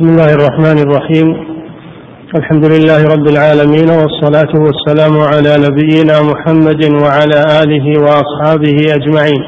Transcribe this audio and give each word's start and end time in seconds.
بسم 0.00 0.08
الله 0.08 0.34
الرحمن 0.34 0.78
الرحيم. 0.78 1.28
الحمد 2.34 2.64
لله 2.64 3.00
رب 3.14 3.26
العالمين 3.28 3.90
والصلاة 3.90 4.52
والسلام 4.64 5.14
على 5.32 5.52
نبينا 5.66 6.16
محمد 6.30 6.82
وعلى 7.02 7.38
آله 7.62 7.86
وأصحابه 8.04 8.76
أجمعين. 8.98 9.42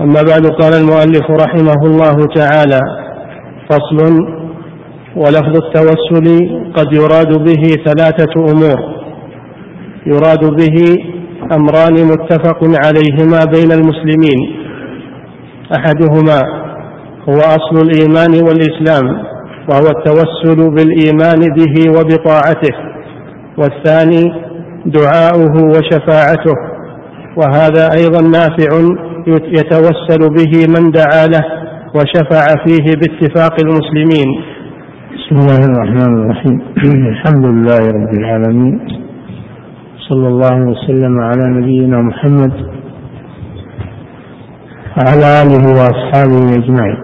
أما 0.00 0.22
بعد 0.22 0.46
قال 0.46 0.72
المؤلف 0.74 1.30
رحمه 1.30 1.80
الله 1.86 2.16
تعالى 2.34 2.80
فصل 3.70 3.98
ولفظ 5.16 5.54
التوسل 5.64 6.26
قد 6.76 6.92
يراد 6.92 7.32
به 7.46 7.62
ثلاثة 7.86 8.34
أمور. 8.52 8.78
يراد 10.06 10.42
به 10.60 10.76
أمران 11.52 11.94
متفق 12.12 12.60
عليهما 12.84 13.40
بين 13.44 13.72
المسلمين. 13.72 14.38
أحدهما 15.76 16.65
هو 17.28 17.38
أصل 17.38 17.76
الإيمان 17.86 18.30
والإسلام 18.46 19.06
وهو 19.70 19.86
التوسل 19.96 20.70
بالإيمان 20.70 21.40
به 21.56 21.98
وبطاعته. 21.98 22.74
والثاني 23.58 24.24
دعاؤه 24.86 25.54
وشفاعته. 25.64 26.56
وهذا 27.36 27.88
أيضا 27.98 28.20
نافع 28.20 28.70
يتوسل 29.58 30.22
به 30.36 30.52
من 30.68 30.90
دعا 30.90 31.26
له 31.26 31.44
وشفع 31.94 32.44
فيه 32.66 32.84
باتفاق 33.00 33.54
المسلمين. 33.64 34.28
بسم 35.14 35.36
الله 35.36 35.58
الرحمن 35.66 36.22
الرحيم. 36.22 36.60
الحمد 37.12 37.44
لله 37.46 37.78
رب 37.78 38.18
العالمين. 38.18 38.80
صلى 40.08 40.28
الله 40.28 40.56
وسلم 40.70 41.20
على 41.20 41.44
نبينا 41.60 42.02
محمد 42.02 42.75
وعلى 44.96 45.42
آله 45.42 45.64
وأصحابه 45.78 46.54
أجمعين. 46.54 46.98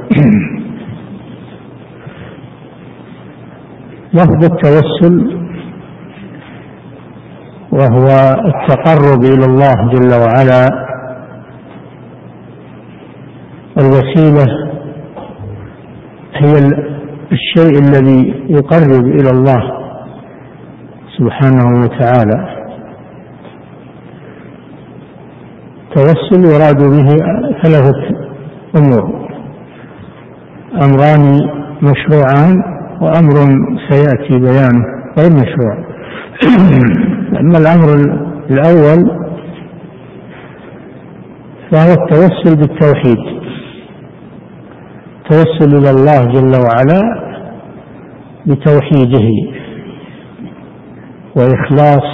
لفظ 4.15 4.45
التوسل 4.45 5.43
وهو 7.73 8.07
التقرب 8.45 9.25
إلى 9.25 9.45
الله 9.45 9.75
جل 9.93 10.15
وعلا 10.15 10.69
الوسيلة 13.79 14.47
هي 16.35 16.55
الشيء 17.33 17.79
الذي 17.79 18.45
يقرب 18.49 19.07
إلى 19.07 19.31
الله 19.31 19.63
سبحانه 21.19 21.81
وتعالى. 21.83 22.62
التوسل 25.97 26.45
يراد 26.45 26.77
به 26.77 27.17
ثلاثة 27.63 28.03
أمور. 28.77 29.29
أمران 30.83 31.41
مشروعان 31.83 32.63
وأمر 33.01 33.35
سيأتي 33.91 34.39
بيانه 34.39 34.85
غير 35.19 35.31
مشروع. 35.31 35.77
أما 37.41 37.59
الأمر 37.59 37.95
الأول 38.51 39.11
فهو 41.71 41.93
التوسل 41.93 42.57
بالتوحيد. 42.57 43.19
التوسل 45.23 45.77
إلى 45.79 45.91
الله 45.91 46.25
جل 46.25 46.57
وعلا 46.57 47.03
بتوحيده. 48.47 49.29
وإخلاص 51.37 52.07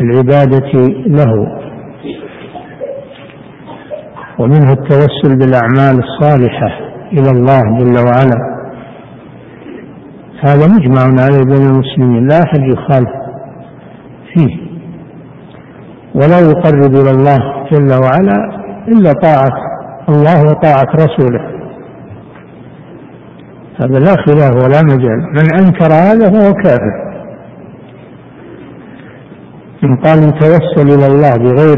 العبادة 0.00 0.72
له. 1.06 1.58
ومنه 4.38 4.72
التوسل 4.72 5.38
بالأعمال 5.38 6.04
الصالحة 6.04 6.68
إلى 7.12 7.30
الله 7.30 7.62
جل 7.78 7.98
وعلا. 7.98 8.58
هذا 10.40 10.66
مجمع 10.66 11.22
عليه 11.24 11.44
بين 11.44 11.70
المسلمين 11.70 12.28
لا 12.28 12.42
أحد 12.42 12.60
يخالف 12.60 13.10
فيه. 14.34 14.68
ولا 16.14 16.40
يقرب 16.40 16.94
إلى 16.94 17.10
الله 17.10 17.38
جل 17.72 17.92
وعلا 18.04 18.62
إلا 18.88 19.12
طاعة 19.12 19.50
الله 20.08 20.42
وطاعة 20.42 20.88
رسوله. 20.94 21.40
هذا 23.80 23.98
لا 23.98 24.14
خلاف 24.26 24.64
ولا 24.64 24.82
مجال. 24.82 25.20
من 25.32 25.54
أنكر 25.58 25.92
هذا 25.92 26.30
فهو 26.30 26.52
كافر. 26.52 27.08
من 29.82 29.96
قال 29.96 30.38
توسل 30.38 30.88
إلى 30.94 31.06
الله 31.06 31.36
بغير 31.36 31.76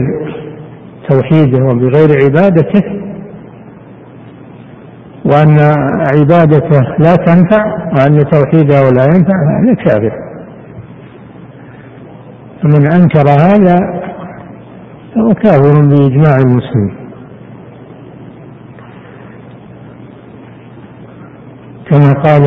توحيده 1.11 1.65
وبغير 1.65 2.25
عبادته 2.25 2.83
وأن 5.25 5.59
عبادته 6.13 6.81
لا 6.99 7.15
تنفع 7.17 7.65
وأن 7.97 8.25
توحيده 8.31 8.91
لا 8.91 9.05
ينفع 9.05 9.37
هذا 9.61 9.75
كافر 9.85 10.13
فمن 12.63 12.93
أنكر 12.93 13.29
هذا 13.29 13.77
فهو 15.15 15.35
كافر 15.35 15.87
بإجماع 15.87 16.37
المسلمين 16.37 17.01
كما 21.91 22.13
قال 22.13 22.43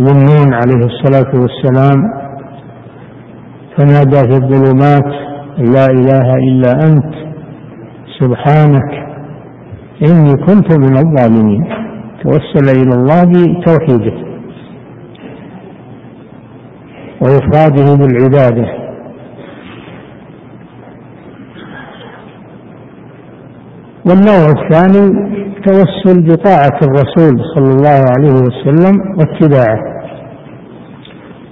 ذنون 0.00 0.54
عليه 0.54 0.86
الصلاة 0.86 1.30
والسلام 1.40 2.02
فنادى 3.76 4.20
في 4.28 4.34
الظلمات 4.34 5.29
لا 5.60 5.86
إله 5.86 6.34
إلا 6.48 6.72
أنت 6.72 7.14
سبحانك 8.20 8.90
إني 10.08 10.32
كنت 10.46 10.78
من 10.78 10.96
الظالمين. 10.96 11.64
توسل 12.22 12.66
إلى 12.80 12.94
الله 12.94 13.24
بتوحيده 13.24 14.16
وإفراده 17.22 17.94
بالعبادة. 17.94 18.80
والنوع 24.06 24.46
الثاني 24.58 25.30
توسل 25.66 26.26
بطاعة 26.26 26.78
الرسول 26.82 27.40
صلى 27.54 27.70
الله 27.76 28.00
عليه 28.16 28.32
وسلم 28.32 28.94
واتباعه. 29.18 29.80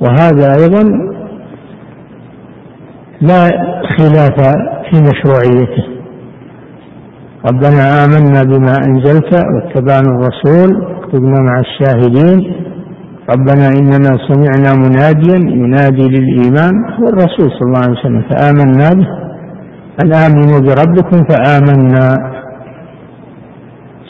وهذا 0.01 0.55
أيضا 0.63 1.09
لا 3.21 3.51
خلاف 3.99 4.37
في 4.91 4.97
مشروعيته. 5.03 5.85
ربنا 7.51 8.05
آمنا 8.05 8.43
بما 8.43 8.75
أنزلت 8.89 9.35
واتبعنا 9.35 10.11
الرسول 10.17 10.87
اكتبنا 10.97 11.41
مع 11.41 11.61
الشاهدين. 11.61 12.55
ربنا 13.31 13.69
إننا 13.69 14.13
سمعنا 14.29 14.75
مناديا 14.75 15.37
ينادي 15.37 16.09
للإيمان 16.09 16.75
هو 16.99 17.09
الرسول 17.09 17.51
صلى 17.51 17.67
الله 17.67 17.79
عليه 17.79 17.99
وسلم 18.01 18.23
فآمنا 18.31 18.91
به. 18.91 19.07
أن 20.03 20.13
آمنوا 20.15 20.61
بربكم؟ 20.61 21.25
فآمنا. 21.29 22.17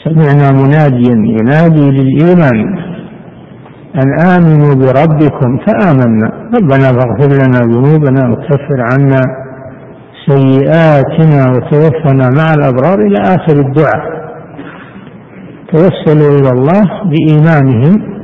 سمعنا 0.03 0.51
مناديا 0.51 1.15
ينادي 1.39 1.91
للإيمان. 1.91 2.88
أن 3.95 4.09
آمنوا 4.35 4.75
بربكم 4.75 5.57
فآمنا. 5.67 6.31
ربنا 6.55 6.87
فاغفر 6.91 7.31
لنا 7.33 7.59
ذنوبنا 7.59 8.31
وكفر 8.31 8.81
عنا 8.91 9.21
سيئاتنا 10.27 11.51
وتوفنا 11.51 12.29
مع 12.29 12.53
الأبرار 12.53 12.99
إلى 12.99 13.19
آخر 13.19 13.53
الدعاء. 13.53 14.19
توسلوا 15.73 16.39
إلى 16.39 16.49
الله 16.49 16.83
بإيمانهم 17.09 18.19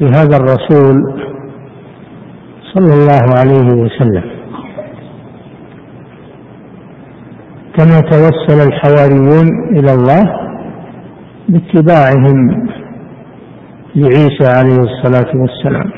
بهذا 0.00 0.36
الرسول 0.36 0.96
صلى 2.74 2.94
الله 2.94 3.38
عليه 3.38 3.66
وسلم. 3.82 4.24
كما 7.76 8.00
توسل 8.00 8.68
الحواريون 8.68 9.46
إلى 9.70 9.92
الله 9.94 10.24
باتباعهم 11.48 12.68
لعيسى 13.96 14.46
عليه 14.46 14.78
الصلاة 14.78 15.30
والسلام. 15.36 15.90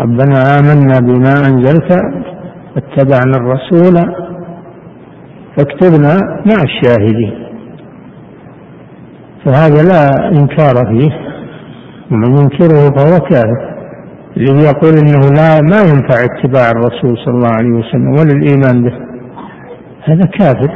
ربنا 0.00 0.58
آمنا 0.58 1.00
بما 1.00 1.34
أنزلت 1.48 2.00
واتبعنا 2.76 3.36
الرسول 3.36 4.14
فاكتبنا 5.56 6.16
مع 6.46 6.62
الشاهدين. 6.62 7.46
فهذا 9.44 9.82
لا 9.82 10.28
إنكار 10.28 10.74
فيه. 10.74 11.10
ومن 12.10 12.36
ينكره 12.36 12.90
فهو 12.96 13.20
كافر 13.20 13.76
الذي 14.36 14.64
يقول 14.64 14.92
إنه 14.98 15.20
لا 15.20 15.60
ما 15.60 15.80
ينفع 15.80 16.24
اتباع 16.24 16.70
الرسول 16.70 17.18
صلى 17.24 17.34
الله 17.34 17.52
عليه 17.58 17.70
وسلم 17.70 18.08
ولا 18.08 18.32
الإيمان 18.32 18.84
به. 18.84 18.96
هذا 20.04 20.26
كافر 20.38 20.72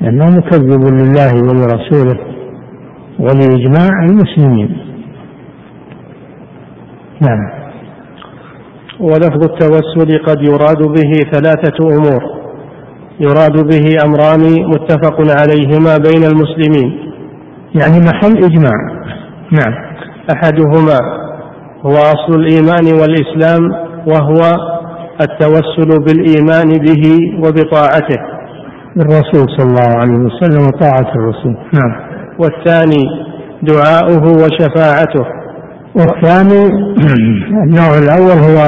لأنه 0.00 0.24
مكذب 0.24 0.94
لله 0.94 1.34
ولرسوله. 1.34 2.35
ولإجماع 3.18 3.90
المسلمين. 4.08 4.78
نعم. 7.22 7.56
ولفظ 9.00 9.44
التوسل 9.44 10.18
قد 10.26 10.42
يراد 10.42 10.78
به 10.78 11.30
ثلاثة 11.32 11.96
أمور. 11.96 12.22
يراد 13.20 13.66
به 13.66 13.86
أمران 14.04 14.68
متفق 14.68 15.20
عليهما 15.20 15.96
بين 15.98 16.24
المسلمين. 16.24 17.12
يعني 17.82 18.00
محل 18.00 18.36
إجماع. 18.44 19.06
نعم. 19.52 19.74
أحدهما 20.34 20.98
هو 21.86 21.92
أصل 21.92 22.34
الإيمان 22.34 23.00
والإسلام 23.00 23.62
وهو 24.06 24.56
التوسل 25.20 26.04
بالإيمان 26.06 26.68
به 26.68 27.04
وبطاعته. 27.38 28.20
الرسول 28.96 29.46
صلى 29.56 29.66
الله 29.66 30.00
عليه 30.00 30.24
وسلم 30.24 30.66
وطاعة 30.66 31.14
الرسول. 31.16 31.52
نعم. 31.52 32.15
والثاني 32.38 33.04
دعاؤه 33.62 34.24
وشفاعته. 34.42 35.24
والثاني 35.94 36.64
النوع 37.66 37.98
الأول 37.98 38.38
هو 38.48 38.58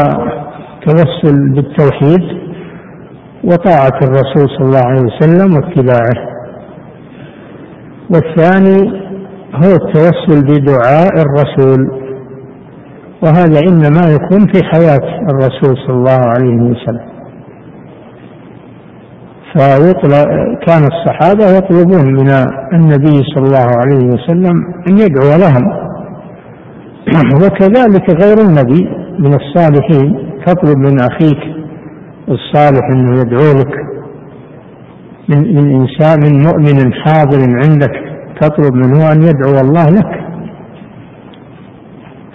توسل 0.86 1.52
بالتوحيد 1.54 2.22
وطاعة 3.44 3.98
الرسول 4.02 4.48
صلى 4.58 4.66
الله 4.66 4.86
عليه 4.86 5.02
وسلم 5.02 5.54
واتباعه. 5.56 6.28
والثاني 8.10 9.08
هو 9.54 9.72
التوسل 9.72 10.44
بدعاء 10.44 11.12
الرسول 11.22 12.08
وهذا 13.22 13.60
إنما 13.60 14.12
يكون 14.14 14.46
في 14.52 14.64
حياة 14.64 15.20
الرسول 15.30 15.76
صلى 15.86 15.94
الله 15.96 16.20
عليه 16.28 16.70
وسلم. 16.70 17.17
كان 20.66 20.82
الصحابة 20.92 21.56
يطلبون 21.56 22.12
من 22.12 22.30
النبي 22.72 23.22
صلى 23.34 23.44
الله 23.44 23.70
عليه 23.80 24.06
وسلم 24.06 24.56
أن 24.90 24.98
يدعو 24.98 25.38
لهم. 25.38 25.88
وكذلك 27.42 28.24
غير 28.24 28.38
النبي 28.38 28.88
من 29.18 29.34
الصالحين. 29.34 30.28
تطلب 30.46 30.78
من 30.78 31.00
أخيك 31.00 31.38
الصالح 32.28 32.90
أنه 32.90 33.20
يدعو 33.20 33.52
لك. 33.58 33.74
من, 35.28 35.54
من 35.54 35.80
إنسان 35.80 36.20
من 36.20 36.42
مؤمن 36.42 36.92
حاضر 36.92 37.38
عندك. 37.38 37.92
تطلب 38.40 38.74
منه 38.74 39.12
أن 39.12 39.22
يدعو 39.22 39.60
الله 39.60 39.86
لك. 39.86 40.28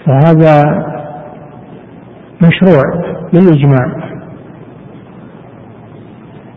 فهذا 0.06 0.84
مشروع 2.42 2.82
بالإجماع 3.32 4.13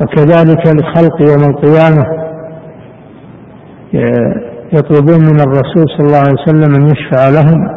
وكذلك 0.01 0.67
الخلق 0.67 1.21
يوم 1.21 1.49
القيامة 1.49 2.03
يطلبون 4.73 5.19
من 5.19 5.39
الرسول 5.41 5.85
صلى 5.97 6.07
الله 6.07 6.17
عليه 6.17 6.41
وسلم 6.41 6.75
أن 6.75 6.87
يشفع 6.87 7.29
لهم 7.29 7.67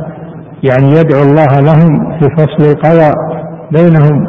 يعني 0.65 0.87
يدعو 0.87 1.23
الله 1.23 1.61
لهم 1.61 2.19
في 2.19 2.27
فصل 2.37 2.71
القضاء 2.71 3.15
بينهم 3.73 4.27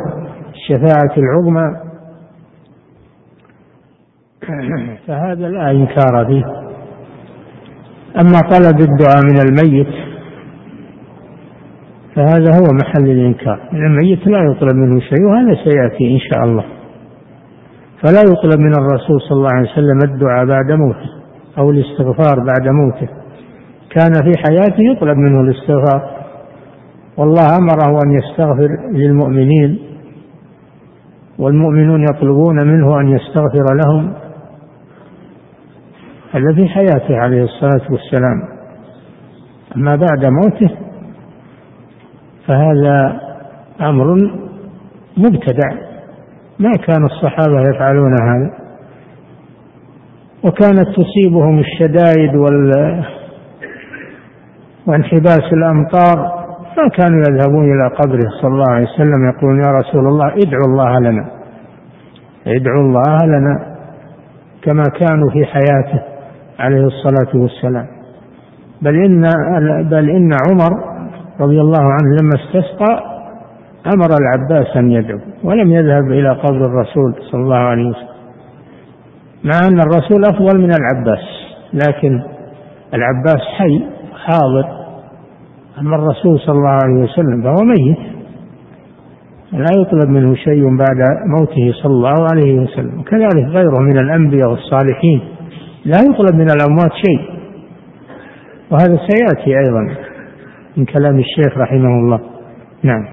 الشفاعة 0.53 1.11
العظمى. 1.17 1.91
فهذا 5.07 5.47
لا 5.49 5.71
إنكار 5.71 6.25
فيه. 6.27 6.45
أما 8.21 8.39
طلب 8.41 8.79
الدعاء 8.79 9.21
من 9.25 9.39
الميت 9.39 9.93
فهذا 12.15 12.55
هو 12.55 12.67
محل 12.73 13.09
الإنكار. 13.09 13.69
الميت 13.73 14.27
لا 14.27 14.39
يطلب 14.51 14.75
منه 14.75 14.99
شيء 14.99 15.25
وهذا 15.25 15.63
سيأتي 15.63 16.13
إن 16.13 16.19
شاء 16.19 16.43
الله. 16.43 16.65
فلا 18.01 18.21
يطلب 18.21 18.59
من 18.59 18.73
الرسول 18.73 19.21
صلى 19.21 19.37
الله 19.37 19.49
عليه 19.53 19.71
وسلم 19.71 19.99
الدعاء 20.03 20.45
بعد 20.45 20.71
موته 20.71 21.09
أو 21.57 21.71
الاستغفار 21.71 22.35
بعد 22.45 22.67
موته. 22.67 23.07
كان 23.89 24.13
في 24.13 24.31
حياته 24.47 24.83
يطلب 24.91 25.17
منه 25.17 25.41
الاستغفار. 25.41 26.21
والله 27.17 27.57
أمره 27.57 27.99
أن 28.05 28.11
يستغفر 28.11 28.67
للمؤمنين 28.91 29.79
والمؤمنون 31.39 32.03
يطلبون 32.03 32.67
منه 32.67 32.99
أن 32.99 33.07
يستغفر 33.07 33.65
لهم. 33.85 34.13
هذا 36.31 36.55
في 36.55 36.67
حياته 36.69 37.17
عليه 37.17 37.43
الصلاة 37.43 37.91
والسلام. 37.91 38.41
أما 39.75 39.95
بعد 39.95 40.25
موته 40.25 40.69
فهذا 42.47 43.21
أمر 43.81 44.15
مبتدع. 45.17 45.90
ما 46.61 46.71
كان 46.87 47.05
الصحابة 47.05 47.69
يفعلون 47.69 48.13
هذا. 48.21 48.51
وكانت 50.43 50.87
تصيبهم 50.95 51.59
الشدائد 51.59 52.35
وال 52.35 52.71
وانحباس 54.87 55.53
الأمطار. 55.53 56.41
ما 56.77 56.87
كانوا 56.87 57.23
يذهبون 57.29 57.63
إلى 57.63 57.87
قبره 57.95 58.29
صلى 58.41 58.51
الله 58.51 58.71
عليه 58.71 58.87
وسلم 58.87 59.29
يقولون 59.29 59.63
يا 59.63 59.71
رسول 59.71 60.07
الله 60.07 60.27
ادعوا 60.27 60.65
الله 60.67 60.99
لنا. 60.99 61.25
ادعوا 62.47 62.81
الله 62.81 63.17
لنا 63.25 63.75
كما 64.63 64.83
كانوا 64.99 65.29
في 65.29 65.45
حياته 65.45 66.01
عليه 66.59 66.85
الصلاة 66.85 67.41
والسلام. 67.41 67.87
بل 68.81 68.95
إن 68.95 69.21
بل 69.89 70.09
إن 70.09 70.29
عمر 70.49 70.91
رضي 71.39 71.61
الله 71.61 71.83
عنه 71.83 72.09
لما 72.21 72.31
استسقى 72.35 73.10
أمر 73.85 74.07
العباس 74.21 74.77
أن 74.77 74.91
يدعو 74.91 75.19
ولم 75.43 75.71
يذهب 75.71 76.11
إلى 76.11 76.29
قبر 76.29 76.65
الرسول 76.65 77.15
صلى 77.31 77.41
الله 77.41 77.55
عليه 77.57 77.89
وسلم 77.89 78.11
مع 79.43 79.59
أن 79.67 79.79
الرسول 79.79 80.25
أفضل 80.25 80.61
من 80.61 80.69
العباس 80.71 81.23
لكن 81.73 82.21
العباس 82.93 83.41
حي 83.57 83.85
حاضر 84.25 84.81
أما 85.79 85.95
الرسول 85.95 86.39
صلى 86.39 86.55
الله 86.55 86.79
عليه 86.83 87.03
وسلم 87.03 87.43
فهو 87.43 87.65
ميت 87.65 87.97
لا 89.51 89.81
يطلب 89.81 90.09
منه 90.09 90.35
شيء 90.35 90.77
بعد 90.77 90.97
موته 91.39 91.73
صلى 91.83 91.91
الله 91.93 92.27
عليه 92.33 92.59
وسلم 92.59 93.01
كذلك 93.01 93.45
غيره 93.47 93.79
من 93.79 93.97
الأنبياء 93.97 94.49
والصالحين 94.49 95.21
لا 95.85 95.97
يطلب 95.99 96.35
من 96.35 96.47
الأموات 96.51 96.91
شيء. 97.05 97.41
وهذا 98.71 98.99
سيأتي 99.09 99.59
أيضا 99.59 99.95
من 100.77 100.85
كلام 100.85 101.19
الشيخ 101.19 101.57
رحمه 101.57 101.89
الله. 101.89 102.19
نعم. 102.83 103.05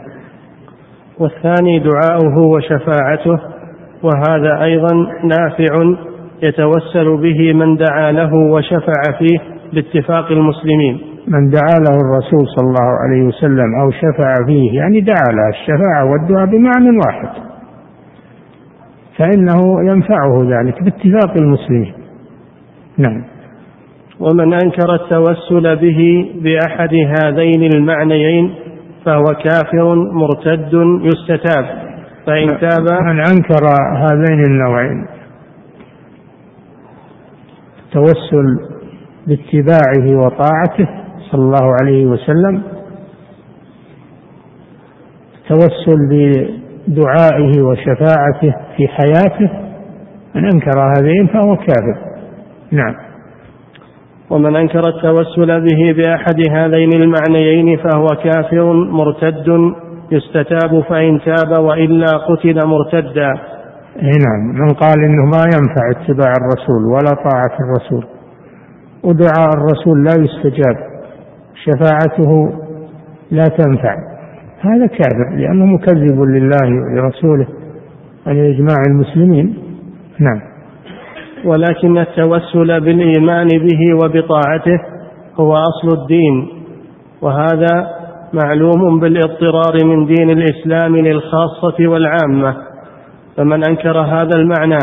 والثاني 1.21 1.79
دعاؤه 1.79 2.39
وشفاعته 2.39 3.41
وهذا 4.03 4.63
أيضا 4.65 4.95
نافع 5.25 5.95
يتوسل 6.43 7.17
به 7.17 7.53
من 7.53 7.77
دعا 7.77 8.13
له 8.13 8.35
وشفع 8.35 9.19
فيه 9.19 9.39
باتفاق 9.73 10.33
المسلمين. 10.33 11.01
من 11.29 11.51
دعا 11.51 11.79
له 11.79 11.97
الرسول 11.97 12.47
صلى 12.57 12.67
الله 12.69 12.91
عليه 13.03 13.23
وسلم 13.23 13.75
أو 13.83 13.91
شفع 13.91 14.35
فيه 14.47 14.79
يعني 14.79 15.01
دعا 15.01 15.29
له 15.33 15.49
الشفاعة 15.49 16.05
والدعاء 16.11 16.47
بمعنى 16.47 16.99
واحد. 17.07 17.29
فإنه 19.19 19.91
ينفعه 19.91 20.43
ذلك 20.43 20.83
باتفاق 20.83 21.39
المسلمين. 21.39 21.93
نعم. 22.99 23.25
ومن 24.21 24.53
أنكر 24.53 24.95
التوسل 24.95 25.77
به 25.77 26.31
بأحد 26.43 26.95
هذين 26.95 27.71
المعنيين 27.75 28.55
فهو 29.05 29.25
كافر 29.25 29.95
مرتد 29.95 30.73
يستتاب. 31.03 31.65
فإن 32.27 32.59
تاب 32.61 33.03
من 33.03 33.21
أنكر 33.21 33.65
هذين 33.97 34.45
النوعين؟ 34.49 35.07
التوسل 37.85 38.59
باتباعه 39.27 40.17
وطاعته 40.17 40.89
صلى 41.31 41.43
الله 41.43 41.77
عليه 41.83 42.07
وسلم. 42.07 42.63
التوسل 45.39 45.99
بدعائه 46.89 47.63
وشفاعته 47.63 48.55
في 48.77 48.89
حياته. 48.89 49.51
من 50.35 50.45
أنكر 50.45 50.93
هذين 50.99 51.27
فهو 51.27 51.57
كافر. 51.57 51.99
نعم. 52.73 53.08
ومن 54.31 54.57
أنكر 54.57 54.81
التوسل 54.89 55.61
به 55.61 55.93
بأحد 55.97 56.41
هذين 56.51 56.93
المعنيين 56.93 57.79
فهو 57.79 58.07
كافر 58.07 58.73
مرتد 58.73 59.73
يستتاب 60.13 60.81
فإن 60.81 61.21
تاب 61.21 61.65
وإلا 61.65 62.07
قتل 62.07 62.67
مرتدا. 62.67 63.29
نعم. 64.03 64.55
من 64.55 64.69
قال 64.69 65.05
إنه 65.05 65.25
ما 65.25 65.45
ينفع 65.45 65.91
اتباع 65.91 66.33
الرسول 66.41 66.85
ولا 66.85 67.31
طاعة 67.31 67.57
الرسول. 67.61 68.05
ودعاء 69.05 69.49
الرسول 69.57 70.05
لا 70.05 70.15
يستجاب. 70.25 70.77
شفاعته 71.65 72.53
لا 73.31 73.45
تنفع. 73.45 73.95
هذا 74.61 74.87
كافر 74.87 75.37
لأنه 75.37 75.65
مكذب 75.65 76.21
لله 76.21 76.83
ولرسوله 76.83 77.47
ولإجماع 78.27 78.77
المسلمين. 78.89 79.59
نعم. 80.19 80.58
ولكن 81.45 81.99
التوسل 81.99 82.81
بالإيمان 82.81 83.49
به 83.49 83.95
وبطاعته 84.05 84.79
هو 85.41 85.53
أصل 85.53 86.01
الدين 86.01 86.49
وهذا 87.23 87.89
معلوم 88.33 89.01
بالاضطرار 89.01 89.85
من 89.85 90.07
دين 90.07 90.31
الإسلام 90.31 90.97
للخاصة 90.97 91.89
والعامة 91.89 92.57
فمن 93.37 93.69
أنكر 93.69 93.99
هذا 94.01 94.37
المعنى 94.37 94.79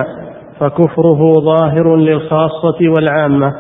فكفره 0.60 1.34
ظاهر 1.34 1.96
للخاصة 1.96 2.78
والعامة. 2.98 3.54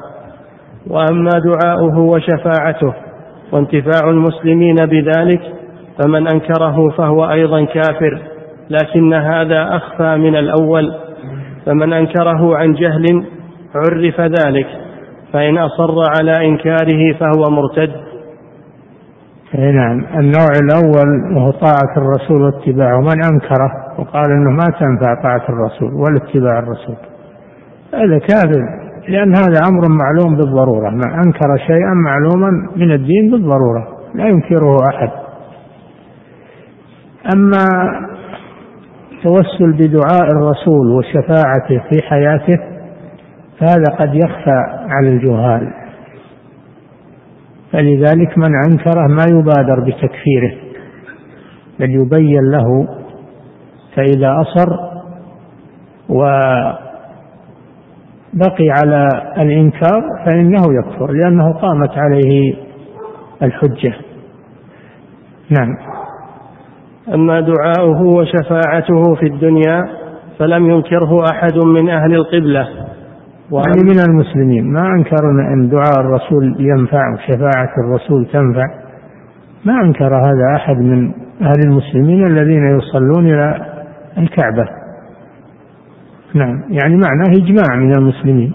وأما 0.89 1.29
دعاؤه 1.45 1.99
وشفاعته 1.99 2.93
وانتفاع 3.51 4.09
المسلمين 4.09 4.75
بذلك 4.75 5.41
فمن 5.99 6.27
أنكره 6.27 6.89
فهو 6.97 7.31
أيضا 7.31 7.65
كافر 7.65 8.21
لكن 8.69 9.13
هذا 9.13 9.75
أخفى 9.75 10.17
من 10.17 10.35
الأول 10.35 10.93
فمن 11.65 11.93
أنكره 11.93 12.57
عن 12.57 12.73
جهل 12.73 13.25
عرف 13.75 14.21
ذلك 14.21 14.67
فإن 15.33 15.57
أصر 15.57 15.95
على 16.19 16.47
إنكاره 16.47 17.13
فهو 17.19 17.49
مرتد. 17.49 17.91
نعم. 19.53 20.05
النوع 20.19 20.49
الأول 20.63 21.35
وهو 21.35 21.51
طاعة 21.51 21.97
الرسول 21.97 22.41
واتباعه. 22.41 22.99
من 22.99 23.23
أنكره 23.33 23.71
وقال 23.97 24.31
إنه 24.31 24.51
ما 24.51 24.65
تنفع 24.79 25.21
طاعة 25.23 25.45
الرسول 25.49 25.93
ولا 25.93 26.17
اتباع 26.17 26.59
الرسول 26.59 26.95
هذا 27.93 28.17
كافر 28.17 28.85
لأن 29.07 29.35
هذا 29.35 29.59
أمر 29.69 29.81
معلوم 29.89 30.35
بالضرورة. 30.35 30.89
ما 30.89 31.21
أنكر 31.25 31.57
شيئا 31.67 31.93
معلوما 31.93 32.69
من 32.75 32.91
الدين 32.91 33.31
بالضرورة 33.31 33.87
لا 34.15 34.27
ينكره 34.27 34.77
أحد. 34.93 35.09
أما 37.35 37.65
التوسل 39.17 39.73
بدعاء 39.73 40.27
الرسول 40.31 40.91
وشفاعته 40.91 41.83
في 41.89 42.03
حياته 42.09 42.57
فهذا 43.59 43.95
قد 43.99 44.15
يخفى 44.15 44.63
على 44.89 45.09
الجهال. 45.09 45.73
فلذلك 47.71 48.37
من 48.37 48.51
أنكره 48.67 49.07
ما 49.07 49.23
يبادر 49.29 49.79
بتكفيره 49.79 50.53
بل 51.79 51.89
يبين 51.89 52.51
له 52.51 52.87
فإذا 53.95 54.35
أصر 54.41 54.69
وبقي 56.09 56.75
على 58.81 59.07
الإنكار 59.37 60.01
فإنه 60.25 60.63
يكفر 60.79 61.11
لأنه 61.11 61.53
قامت 61.53 61.91
عليه 61.97 62.55
الحجة. 63.43 63.93
نعم. 65.49 65.94
أما 67.13 67.39
دعاؤه 67.39 68.01
وشفاعته 68.01 69.15
في 69.15 69.25
الدنيا 69.25 69.83
فلم 70.39 70.69
ينكره 70.69 71.23
أحد 71.31 71.57
من 71.57 71.89
أهل 71.89 72.13
القبلة. 72.13 72.67
يعني 73.51 73.83
من 73.83 73.99
المسلمين 74.09 74.73
ما 74.73 74.87
أنكر 74.97 75.29
أن 75.53 75.69
دعاء 75.69 75.99
الرسول 75.99 76.55
ينفع 76.59 77.13
وشفاعة 77.13 77.69
الرسول 77.85 78.25
تنفع. 78.25 78.65
ما 79.65 79.81
أنكر 79.81 80.15
هذا 80.15 80.55
أحد 80.55 80.75
من 80.75 81.11
أهل 81.41 81.59
المسلمين 81.65 82.23
الذين 82.27 82.77
يصلون 82.77 83.25
إلى 83.25 83.65
الكعبة. 84.17 84.65
نعم 86.33 86.63
يعني 86.69 86.95
معناه 86.95 87.29
إجماع 87.29 87.75
من 87.75 87.97
المسلمين. 87.97 88.53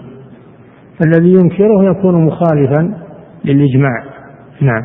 فالذي 0.99 1.31
ينكره 1.31 1.83
يكون 1.83 2.25
مخالفا 2.25 2.93
للإجماع. 3.45 4.03
نعم. 4.61 4.83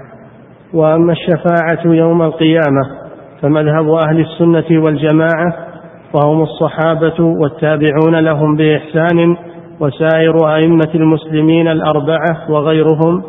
وأما 0.75 1.13
الشفاعة 1.13 1.93
يوم 1.93 2.23
القيامة 2.23 3.06
فمذهب 3.43 3.89
أهل 3.91 4.21
السنة 4.21 4.83
والجماعة 4.85 5.67
وهم 6.15 6.43
الصحابة 6.43 7.25
والتابعون 7.25 8.17
لهم 8.17 8.57
بإحسان 8.57 9.37
وسائر 9.81 10.55
أئمة 10.55 10.91
المسلمين 10.95 11.69
الأربعة 11.69 12.51
وغيرهم 12.51 13.23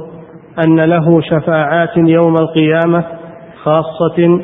أن 0.65 0.79
له 0.79 1.21
شفاعات 1.21 1.97
يوم 1.97 2.33
القيامة 2.33 3.03
خاصة 3.63 4.41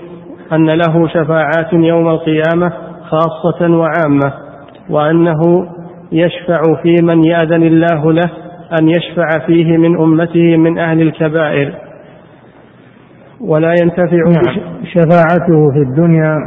أن 0.53 0.69
له 0.69 1.07
شفاعات 1.07 1.73
يوم 1.73 2.09
القيامة 2.09 2.73
خاصة 3.09 3.69
وعامة 3.77 4.33
وأنه 4.89 5.67
يشفع 6.11 6.61
في 6.83 6.95
من 7.03 7.23
يأذن 7.25 7.63
الله 7.63 8.11
له 8.13 8.31
أن 8.81 8.87
يشفع 8.89 9.45
فيه 9.45 9.77
من 9.77 10.01
أمته 10.01 10.57
من 10.57 10.77
أهل 10.79 11.01
الكبائر. 11.01 11.73
ولا 13.43 13.73
ينتفع 13.81 14.17
نعم. 14.17 14.83
شفاعته 14.83 15.71
في 15.71 15.79
الدنيا 15.79 16.37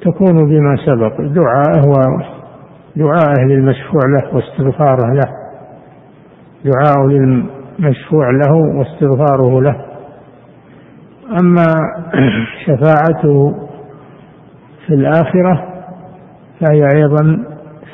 تكون 0.00 0.48
بما 0.48 0.76
سبق. 0.86 1.20
دعاءه 1.20 2.22
دعاءه 2.96 3.40
للمشفوع 3.40 4.00
له 4.08 4.34
واستغفاره 4.34 5.12
له. 5.12 5.32
دعاء 6.64 7.06
للمشفوع 7.06 8.30
له 8.30 8.54
واستغفاره 8.54 9.60
له. 9.60 9.76
أما 11.42 11.66
شفاعته 12.66 13.54
في 14.86 14.94
الآخرة 14.94 15.64
فهي 16.60 16.88
أيضا 16.96 17.44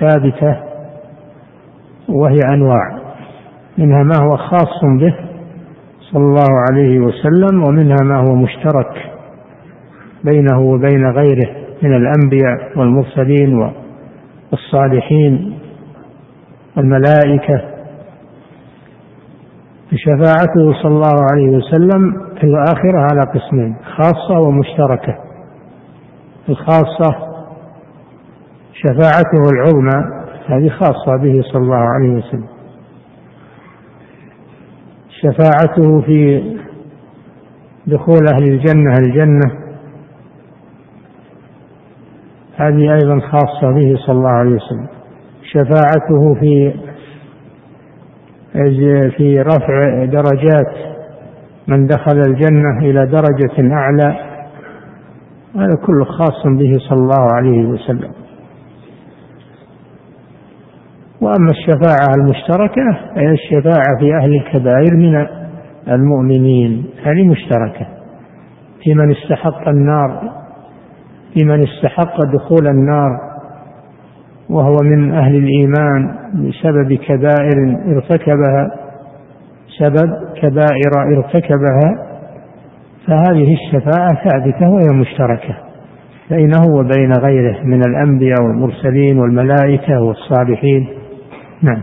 ثابتة 0.00 0.56
وهي 2.08 2.38
أنواع. 2.54 3.00
منها 3.78 4.02
ما 4.02 4.16
هو 4.24 4.36
خاص 4.36 4.84
به 5.00 5.29
صلى 6.12 6.22
الله 6.24 6.50
عليه 6.70 7.00
وسلم 7.00 7.62
ومنها 7.62 7.96
ما 8.04 8.16
هو 8.16 8.34
مشترك 8.34 9.12
بينه 10.24 10.60
وبين 10.60 11.10
غيره 11.10 11.50
من 11.82 11.96
الأنبياء 11.96 12.78
والمرسلين 12.78 13.72
والصالحين 14.52 15.58
والملائكة. 16.76 17.70
شفاعته 19.94 20.82
صلى 20.82 20.92
الله 20.92 21.16
عليه 21.32 21.48
وسلم 21.48 22.12
في 22.40 22.44
الآخرة 22.44 22.98
على 22.98 23.20
قسمين 23.34 23.76
خاصة 23.96 24.40
ومشتركة. 24.40 25.18
الخاصة 26.48 27.16
شفاعته 28.72 29.42
العظمى 29.52 30.20
هذه 30.46 30.68
خاصة 30.68 31.16
به 31.16 31.42
صلى 31.52 31.62
الله 31.62 31.76
عليه 31.76 32.10
وسلم. 32.10 32.59
شفاعته 35.22 36.00
في 36.00 36.42
دخول 37.86 38.26
أهل 38.34 38.42
الجنة 38.42 38.92
الجنة. 38.98 39.60
هذه 42.56 42.92
أيضا 42.94 43.20
خاصة 43.20 43.72
به 43.74 43.96
صلى 44.06 44.16
الله 44.16 44.30
عليه 44.30 44.56
وسلم. 44.56 44.86
شفاعته 45.42 46.34
في 46.34 46.72
في 49.16 49.40
رفع 49.40 50.04
درجات 50.04 50.74
من 51.68 51.86
دخل 51.86 52.20
الجنة 52.26 52.78
إلى 52.78 53.06
درجة 53.06 53.74
أعلى. 53.74 54.16
هذا 55.56 55.74
كله 55.86 56.04
خاص 56.04 56.46
به 56.46 56.78
صلى 56.88 56.98
الله 56.98 57.26
عليه 57.34 57.66
وسلم. 57.66 58.12
وأما 61.20 61.50
الشفاعة 61.50 62.14
المشتركة 62.18 62.98
هي 63.16 63.30
الشفاعة 63.32 63.98
في 64.00 64.14
أهل 64.22 64.34
الكبائر 64.34 64.96
من 64.96 65.26
المؤمنين 65.88 66.84
هذه 67.04 67.28
مشتركة. 67.28 67.86
في 68.82 68.94
من 68.94 69.10
استحق 69.10 69.68
النار 69.68 70.32
في 71.34 71.44
من 71.44 71.62
استحق 71.62 72.16
دخول 72.34 72.66
النار 72.66 73.10
وهو 74.50 74.76
من 74.82 75.12
أهل 75.14 75.36
الإيمان 75.36 76.14
بسبب 76.34 76.92
كبائر 76.92 77.76
ارتكبها 77.86 78.70
سبب 79.78 80.10
كبائر 80.34 81.16
ارتكبها. 81.16 82.06
فهذه 83.06 83.54
الشفاعة 83.54 84.14
ثابتة 84.28 84.70
وهي 84.70 85.00
مشتركة 85.00 85.56
بينه 86.30 86.60
وبين 86.78 87.12
غيره 87.12 87.62
من 87.64 87.80
الأنبياء 87.88 88.42
والمرسلين 88.42 89.18
والملائكة 89.18 90.00
والصالحين. 90.00 90.99
نعم. 91.62 91.82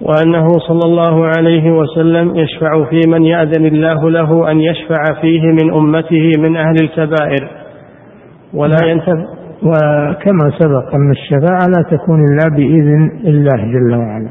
وأنه 0.00 0.48
صلى 0.48 0.80
الله 0.84 1.26
عليه 1.26 1.70
وسلم 1.72 2.36
يشفع 2.36 2.84
في 2.90 3.00
من 3.08 3.22
يأذن 3.22 3.66
الله 3.66 4.10
له 4.10 4.50
أن 4.50 4.60
يشفع 4.60 5.20
فيه 5.20 5.42
من 5.42 5.72
أمته 5.74 6.32
من 6.38 6.56
أهل 6.56 6.74
الكبائر. 6.82 7.48
ولا 8.54 8.76
نعم. 8.82 8.90
ينتفع 8.90 9.24
وكما 9.62 10.50
سبق 10.58 10.94
أن 10.94 11.10
الشفاعة 11.10 11.66
لا 11.66 11.96
تكون 11.96 12.20
إلا 12.24 12.56
بإذن 12.56 13.10
الله 13.24 13.72
جل 13.72 13.94
وعلا. 13.94 14.30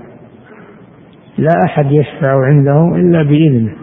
لا 1.37 1.53
أحد 1.65 1.91
يشفع 1.91 2.45
عنده 2.45 2.95
إلا 2.95 3.23
بإذنه. 3.23 3.73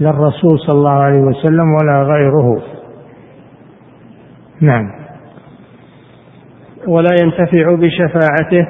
لا 0.00 0.10
الرسول 0.10 0.58
صلى 0.58 0.78
الله 0.78 0.90
عليه 0.90 1.20
وسلم 1.20 1.72
ولا 1.72 2.02
غيره. 2.02 2.62
نعم. 4.60 4.99
ولا 6.88 7.10
ينتفع 7.22 7.74
بشفاعته 7.74 8.68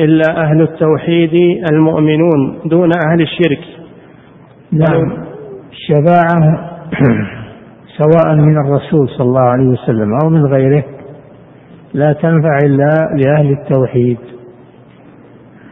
إلا 0.00 0.42
أهل 0.42 0.62
التوحيد 0.62 1.60
المؤمنون 1.72 2.58
دون 2.64 2.90
أهل 3.06 3.22
الشرك. 3.22 3.60
نعم. 4.72 5.12
الشفاعة 5.72 6.70
سواء 7.98 8.36
من 8.36 8.56
الرسول 8.56 9.08
صلى 9.08 9.26
الله 9.26 9.42
عليه 9.42 9.68
وسلم 9.68 10.18
أو 10.22 10.30
من 10.30 10.46
غيره 10.46 10.84
لا 11.94 12.12
تنفع 12.12 12.58
إلا 12.64 13.14
لأهل 13.16 13.50
التوحيد. 13.50 14.18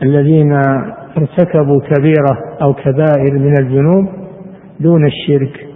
الذين 0.02 0.52
ارتكبوا 1.16 1.80
كبيرة 1.80 2.38
أو 2.62 2.74
كبائر 2.74 3.38
من 3.38 3.54
الذنوب 3.60 4.08
دون 4.80 5.06
الشرك. 5.06 5.66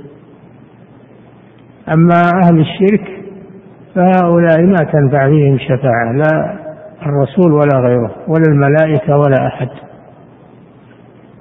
أما 1.95 2.23
أهل 2.45 2.61
الشرك 2.61 3.20
فهؤلاء 3.95 4.61
ما 4.61 4.77
تنفع 4.93 5.29
فيهم 5.29 5.59
شفاعة 5.59 6.13
لا 6.13 6.59
الرسول 7.07 7.53
ولا 7.53 7.89
غيره 7.89 8.11
ولا 8.29 8.45
الملائكة 8.49 9.17
ولا 9.17 9.47
أحد. 9.47 9.69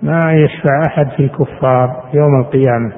ما 0.01 0.33
يشفع 0.33 0.81
أحد 0.87 1.07
في 1.17 1.23
الكفار 1.23 2.03
يوم 2.13 2.39
القيامة. 2.39 2.91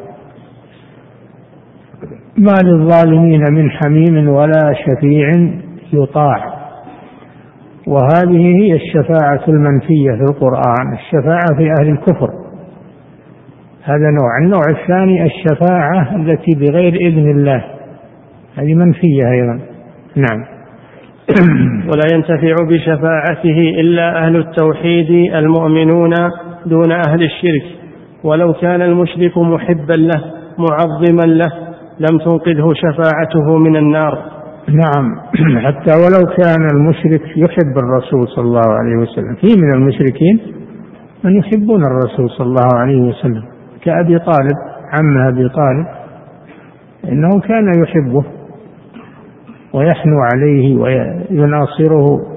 ما 2.37 2.55
للظالمين 2.63 3.43
من 3.51 3.71
حميم 3.71 4.29
ولا 4.29 4.73
شفيع 4.73 5.29
يطاع. 5.93 6.61
وهذه 7.87 8.55
هي 8.61 8.73
الشفاعة 8.73 9.41
المنفية 9.47 10.11
في 10.11 10.21
القرآن 10.21 10.93
الشفاعة 10.93 11.57
في 11.57 11.73
أهل 11.79 11.89
الكفر. 11.89 12.29
هذا 13.83 14.09
نوع. 14.09 14.37
النوع 14.43 14.61
الثاني 14.69 15.25
الشفاعة 15.25 16.15
التي 16.15 16.51
بغير 16.55 16.93
إذن 16.93 17.31
الله. 17.31 17.80
هذه 18.55 18.73
منفية 18.73 19.31
أيضا. 19.31 19.59
نعم. 20.15 20.45
ولا 21.89 22.03
ينتفع 22.13 22.55
بشفاعته 22.69 23.79
إلا 23.79 24.25
أهل 24.25 24.35
التوحيد 24.35 25.35
المؤمنون 25.35 26.13
دون 26.65 26.91
أهل 26.91 27.23
الشرك. 27.23 27.81
ولو 28.23 28.53
كان 28.53 28.81
المشرك 28.81 29.37
محبا 29.37 29.93
له 29.93 30.21
معظما 30.57 31.33
له 31.33 31.51
لم 31.99 32.17
تنقذه 32.17 32.73
شفاعته 32.73 33.57
من 33.57 33.75
النار. 33.75 34.31
نعم. 34.67 35.15
حتى 35.65 35.91
ولو 35.97 36.35
كان 36.37 36.67
المشرك 36.73 37.21
يحب 37.37 37.77
الرسول 37.77 38.27
صلى 38.27 38.45
الله 38.45 38.69
عليه 38.79 38.97
وسلم. 38.97 39.35
في 39.35 39.61
من 39.61 39.73
المشركين 39.73 40.39
من 41.23 41.37
يحبون 41.37 41.81
الرسول 41.85 42.29
صلى 42.29 42.47
الله 42.47 42.69
عليه 42.75 43.01
وسلم. 43.01 43.43
كأبي 43.83 44.19
طالب 44.19 44.57
عم 44.93 45.17
أبي 45.27 45.49
طالب 45.49 45.85
إنه 47.11 47.39
كان 47.39 47.71
يحبه. 47.83 48.40
ويحنو 49.73 50.17
عليه 50.33 50.77
ويناصره. 50.77 52.27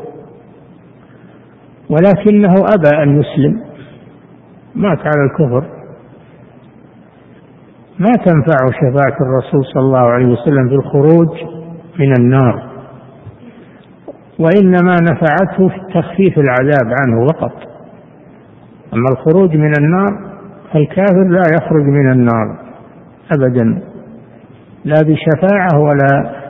ولكنه 1.91 2.55
أبى 2.55 3.03
أن 3.03 3.21
يسلم 3.21 3.61
مات 4.75 4.99
على 4.99 5.25
الكفر. 5.31 5.65
ما 7.99 8.13
تنفع 8.13 8.71
شفاعة 8.71 9.17
الرسول 9.21 9.65
صلى 9.65 9.83
الله 9.83 9.99
عليه 9.99 10.27
وسلم 10.27 10.69
في 10.69 10.75
الخروج 10.75 11.29
من 11.99 12.13
النار 12.19 12.63
وإنما 14.39 14.97
نفعته 15.03 15.69
في 15.69 15.81
تخفيف 15.95 16.39
العذاب 16.39 16.95
عنه 17.01 17.27
فقط. 17.27 17.53
أما 18.95 19.07
الخروج 19.13 19.57
من 19.57 19.73
النار 19.79 20.35
فالكافر 20.73 21.29
لا 21.29 21.43
يخرج 21.57 21.83
من 21.83 22.13
النار 22.13 22.57
أبدا 23.39 23.83
لا 24.85 24.97
بشفاعة 25.03 25.81
ولا 25.81 26.44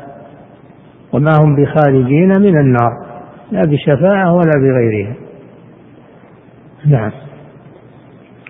وما 1.15 1.31
هم 1.41 1.57
بخارجين 1.57 2.29
من 2.29 2.59
النار 2.59 2.93
لا 3.53 3.61
بشفاعة 3.61 4.33
ولا 4.33 4.53
بغيرها. 4.57 5.15
نعم. 6.87 7.11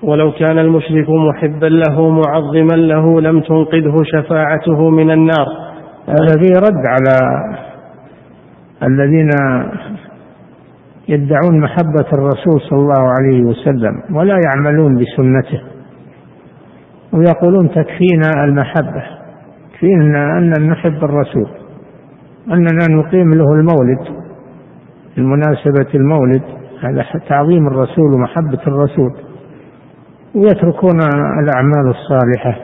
ولو 0.02 0.32
كان 0.32 0.58
المشرك 0.58 1.10
محبا 1.10 1.66
له 1.66 2.10
معظما 2.10 2.76
له 2.76 3.20
لم 3.20 3.40
تنقذه 3.40 3.94
شفاعته 4.04 4.90
من 4.90 5.10
النار. 5.10 5.46
هذا 6.08 6.42
فيه 6.42 6.54
رد 6.58 6.82
على 6.86 7.16
الذين 8.82 9.28
يدعون 11.08 11.60
محبة 11.60 12.08
الرسول 12.12 12.60
صلى 12.70 12.78
الله 12.78 13.08
عليه 13.18 13.42
وسلم 13.42 14.16
ولا 14.16 14.40
يعملون 14.46 14.96
بسنته 14.96 15.60
ويقولون 17.12 17.70
تكفينا 17.70 18.44
المحبة 18.44 19.04
تكفينا 19.72 20.38
أن 20.38 20.70
نحب 20.70 21.04
الرسول. 21.04 21.63
أننا 22.52 22.86
نقيم 22.90 23.30
له 23.30 23.52
المولد 23.52 23.98
بمناسبة 25.16 25.94
المولد 25.94 26.42
هذا 26.82 27.04
تعظيم 27.28 27.66
الرسول 27.66 28.14
ومحبة 28.14 28.60
الرسول. 28.66 29.14
ويتركون 30.34 31.00
الأعمال 31.42 31.94
الصالحة. 31.94 32.56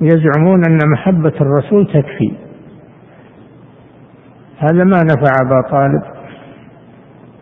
يزعمون 0.00 0.62
أن 0.68 0.78
محبة 0.92 1.32
الرسول 1.40 1.86
تكفي. 1.86 2.32
هذا 4.58 4.84
ما 4.84 5.02
نفع 5.02 5.32
أبا 5.42 5.68
طالب. 5.70 6.02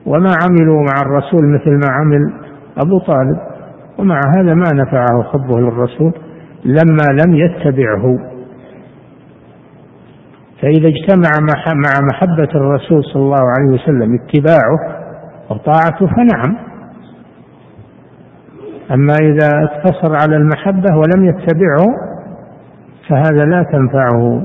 وما 0.07 0.31
عملوا 0.43 0.83
مع 0.83 1.03
الرسول 1.03 1.55
مثل 1.55 1.71
ما 1.71 1.93
عمل 1.93 2.33
أبو 2.79 2.99
طالب. 2.99 3.39
ومع 3.99 4.21
هذا 4.39 4.55
ما 4.55 4.73
نفعه 4.75 5.23
حبه 5.23 5.61
للرسول 5.61 6.13
لما 6.65 7.23
لم 7.25 7.35
يتبعه. 7.35 8.32
فإذا 10.63 10.89
اجتمع 10.89 11.31
مع 11.75 12.07
محبة 12.13 12.49
الرسول 12.55 13.05
صلى 13.05 13.23
الله 13.23 13.51
عليه 13.59 13.75
وسلم 13.75 14.15
اتباعه 14.15 15.03
وطاعته 15.51 16.07
فنعم. 16.07 16.57
أما 18.91 19.15
إذا 19.21 19.49
اقتصر 19.65 20.17
على 20.23 20.37
المحبة 20.37 20.97
ولم 20.97 21.25
يتبعه 21.25 21.87
فهذا 23.09 23.45
لا 23.45 23.63
تنفعه 23.63 24.43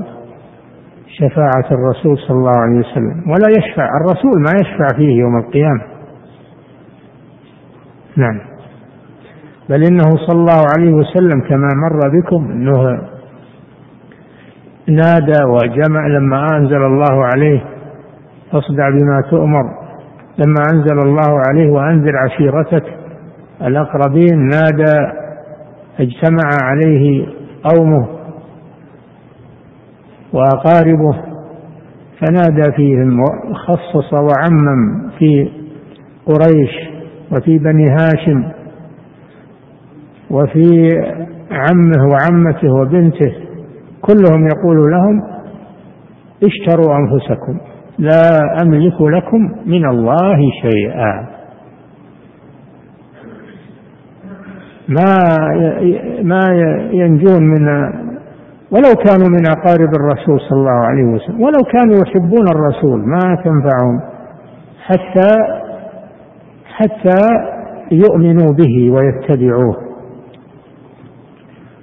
شفاعة 1.08 1.66
الرسول 1.70 2.18
صلى 2.18 2.36
الله 2.36 2.56
عليه 2.56 2.78
وسلم 2.78 3.30
ولا 3.30 3.48
يشفع 3.58 3.88
الرسول 4.00 4.40
ما 4.40 4.52
يشفع 4.60 4.96
فيه 4.96 5.18
يوم 5.18 5.36
القيامة. 5.36 5.82
نعم. 8.16 8.40
بل 9.68 9.84
إنه 9.84 10.16
صلى 10.26 10.40
الله 10.40 10.62
عليه 10.76 10.92
وسلم 10.92 11.40
كما 11.40 11.68
مر 11.74 12.20
بكم 12.20 12.50
أنه 12.50 13.00
نادى 14.88 15.44
وجمع 15.44 16.06
لما 16.06 16.46
أنزل 16.56 16.82
الله 16.86 17.24
عليه. 17.34 17.64
فاصدع 18.52 18.90
بما 18.90 19.22
تؤمر. 19.30 19.64
لما 20.38 20.62
أنزل 20.72 20.98
الله 20.98 21.42
عليه 21.48 21.70
وأنذر 21.70 22.16
عشيرتك 22.16 22.84
الأقربين 23.62 24.38
نادى 24.38 25.12
اجتمع 26.00 26.50
عليه 26.62 27.26
قومه 27.64 28.08
وأقاربه 30.32 31.16
فنادى 32.20 32.72
فيهم 32.72 33.20
وخصص 33.20 34.12
وعمم 34.12 35.10
في 35.18 35.50
قريش 36.26 36.70
وفي 37.32 37.58
بني 37.58 37.90
هاشم 37.90 38.44
وفي 40.30 40.88
عمه 41.50 42.08
وعمته 42.08 42.72
وبنته. 42.74 43.47
كلهم 44.08 44.46
يقول 44.46 44.90
لهم 44.90 45.22
اشتروا 46.44 46.96
أنفسكم 46.96 47.58
لا 47.98 48.22
أملك 48.62 49.00
لكم 49.00 49.52
من 49.66 49.88
الله 49.88 50.38
شيئا. 50.62 51.26
ما 54.88 55.14
ما 56.22 56.40
ينجون 56.92 57.42
من 57.42 57.68
ولو 58.70 58.94
كانوا 59.04 59.28
من 59.28 59.46
أقارب 59.46 59.90
الرسول 60.00 60.40
صلى 60.40 60.58
الله 60.58 60.70
عليه 60.86 61.04
وسلم 61.04 61.40
ولو 61.40 61.62
كانوا 61.72 61.94
يحبون 62.06 62.48
الرسول 62.48 63.00
ما 63.08 63.36
تنفعهم 63.44 64.00
حتى 64.86 65.30
حتى 66.76 67.20
يؤمنوا 67.92 68.52
به 68.52 68.90
ويتبعوه. 68.90 69.87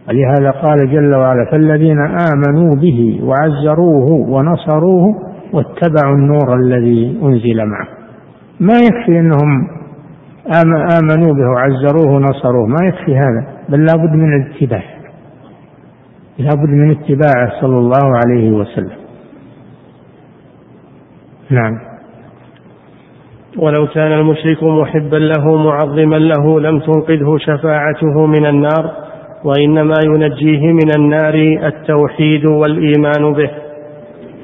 ولهذا 0.10 0.52
قال 0.52 0.92
جل 0.92 1.16
وعلا 1.16 1.46
فالذين 1.52 2.00
آمنوا 2.00 2.76
به 2.76 3.20
وعزروه 3.24 4.12
ونصروه 4.12 5.16
واتبعوا 5.54 6.16
النور 6.16 6.56
الذي 6.56 7.20
أنزل 7.24 7.66
معه. 7.66 7.88
ما 8.60 8.74
يكفي 8.74 9.20
أنهم 9.20 9.68
آمنوا 11.02 11.34
به 11.34 11.50
وعزروه 11.50 12.16
ونصروه 12.16 12.68
ما 12.68 12.88
يكفي 12.88 13.18
هذا 13.18 13.48
بل 13.70 13.86
لابد 13.86 14.12
من 14.12 14.42
الاتباع. 14.42 14.84
لابد 16.40 16.70
من 16.70 16.92
اتباعه 16.92 17.62
صلى 17.62 17.78
الله 17.78 18.18
عليه 18.26 18.52
وسلم. 18.52 18.98
نعم. 21.50 21.80
ولو 23.58 23.88
كان 23.88 24.12
المشرك 24.12 24.64
محبا 24.64 25.16
له 25.16 25.58
معظما 25.58 26.16
له 26.16 26.60
لم 26.60 26.80
تنقذه 26.80 27.38
شفاعته 27.38 28.26
من 28.26 28.46
النار. 28.46 29.05
وإنما 29.46 29.96
ينجيه 30.06 30.72
من 30.72 30.90
النار 30.98 31.34
التوحيد 31.68 32.46
والإيمان 32.46 33.34
به. 33.34 33.50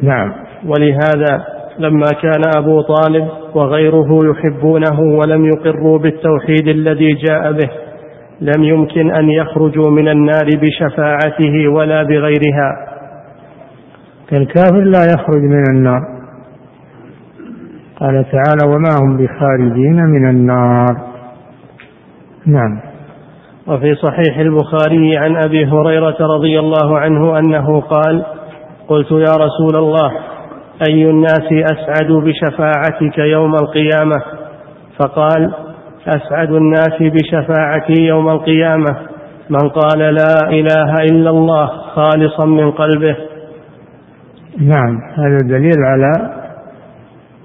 نعم. 0.01 0.33
ولهذا 0.65 1.45
لما 1.79 2.07
كان 2.21 2.41
أبو 2.57 2.81
طالب 2.81 3.27
وغيره 3.55 4.07
يحبونه 4.25 4.99
ولم 5.01 5.45
يقروا 5.45 5.97
بالتوحيد 5.97 6.67
الذي 6.67 7.13
جاء 7.13 7.51
به 7.51 7.69
لم 8.41 8.63
يمكن 8.63 9.11
أن 9.11 9.29
يخرجوا 9.29 9.89
من 9.89 10.07
النار 10.07 10.49
بشفاعته 10.61 11.67
ولا 11.67 12.03
بغيرها. 12.03 12.87
الكافر 14.33 14.81
لا 14.81 15.05
يخرج 15.13 15.41
من 15.41 15.63
النار. 15.69 16.01
قال 17.99 18.25
تعالى 18.31 18.75
وما 18.75 18.89
هم 19.01 19.17
بخارجين 19.17 20.05
من 20.05 20.29
النار. 20.29 20.97
نعم. 22.45 22.90
وفي 23.71 23.95
صحيح 23.95 24.37
البخاري 24.37 25.17
عن 25.17 25.35
أبي 25.43 25.65
هريرة 25.65 26.17
رضي 26.19 26.59
الله 26.59 26.99
عنه 26.99 27.39
أنه 27.39 27.81
قال 27.81 28.25
قلت 28.87 29.11
يا 29.11 29.33
رسول 29.37 29.75
الله 29.75 30.11
أي 30.89 31.09
الناس 31.09 31.47
أسعد 31.51 32.11
بشفاعتك 32.11 33.17
يوم 33.17 33.55
القيامة؟ 33.55 34.15
فقال 34.99 35.53
أسعد 36.07 36.51
الناس 36.51 37.01
بشفاعتي 37.01 38.01
يوم 38.01 38.29
القيامة. 38.29 38.95
من 39.49 39.69
قال 39.69 39.99
لا 39.99 40.49
إله 40.49 40.93
إلا 41.11 41.29
الله 41.29 41.67
خالصا 41.67 42.45
من 42.45 42.71
قلبه. 42.71 43.15
نعم 44.59 44.97
هذا 45.17 45.37
دليل 45.43 45.77
على 45.83 46.11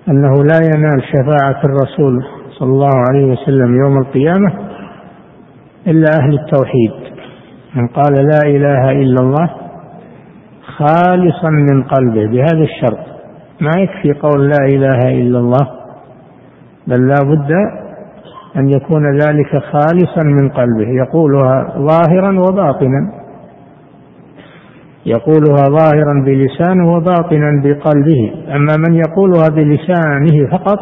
أنه 0.09 0.35
لا 0.35 0.57
ينال 0.57 1.03
شفاعة 1.03 1.61
الرسول 1.65 2.25
صلى 2.59 2.69
الله 2.69 2.93
عليه 3.09 3.25
وسلم 3.25 3.77
يوم 3.81 3.99
القيامة 3.99 4.53
إلا 5.87 6.09
أهل 6.23 6.39
التوحيد. 6.39 6.93
من 7.75 7.89
قال 7.89 8.15
لا 8.15 8.41
إله 8.47 8.91
إلا 8.91 9.21
الله 9.21 9.51
خالصا 10.79 11.51
من 11.51 11.83
قلبه 11.83 12.27
بهذا 12.27 12.63
الشرط. 12.63 13.07
ما 13.61 13.71
يكفي 13.79 14.21
قول 14.21 14.49
لا 14.49 14.65
إله 14.67 15.09
إلا 15.09 15.39
الله 15.39 15.69
بل 16.87 17.09
لا 17.09 17.21
بد 17.25 17.51
أن 18.57 18.69
يكون 18.69 19.19
ذلك 19.19 19.63
خالصا 19.73 20.23
من 20.23 20.49
قلبه. 20.49 20.89
يقولها 20.89 21.75
ظاهرا 21.79 22.41
وباطنا. 22.41 23.13
يقولها 25.07 25.65
ظاهرا 25.69 26.25
بلسانه 26.25 26.93
وباطنا 26.97 27.63
بقلبه. 27.65 28.33
أما 28.49 28.77
من 28.89 28.95
يقولها 28.95 29.49
بلسانه 29.49 30.51
فقط 30.51 30.79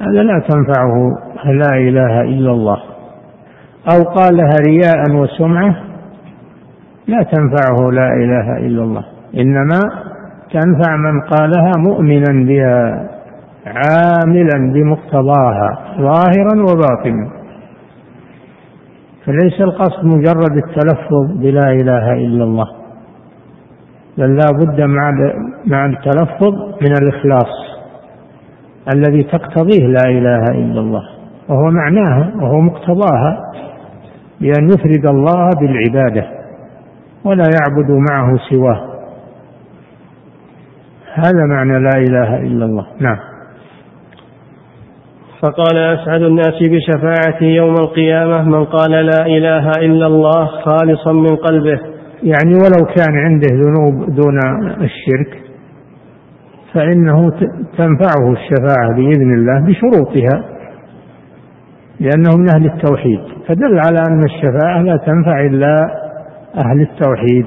هذا 0.00 0.22
لا 0.22 0.38
تنفعه 0.48 1.18
لا 1.44 1.78
إله 1.78 2.20
إلا 2.20 2.50
الله. 2.50 2.87
أو 3.86 4.02
قالها 4.02 4.56
رياء 4.68 5.10
وسمعة 5.10 5.76
لا 7.06 7.22
تنفعه 7.22 7.90
لا 7.90 8.08
إله 8.14 8.56
إلا 8.66 8.82
الله. 8.82 9.04
إنما 9.34 9.80
تنفع 10.50 10.96
من 10.96 11.20
قالها 11.20 11.72
مؤمنا 11.78 12.46
بها 12.48 13.08
عاملا 13.66 14.72
بمقتضاها 14.72 15.78
ظاهرا 15.98 16.60
وباطنا. 16.60 17.28
فليس 19.24 19.60
القصد 19.60 20.04
مجرد 20.04 20.56
التلفظ 20.56 21.32
بلا 21.36 21.72
إله 21.72 22.12
إلا 22.12 22.44
الله 22.44 22.66
بل 24.18 24.36
لا 24.36 24.46
بد 24.52 24.80
مع 24.80 25.12
مع 25.66 25.86
التلفظ 25.86 26.54
من 26.82 26.92
الإخلاص 27.02 27.52
الذي 28.94 29.22
تقتضيه 29.22 29.86
لا 29.86 30.04
إله 30.06 30.44
إلا 30.50 30.80
الله. 30.80 31.02
وهو 31.48 31.70
معناها 31.70 32.32
وهو 32.40 32.60
مقتضاها. 32.60 33.52
بأن 34.40 34.68
يفرد 34.68 35.06
الله 35.06 35.50
بالعبادة 35.60 36.26
ولا 37.24 37.44
يعبد 37.44 37.90
معه 38.10 38.38
سواه. 38.50 38.88
هذا 41.14 41.44
معنى 41.50 41.78
لا 41.78 41.96
إله 41.96 42.36
إلا 42.36 42.64
الله. 42.64 42.86
نعم. 43.00 43.18
فقال 45.42 45.78
أسعد 45.78 46.22
الناس 46.22 46.54
بشفاعتي 46.62 47.44
يوم 47.44 47.74
القيامة 47.80 48.42
من 48.42 48.64
قال 48.64 48.90
لا 48.90 49.26
إله 49.26 49.70
إلا 49.70 50.06
الله 50.06 50.46
خالصا 50.46 51.12
من 51.12 51.36
قلبه. 51.36 51.80
يعني 52.22 52.52
ولو 52.54 52.94
كان 52.96 53.18
عنده 53.18 53.48
ذنوب 53.52 54.14
دون 54.14 54.38
الشرك 54.80 55.42
فإنه 56.74 57.30
تنفعه 57.78 58.32
الشفاعة 58.32 58.94
بإذن 58.96 59.34
الله 59.34 59.66
بشروطها. 59.66 60.57
لأنه 62.00 62.36
من 62.36 62.46
أهل 62.54 62.66
التوحيد. 62.66 63.20
فدل 63.46 63.78
على 63.86 63.98
أن 64.10 64.24
الشفاعة 64.24 64.82
لا 64.82 64.96
تنفع 64.96 65.40
إلا 65.46 65.76
أهل 66.56 66.80
التوحيد 66.80 67.46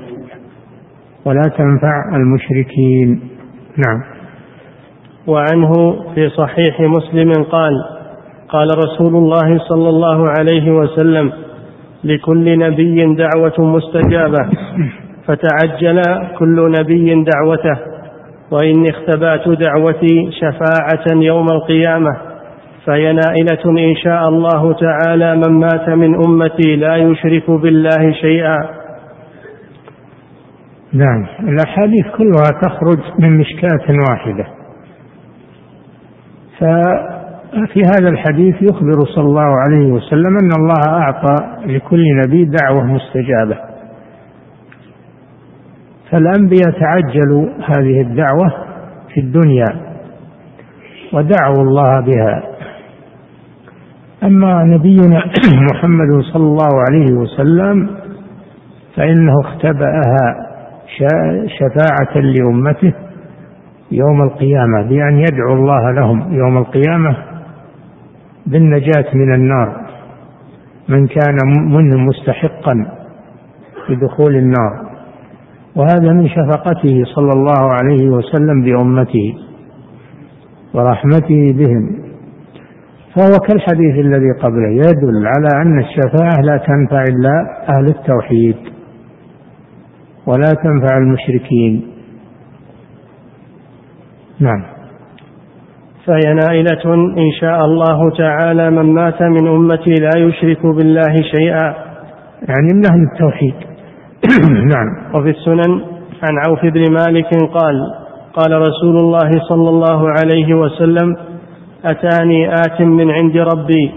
ولا 1.26 1.42
تنفع 1.42 2.16
المشركين. 2.16 3.22
نعم. 3.88 4.02
وعنه 5.28 5.72
في 6.16 6.30
صحيح 6.30 6.82
مسلم 6.82 7.32
قال 7.44 7.72
قال 8.50 8.68
رسول 8.78 9.16
الله 9.16 9.60
صلى 9.70 9.90
الله 9.90 10.30
عليه 10.40 10.72
وسلم 10.72 11.32
لكل 12.04 12.60
نبي 12.60 13.16
دعوة 13.16 13.54
مستجابة 13.60 14.50
فتعجل 15.26 16.02
كل 16.40 16.72
نبي 16.80 17.24
دعوته 17.24 17.78
وإني 18.52 18.90
اختبأت 18.90 19.50
دعوتي 19.50 20.32
شفاعة 20.32 21.22
يوم 21.22 21.48
القيامة. 21.50 22.31
فهي 22.86 23.14
نائلة 23.14 23.90
إن 23.90 23.96
شاء 23.96 24.30
الله 24.30 24.74
تعالى 24.74 25.36
من 25.36 25.60
مات 25.60 25.90
من 25.90 26.16
أمتي 26.26 26.76
لا 26.76 26.96
يشرك 26.96 27.52
بالله 27.52 28.12
شيئا. 28.22 28.58
نعم. 30.94 31.26
الأحاديث 31.40 32.06
كلها 32.18 32.62
تخرج 32.62 33.00
من 33.20 33.38
مشكاة 33.38 33.96
واحدة. 34.10 34.46
ففي 36.60 37.82
هذا 37.82 38.10
الحديث 38.10 38.56
يخبر 38.62 39.00
صلى 39.16 39.26
الله 39.26 39.56
عليه 39.66 39.92
وسلم 39.92 40.38
أن 40.44 40.52
الله 40.58 41.02
أعطى 41.02 41.36
لكل 41.66 42.04
نبي 42.26 42.46
دعوة 42.46 42.84
مستجابة. 42.86 43.58
فالأنبياء 46.12 46.80
تعجلوا 46.80 47.50
هذه 47.60 48.02
الدعوة 48.02 48.54
في 49.14 49.20
الدنيا 49.20 49.66
ودعوا 51.14 51.64
الله 51.64 52.00
بها. 52.02 52.51
أما 54.24 54.64
نبينا 54.64 55.26
محمد 55.72 56.22
صلى 56.34 56.44
الله 56.44 56.70
عليه 56.90 57.14
وسلم 57.14 57.90
فإنه 58.96 59.34
اختبأها 59.42 60.48
شفاعة 61.60 62.22
لأمته 62.22 62.94
يوم 63.92 64.22
القيامة 64.22 64.82
بأن 64.90 65.18
يدعو 65.18 65.54
الله 65.54 65.92
لهم 65.92 66.34
يوم 66.34 66.58
القيامة 66.58 67.18
بالنجاة 68.46 69.06
من 69.14 69.34
النار 69.34 69.82
من 70.90 71.08
كان 71.08 71.38
منه 71.46 71.98
مستحقا 71.98 72.86
بدخول 73.90 74.36
النار. 74.36 74.92
وهذا 75.76 76.14
من 76.14 76.28
شفقته 76.28 77.04
صلى 77.16 77.34
الله 77.34 77.70
عليه 77.74 78.10
وسلم 78.10 78.64
بأمته 78.64 79.38
ورحمته 80.74 81.54
بهم. 81.58 82.11
فهو 83.16 83.38
كالحديث 83.48 84.06
الذي 84.06 84.32
قبله 84.44 84.70
يدل 84.70 85.28
على 85.28 85.62
أن 85.66 85.80
الشفاعة 85.80 86.42
لا 86.44 86.58
تنفع 86.58 87.04
إلا 87.04 87.66
أهل 87.70 87.88
التوحيد 87.88 88.56
ولا 90.26 90.54
تنفع 90.64 90.98
المشركين. 90.98 91.88
نعم. 94.40 94.64
فهي 96.06 96.34
نائلة 96.34 96.94
إن 96.96 97.32
شاء 97.42 97.66
الله 97.66 98.12
تعالى 98.18 98.72
من 98.72 98.94
مات 98.94 99.22
من 99.22 99.48
أمتي 99.48 99.94
لا 99.94 100.20
يشرك 100.20 100.66
بالله 100.66 101.16
شيئا. 101.32 101.76
يعني 102.50 102.68
من 102.74 102.86
أهل 102.86 103.08
التوحيد. 103.14 103.56
نعم. 104.74 105.16
وفي 105.16 105.30
السنن 105.30 105.82
عن 106.24 106.38
عوف 106.48 106.66
بن 106.66 106.94
مالك 106.94 107.36
قال 107.54 107.76
قال 108.34 108.52
رسول 108.62 108.98
الله 108.98 109.30
صلى 109.50 109.70
الله 109.70 110.10
عليه 110.10 110.54
وسلم 110.54 111.31
أتاني 111.86 112.54
آت 112.54 112.82
من 112.82 113.12
عند 113.12 113.38
ربي 113.38 113.92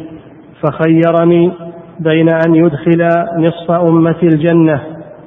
فخيرني 0.62 1.52
بين 2.00 2.28
أن 2.28 2.54
يدخل 2.54 3.08
نصف 3.38 3.70
أمتي 3.70 4.26
الجنة 4.26 4.80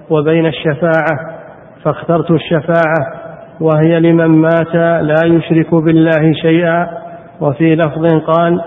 وبين 0.09 0.45
الشفاعة 0.45 1.37
فاخترت 1.83 2.31
الشفاعة 2.31 3.27
وهي 3.61 3.99
لمن 3.99 4.27
مات 4.27 4.75
لا 5.01 5.25
يشرك 5.25 5.75
بالله 5.75 6.33
شيئا 6.41 6.87
وفي 7.41 7.75
لفظ 7.75 8.05
قال 8.05 8.61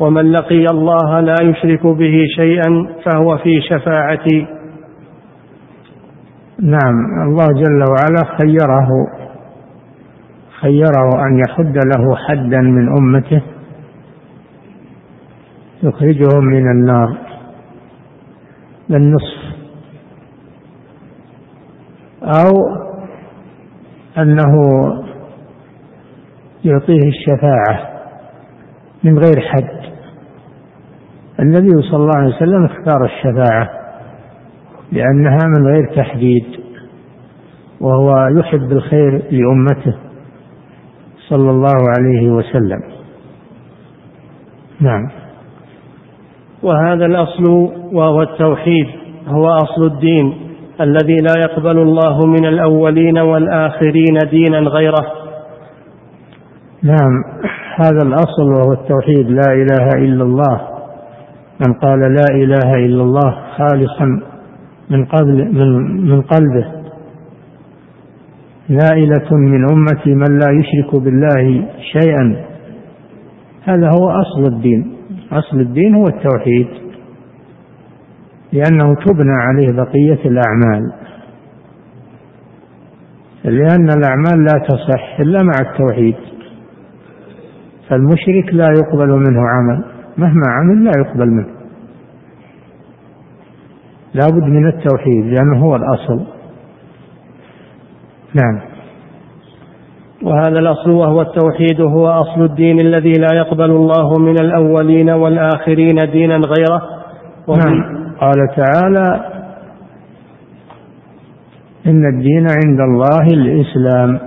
ومن 0.00 0.32
لقي 0.32 0.64
الله 0.70 1.20
لا 1.20 1.34
يشرك 1.42 1.86
به 1.86 2.24
شيئا 2.36 2.88
فهو 3.04 3.36
في 3.36 3.60
شفاعتي. 3.60 4.46
نعم 6.62 6.96
الله 7.28 7.46
جل 7.46 7.84
وعلا 7.90 8.36
خيره. 8.38 8.88
خيره 10.60 11.26
أن 11.26 11.38
يحد 11.38 11.76
له 11.76 12.16
حدا 12.16 12.60
من 12.60 12.88
أمته 12.88 13.42
يخرجهم 15.82 16.44
من 16.44 16.70
النار. 16.70 17.18
للنصف. 18.88 19.56
أو 22.22 22.52
أنه 24.18 24.54
يعطيه 26.64 27.00
الشفاعة 27.08 27.90
من 29.04 29.18
غير 29.18 29.40
حد. 29.40 29.76
النبي 31.40 31.82
صلى 31.90 31.96
الله 31.96 32.16
عليه 32.16 32.36
وسلم 32.36 32.64
اختار 32.64 33.04
الشفاعة 33.04 33.68
لأنها 34.92 35.38
من 35.46 35.66
غير 35.66 35.94
تحديد 35.96 36.44
وهو 37.80 38.28
يحب 38.38 38.72
الخير 38.72 39.22
لأمته. 39.30 40.05
صلى 41.28 41.50
الله 41.50 41.78
عليه 41.98 42.30
وسلم. 42.30 42.80
نعم. 44.80 45.10
وهذا 46.62 47.06
الأصل 47.06 47.50
وهو 47.92 48.22
التوحيد 48.22 48.86
هو 49.26 49.46
أصل 49.46 49.86
الدين 49.86 50.34
الذي 50.80 51.16
لا 51.16 51.34
يقبل 51.46 51.78
الله 51.78 52.26
من 52.26 52.44
الأولين 52.46 53.18
والآخرين 53.18 54.18
دينا 54.30 54.58
غيره. 54.58 55.06
نعم. 56.82 57.24
هذا 57.76 58.02
الأصل 58.06 58.42
وهو 58.42 58.72
التوحيد 58.72 59.30
لا 59.30 59.52
إله 59.52 59.88
إلا 60.04 60.24
الله. 60.24 60.60
من 61.66 61.74
قال 61.74 62.00
لا 62.00 62.26
إله 62.34 62.74
إلا 62.74 63.02
الله 63.02 63.36
خالصا 63.56 64.20
من 64.90 65.04
قبل 65.04 65.52
من, 65.52 66.00
من 66.08 66.22
قلبه. 66.22 66.75
نائلة 68.68 69.36
من 69.36 69.70
أمتي 69.70 70.14
من 70.14 70.38
لا 70.38 70.50
يشرك 70.50 71.02
بالله 71.02 71.68
شيئا. 71.92 72.44
هذا 73.64 73.90
هو 73.98 74.10
أصل 74.10 74.54
الدين. 74.54 74.96
أصل 75.32 75.60
الدين 75.60 75.94
هو 75.94 76.04
التوحيد 76.04 76.68
لأنه 78.52 78.94
تبنى 78.94 79.32
عليه 79.32 79.72
بقية 79.72 80.28
الأعمال. 80.30 80.92
لأن 83.44 83.88
الأعمال 83.88 84.44
لا 84.44 84.66
تصح 84.68 85.20
إلا 85.20 85.42
مع 85.42 85.70
التوحيد. 85.70 86.16
فالمشرك 87.88 88.54
لا 88.54 88.68
يقبل 88.68 89.08
منه 89.08 89.40
عمل. 89.48 89.84
مهما 90.18 90.46
عمل 90.48 90.84
لا 90.84 90.92
يقبل 90.98 91.30
منه. 91.30 91.56
لا 94.14 94.26
بد 94.26 94.42
من 94.42 94.66
التوحيد 94.66 95.24
لأنه 95.24 95.58
هو 95.58 95.76
الأصل. 95.76 96.35
نعم. 98.36 98.60
وهذا 100.22 100.58
الأصل 100.58 100.90
وهو 100.90 101.20
التوحيد 101.20 101.80
هو 101.80 102.06
أصل 102.06 102.42
الدين 102.42 102.80
الذي 102.80 103.12
لا 103.12 103.36
يقبل 103.36 103.70
الله 103.70 104.18
من 104.18 104.34
الأولين 104.40 105.10
والآخرين 105.10 105.96
دينا 106.12 106.34
غيره. 106.34 106.82
نعم. 107.48 108.06
قال 108.20 108.36
تعالى 108.56 109.20
إن 111.86 112.06
الدين 112.06 112.46
عند 112.64 112.80
الله 112.80 113.26
الإسلام. 113.32 114.20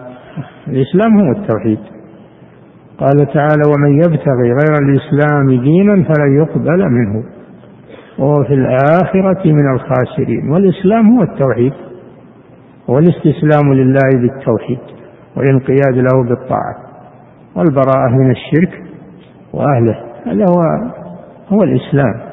الإسلام 0.68 1.20
هو 1.20 1.32
التوحيد. 1.32 1.80
قال 3.00 3.18
تعالى 3.34 3.64
ومن 3.68 3.98
يبتغي 3.98 4.50
غير 4.62 4.74
الإسلام 4.82 5.62
دينا 5.64 5.94
فلن 5.94 6.42
يقبل 6.42 6.90
منه. 6.90 7.24
وهو 8.20 8.44
في 8.44 8.54
الآخرة 8.54 9.52
من 9.52 9.74
الخاسرين. 9.74 10.50
والإسلام 10.52 11.18
هو 11.18 11.24
التوحيد. 11.24 11.74
والاستسلام 12.90 13.74
لله 13.74 14.10
بالتوحيد 14.22 14.80
والانقياد 15.38 15.96
له 15.96 16.24
بالطاعة 16.24 16.76
والبراءة 17.56 18.10
من 18.10 18.32
الشرك 18.32 18.84
وأهله 19.54 19.98
هذا 20.26 20.46
هو 20.50 20.62
هو 21.50 21.64
الإسلام. 21.64 22.30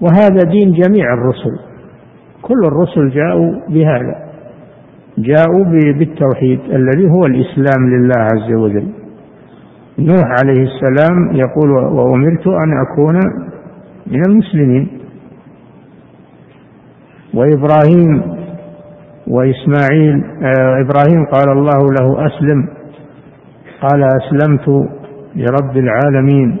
وهذا 0.00 0.50
دين 0.50 0.72
جميع 0.72 1.14
الرسل 1.14 1.58
كل 2.42 2.60
الرسل 2.66 3.08
جاءوا 3.08 3.52
بهذا 3.68 4.26
جاءوا 5.18 5.64
بالتوحيد 5.98 6.60
الذي 6.60 7.10
هو 7.10 7.26
الإسلام 7.26 7.90
لله 7.90 8.18
عز 8.18 8.52
وجل. 8.52 8.88
نوح 9.98 10.24
عليه 10.40 10.62
السلام 10.62 11.36
يقول 11.36 11.70
وأمرت 11.70 12.46
أن 12.46 12.80
أكون 12.86 13.16
من 14.06 14.22
المسلمين. 14.28 14.88
وإبراهيم 17.34 18.22
وإسماعيل 19.26 20.24
آه، 20.42 20.80
إبراهيم 20.80 21.26
قال 21.32 21.48
الله 21.52 21.92
له 22.00 22.26
أسلم. 22.26 22.68
قال 23.82 24.02
أسلمت 24.02 24.88
لرب 25.36 25.76
العالمين. 25.76 26.56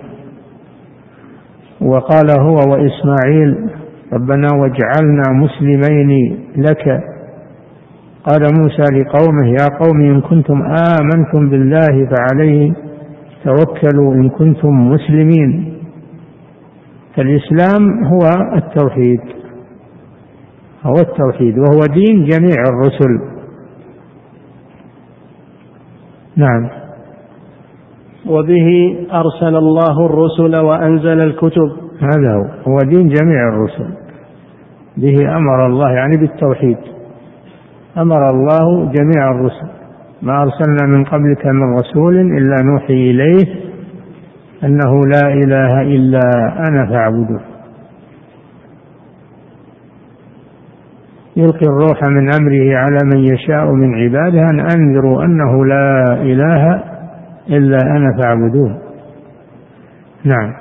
وقال 1.80 2.40
هو 2.40 2.54
وإسماعيل 2.54 3.70
ربنا 4.12 4.48
واجعلنا 4.54 5.22
مسلمين 5.32 6.38
لك. 6.56 7.00
قال 8.24 8.42
موسى 8.60 8.82
لقومه 8.82 9.46
يا 9.46 9.78
قوم 9.84 10.00
إن 10.00 10.20
كنتم 10.20 10.62
آمنتم 10.62 11.48
بالله 11.48 12.08
فعليه 12.16 12.72
توكلوا 13.44 14.14
إن 14.14 14.28
كنتم 14.28 14.88
مسلمين. 14.88 15.74
فالإسلام 17.16 18.04
هو 18.04 18.18
التوحيد. 18.56 19.20
هو 20.82 20.94
التوحيد 20.94 21.58
وهو 21.58 21.80
دين 21.94 22.24
جميع 22.24 22.62
الرسل. 22.68 23.20
نعم. 26.36 26.68
وبه 28.26 28.96
أرسل 29.12 29.56
الله 29.56 30.06
الرسل 30.06 30.56
وأنزل 30.56 31.20
الكتب. 31.20 31.72
هذا 32.00 32.34
هو 32.34 32.72
هو 32.72 32.76
دين 32.78 33.08
جميع 33.08 33.48
الرسل. 33.48 33.90
به 34.96 35.36
أمر 35.36 35.66
الله 35.66 35.90
يعني 35.90 36.16
بالتوحيد. 36.16 36.78
أمر 37.98 38.30
الله 38.30 38.92
جميع 38.92 39.30
الرسل. 39.30 39.68
ما 40.22 40.42
أرسلنا 40.42 40.96
من 40.96 41.04
قبلك 41.04 41.46
من 41.46 41.78
رسول 41.78 42.16
إلا 42.16 42.56
نوحي 42.62 43.10
إليه 43.10 43.46
أنه 44.64 45.00
لا 45.06 45.32
إله 45.32 45.82
إلا 45.82 46.20
أنا 46.68 46.86
فاعبدوه 46.86 47.55
يلقي 51.36 51.66
الروح 51.66 52.02
من 52.02 52.34
أمره 52.34 52.76
على 52.76 52.98
من 53.14 53.24
يشاء 53.24 53.72
من 53.72 53.94
عباده 53.94 54.40
أن 54.40 54.60
أنذروا 54.60 55.24
أنه 55.24 55.64
لا 55.64 56.12
إله 56.22 56.82
إلا 57.50 57.78
أنا 57.96 58.18
فاعبدوه 58.22 58.78
نعم. 60.24 60.52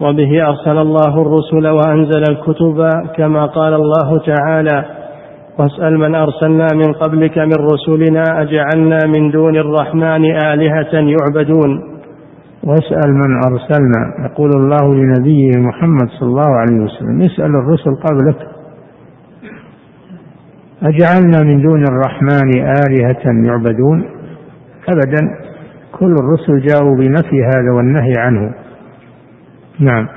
وبه 0.00 0.48
أرسل 0.48 0.78
الله 0.78 1.22
الرسل 1.22 1.68
وأنزل 1.68 2.22
الكتب 2.30 2.90
كما 3.16 3.46
قال 3.46 3.74
الله 3.74 4.18
تعالى 4.18 4.84
واسأل 5.58 5.98
من 5.98 6.14
أرسلنا 6.14 6.66
من 6.74 6.92
قبلك 6.92 7.38
من 7.38 7.66
رسلنا 7.72 8.22
أجعلنا 8.42 8.98
من 9.06 9.30
دون 9.30 9.56
الرحمن 9.56 10.24
آلهة 10.24 10.92
يعبدون. 10.92 12.00
واسأل 12.64 13.14
من 13.14 13.40
أرسلنا 13.46 14.30
يقول 14.30 14.50
الله 14.56 14.94
لنبيه 14.94 15.50
محمد 15.58 16.08
صلى 16.20 16.28
الله 16.28 16.56
عليه 16.56 16.84
وسلم 16.84 17.22
اسأل 17.22 17.56
الرسل 17.56 17.90
قبلك. 17.90 18.59
أجعلنا 20.82 21.42
من 21.42 21.62
دون 21.62 21.84
الرحمن 21.84 22.50
آلهة 22.58 23.46
يعبدون؟ 23.46 24.04
أبدا. 24.88 25.20
كل 25.92 26.14
الرسل 26.20 26.66
جاءوا 26.66 26.96
بنفي 26.96 27.44
هذا 27.44 27.72
والنهي 27.76 28.12
عنه. 28.18 28.54
نعم. 29.80 30.08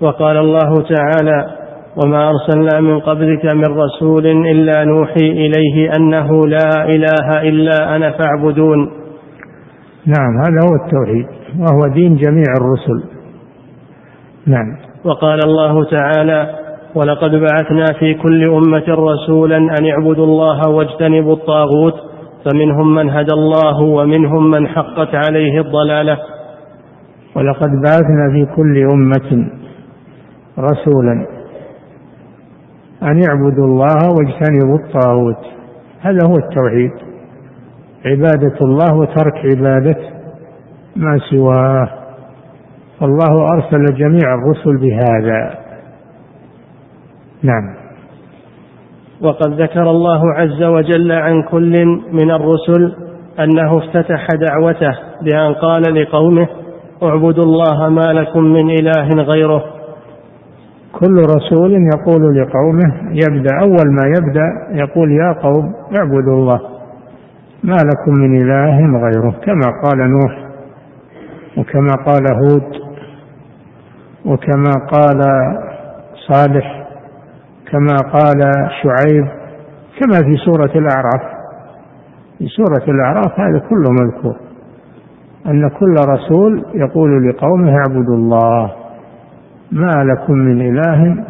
وقال 0.00 0.36
الله 0.36 0.72
تعالى 0.82 1.46
وما 2.04 2.30
أرسلنا 2.30 2.80
من 2.80 3.00
قبلك 3.00 3.44
من 3.54 3.64
رسول 3.64 4.26
إلا 4.26 4.84
نوحي 4.84 5.30
إليه 5.30 5.90
أنه 5.98 6.46
لا 6.46 6.84
إله 6.84 7.42
إلا 7.42 7.96
أنا 7.96 8.10
فاعبدون. 8.10 8.78
نعم 10.06 10.38
هذا 10.38 10.68
هو 10.68 10.84
التوحيد 10.84 11.26
وهو 11.58 11.94
دين 11.94 12.16
جميع 12.16 12.46
الرسل. 12.60 13.08
نعم. 14.46 14.76
وقال 15.04 15.38
الله 15.44 15.84
تعالى 15.90 16.65
ولقد 16.96 17.30
بعثنا 17.30 17.84
في 17.98 18.14
كل 18.14 18.44
أمة 18.44 18.84
رسولا 18.88 19.56
أن 19.56 19.86
اعبدوا 19.86 20.24
الله 20.24 20.68
واجتنبوا 20.68 21.34
الطاغوت 21.34 21.94
فمنهم 22.44 22.94
من 22.94 23.10
هدى 23.10 23.32
الله 23.32 23.82
ومنهم 23.82 24.50
من 24.50 24.68
حقت 24.68 25.14
عليه 25.14 25.60
الضلالة. 25.60 26.18
ولقد 27.36 27.70
بعثنا 27.70 28.30
في 28.32 28.46
كل 28.56 28.78
أمة 28.78 29.50
رسولا 30.58 31.26
أن 33.02 33.22
يعبدوا 33.28 33.66
الله 33.66 33.98
واجتنبوا 34.18 34.78
الطاغوت. 34.78 35.44
هذا 36.00 36.18
هو 36.28 36.36
التوحيد. 36.36 36.90
عبادة 38.04 38.56
الله 38.60 38.98
وترك 38.98 39.34
عبادة 39.44 39.96
ما 40.96 41.18
سواه. 41.30 41.88
فالله 43.00 43.52
أرسل 43.52 43.84
جميع 43.94 44.34
الرسل 44.34 44.76
بهذا. 44.76 45.65
نعم. 47.42 47.74
وقد 49.20 49.60
ذكر 49.60 49.90
الله 49.90 50.32
عز 50.32 50.62
وجل 50.62 51.12
عن 51.12 51.42
كل 51.42 51.84
من 52.12 52.30
الرسل 52.30 52.94
أنه 53.40 53.78
افتتح 53.78 54.26
دعوته 54.48 54.98
بأن 55.22 55.54
قال 55.54 55.82
لقومه 55.94 56.48
اعبدوا 57.02 57.44
الله 57.44 57.88
ما 57.88 58.12
لكم 58.12 58.42
من 58.44 58.70
إله 58.70 59.22
غيره. 59.22 59.64
كل 61.00 61.16
رسول 61.36 61.72
يقول 61.72 62.36
لقومه 62.38 63.10
يبدأ 63.10 63.50
أول 63.62 63.86
ما 63.92 64.02
يبدأ 64.16 64.78
يقول 64.84 65.12
يا 65.12 65.32
قوم 65.42 65.74
اعبدوا 65.94 66.34
الله 66.34 66.60
ما 67.64 67.76
لكم 67.76 68.12
من 68.20 68.42
إله 68.42 68.98
غيره 68.98 69.34
كما 69.44 69.68
قال 69.84 70.10
نوح 70.10 70.46
وكما 71.56 71.94
قال 72.06 72.24
هود 72.34 72.86
وكما 74.24 74.72
قال 74.92 75.22
صالح 76.28 76.85
كما 77.70 77.96
قال 78.12 78.52
شعيب 78.82 79.26
كما 80.00 80.18
في 80.28 80.36
سورة 80.36 80.70
الأعراف. 80.78 81.36
في 82.38 82.46
سورة 82.48 82.94
الأعراف 82.94 83.40
هذا 83.40 83.58
كله 83.58 83.90
مذكور. 83.90 84.36
أن 85.46 85.68
كل 85.68 85.94
رسول 86.08 86.64
يقول 86.74 87.28
لقومه 87.28 87.76
اعبدوا 87.76 88.16
الله 88.16 88.72
ما 89.72 90.04
لكم 90.04 90.34
من 90.34 90.60
إله 90.60 91.24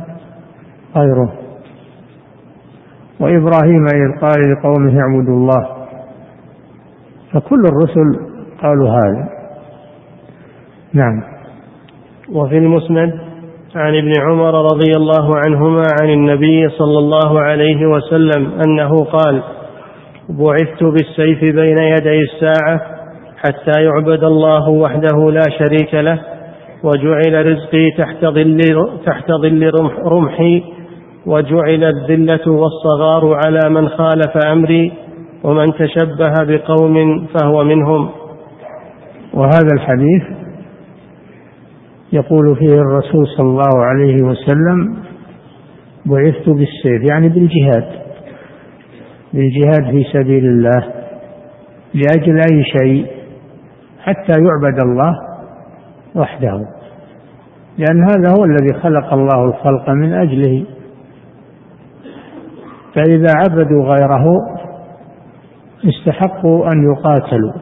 غيره. 0.97 1.33
وإبراهيم 3.21 3.85
إذ 3.85 4.21
قال 4.21 4.53
لقومه 4.53 5.01
اعبدوا 5.01 5.35
الله 5.35 5.77
فكل 7.33 7.61
الرسل 7.61 8.21
قالوا 8.63 8.89
هذا. 8.89 9.29
نعم. 10.93 11.23
وفي 12.33 12.59
المسند 12.59 13.26
عن 13.77 13.95
ابن 13.95 14.13
عمر 14.21 14.65
رضي 14.65 14.93
الله 14.97 15.37
عنهما 15.47 15.83
عن 16.03 16.11
النبي 16.11 16.69
صلى 16.69 16.99
الله 16.99 17.41
عليه 17.41 17.87
وسلم 17.87 18.53
أنه 18.67 19.05
قال 19.05 19.43
بعثت 20.29 20.85
بالسيف 20.85 21.41
بين 21.41 21.79
يدي 21.79 22.21
الساعة 22.21 22.81
حتى 23.37 23.83
يعبد 23.83 24.25
الله 24.25 24.69
وحده 24.69 25.31
لا 25.31 25.43
شريك 25.59 25.95
له 25.95 26.21
وجعل 26.83 27.47
رزقي 27.47 27.91
تحت 27.99 28.25
ظل 28.25 28.61
تحت 29.07 29.33
ظل 29.43 29.71
رمحي 30.05 30.63
وجعل 31.27 31.85
الذلة 31.85 32.53
والصغار 32.53 33.39
على 33.45 33.71
من 33.71 33.89
خالف 33.89 34.47
أمري 34.47 34.93
ومن 35.45 35.67
تشبه 35.67 36.35
بقوم 36.41 37.27
فهو 37.27 37.65
منهم. 37.65 38.09
وهذا 39.35 39.71
الحديث 39.75 40.46
يقول 42.13 42.57
فيه 42.57 42.75
الرسول 42.75 43.27
صلى 43.37 43.47
الله 43.47 43.85
عليه 43.85 44.15
وسلم 44.25 44.97
بعثت 46.07 46.49
بالسيف. 46.49 47.11
يعني 47.11 47.29
بالجهاد. 47.29 47.89
بالجهاد 49.33 49.91
في 49.91 50.05
سبيل 50.13 50.45
الله 50.45 50.93
لأجل 51.95 52.39
أي 52.53 52.65
شيء 52.65 53.07
حتى 54.01 54.33
يعبد 54.33 54.81
الله 54.81 55.13
وحده. 56.15 56.67
لأن 57.79 58.03
هذا 58.03 58.35
هو 58.39 58.45
الذي 58.45 58.81
خلق 58.83 59.15
الله 59.15 59.45
الخلق 59.45 59.91
من 59.91 60.13
أجله. 60.13 60.65
فإذا 62.95 63.33
عبدوا 63.37 63.85
غيره 63.85 64.25
استحقوا 65.85 66.67
أن 66.67 66.93
يقاتلوا 66.93 67.53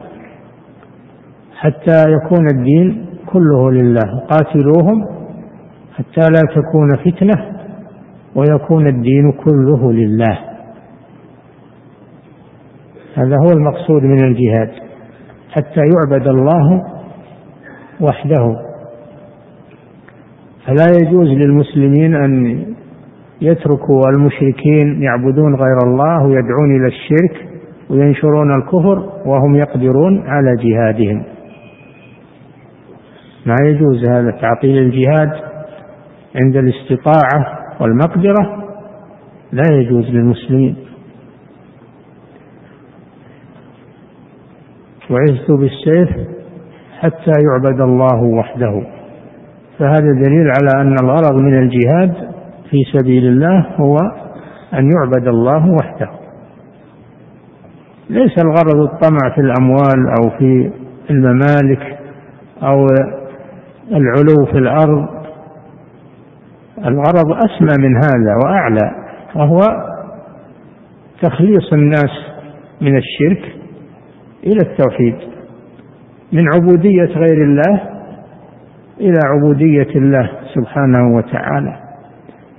حتى 1.55 2.03
يكون 2.11 2.47
الدين 2.53 3.04
كله 3.33 3.71
لله. 3.71 4.19
قاتلوهم 4.29 5.05
حتى 5.95 6.29
لا 6.29 6.41
تكون 6.55 6.95
فتنة 6.97 7.55
ويكون 8.35 8.87
الدين 8.87 9.31
كله 9.31 9.91
لله. 9.93 10.39
هذا 13.15 13.35
هو 13.45 13.51
المقصود 13.51 14.03
من 14.03 14.23
الجهاد 14.23 14.71
حتى 15.51 15.81
يعبد 15.95 16.27
الله 16.27 16.81
وحده. 18.01 18.55
فلا 20.65 20.85
يجوز 21.01 21.27
للمسلمين 21.27 22.15
أن 22.15 22.63
يتركوا 23.41 24.01
المشركين 24.15 25.03
يعبدون 25.03 25.55
غير 25.55 25.77
الله 25.83 26.23
ويدعون 26.23 26.75
إلى 26.75 26.87
الشرك 26.87 27.49
وينشرون 27.89 28.55
الكفر 28.55 29.09
وهم 29.25 29.55
يقدرون 29.55 30.23
على 30.27 30.55
جهادهم. 30.55 31.34
ما 33.45 33.55
يجوز 33.61 34.09
هذا 34.09 34.31
تعطيل 34.31 34.77
الجهاد 34.77 35.31
عند 36.43 36.55
الاستطاعة 36.55 37.59
والمقدرة؟ 37.81 38.65
لا 39.51 39.75
يجوز 39.75 40.05
للمسلمين. 40.05 40.75
وعزت 45.09 45.51
بالسيف 45.51 46.09
حتى 46.99 47.31
يعبد 47.41 47.81
الله 47.81 48.23
وحده. 48.23 48.83
فهذا 49.79 50.21
دليل 50.25 50.47
على 50.47 50.81
أن 50.81 50.95
الغرض 51.03 51.33
من 51.33 51.59
الجهاد 51.59 52.13
في 52.69 52.83
سبيل 52.93 53.27
الله 53.27 53.67
هو 53.75 53.97
أن 54.73 54.91
يعبد 54.91 55.27
الله 55.27 55.69
وحده. 55.69 56.09
ليس 58.09 58.33
الغرض 58.43 58.93
الطمع 58.93 59.35
في 59.35 59.41
الأموال 59.41 60.09
أو 60.19 60.29
في 60.37 60.71
الممالك 61.09 61.97
أو 62.63 62.85
العلو 63.91 64.45
في 64.51 64.57
الأرض. 64.57 65.15
الغرض 66.77 67.31
أسمى 67.45 67.87
من 67.87 67.95
هذا 67.95 68.35
وأعلى 68.43 68.91
وهو 69.35 69.59
تخليص 71.21 71.73
الناس 71.73 72.11
من 72.81 72.97
الشرك 72.97 73.55
إلى 74.43 74.59
التوحيد 74.71 75.15
من 76.33 76.43
عبودية 76.53 77.05
غير 77.05 77.43
الله 77.43 77.81
إلى 78.99 79.19
عبودية 79.25 79.95
الله 79.95 80.31
سبحانه 80.55 81.15
وتعالى 81.15 81.79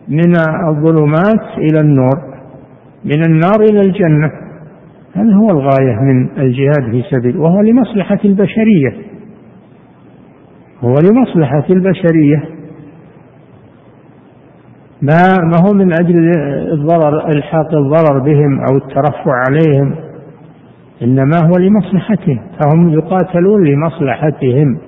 من 0.08 0.32
الظلمات 0.68 1.58
إلى 1.58 1.80
النور 1.80 2.36
من 3.04 3.24
النار 3.26 3.60
إلى 3.70 3.80
الجنة. 3.80 4.30
هذا 5.14 5.34
هو 5.34 5.50
الغاية 5.50 6.00
من 6.00 6.28
الجهاد 6.38 6.90
في 6.90 7.02
سبيل 7.10 7.36
وهو 7.36 7.60
لمصلحة 7.60 8.18
البشرية. 8.24 9.15
هو 10.84 10.94
لمصلحة 10.94 11.64
البشرية. 11.70 12.56
ما 15.02 15.36
ما 15.42 15.56
هو 15.66 15.74
من 15.74 15.92
أجل 15.92 16.30
الضرر 16.72 17.28
إلحاق 17.28 17.74
الضرر 17.74 18.18
بهم 18.18 18.60
أو 18.60 18.76
الترفع 18.76 19.32
عليهم 19.48 19.94
إنما 21.02 21.36
هو 21.44 21.52
لمصلحتهم 21.58 22.40
فهم 22.60 22.88
يقاتلون 22.88 23.64
لمصلحتهم. 23.64 24.78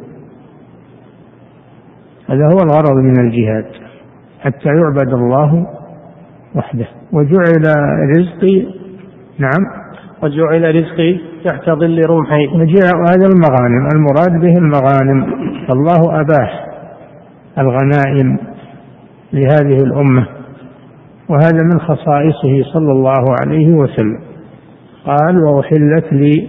هذا 2.28 2.44
هو 2.44 2.58
الغرض 2.64 2.96
من 2.96 3.20
الجهاد 3.20 3.66
حتى 4.40 4.68
يعبد 4.68 5.12
الله 5.12 5.66
وحده. 6.54 6.86
وجعل 7.12 7.62
رزقي 8.16 8.66
نعم. 9.38 9.88
وجعل 10.22 10.74
رزقي 10.74 11.18
تحت 11.44 11.70
ظل 11.70 12.06
رمحي 12.06 12.46
هذا 13.10 13.26
المغانم 13.26 13.88
المراد 13.94 14.40
به 14.40 14.52
المغانم. 14.58 15.47
فالله 15.68 16.20
أباح 16.20 16.66
الغنائم 17.58 18.38
لهذه 19.32 19.82
الأمة 19.82 20.26
وهذا 21.28 21.62
من 21.62 21.80
خصائصه 21.80 22.72
صلى 22.72 22.92
الله 22.92 23.24
عليه 23.42 23.74
وسلم. 23.74 24.20
قال 25.06 25.44
وأحلت 25.44 26.12
لي 26.12 26.48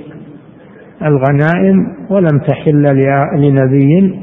الغنائم 1.02 1.96
ولم 2.10 2.40
تحل 2.48 2.84
لنبي 3.36 4.20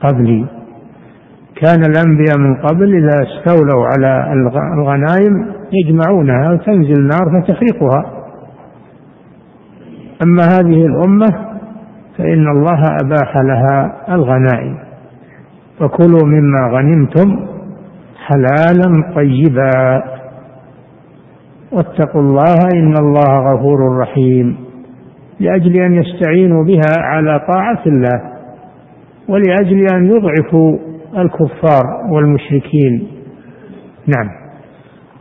قبلي. 0.00 0.46
كان 1.56 1.80
الأنبياء 1.84 2.38
من 2.38 2.56
قبل 2.56 2.94
إذا 2.94 3.22
استولوا 3.22 3.86
على 3.86 4.32
الغنائم 4.78 5.52
يجمعونها 5.72 6.52
وتنزل 6.52 6.94
النار 7.00 7.42
فتحرقها. 7.42 8.24
أما 10.24 10.42
هذه 10.42 10.86
الأمة 10.86 11.53
فإن 12.18 12.48
الله 12.48 12.80
أباح 13.04 13.36
لها 13.36 14.04
الغنائم. 14.14 14.78
فكلوا 15.78 16.24
مما 16.24 16.68
غنمتم 16.72 17.46
حلالا 18.26 19.14
طيبا. 19.14 20.02
واتقوا 21.72 22.20
الله 22.20 22.56
إن 22.74 22.96
الله 22.96 23.52
غفور 23.52 23.98
رحيم. 23.98 24.56
لأجل 25.40 25.76
أن 25.76 25.94
يستعينوا 25.94 26.64
بها 26.64 26.98
على 26.98 27.40
طاعة 27.52 27.82
الله 27.86 28.20
ولأجل 29.28 29.86
أن 29.94 30.06
يضعفوا 30.06 30.78
الكفار 31.18 31.84
والمشركين. 32.10 33.08
نعم. 34.16 34.28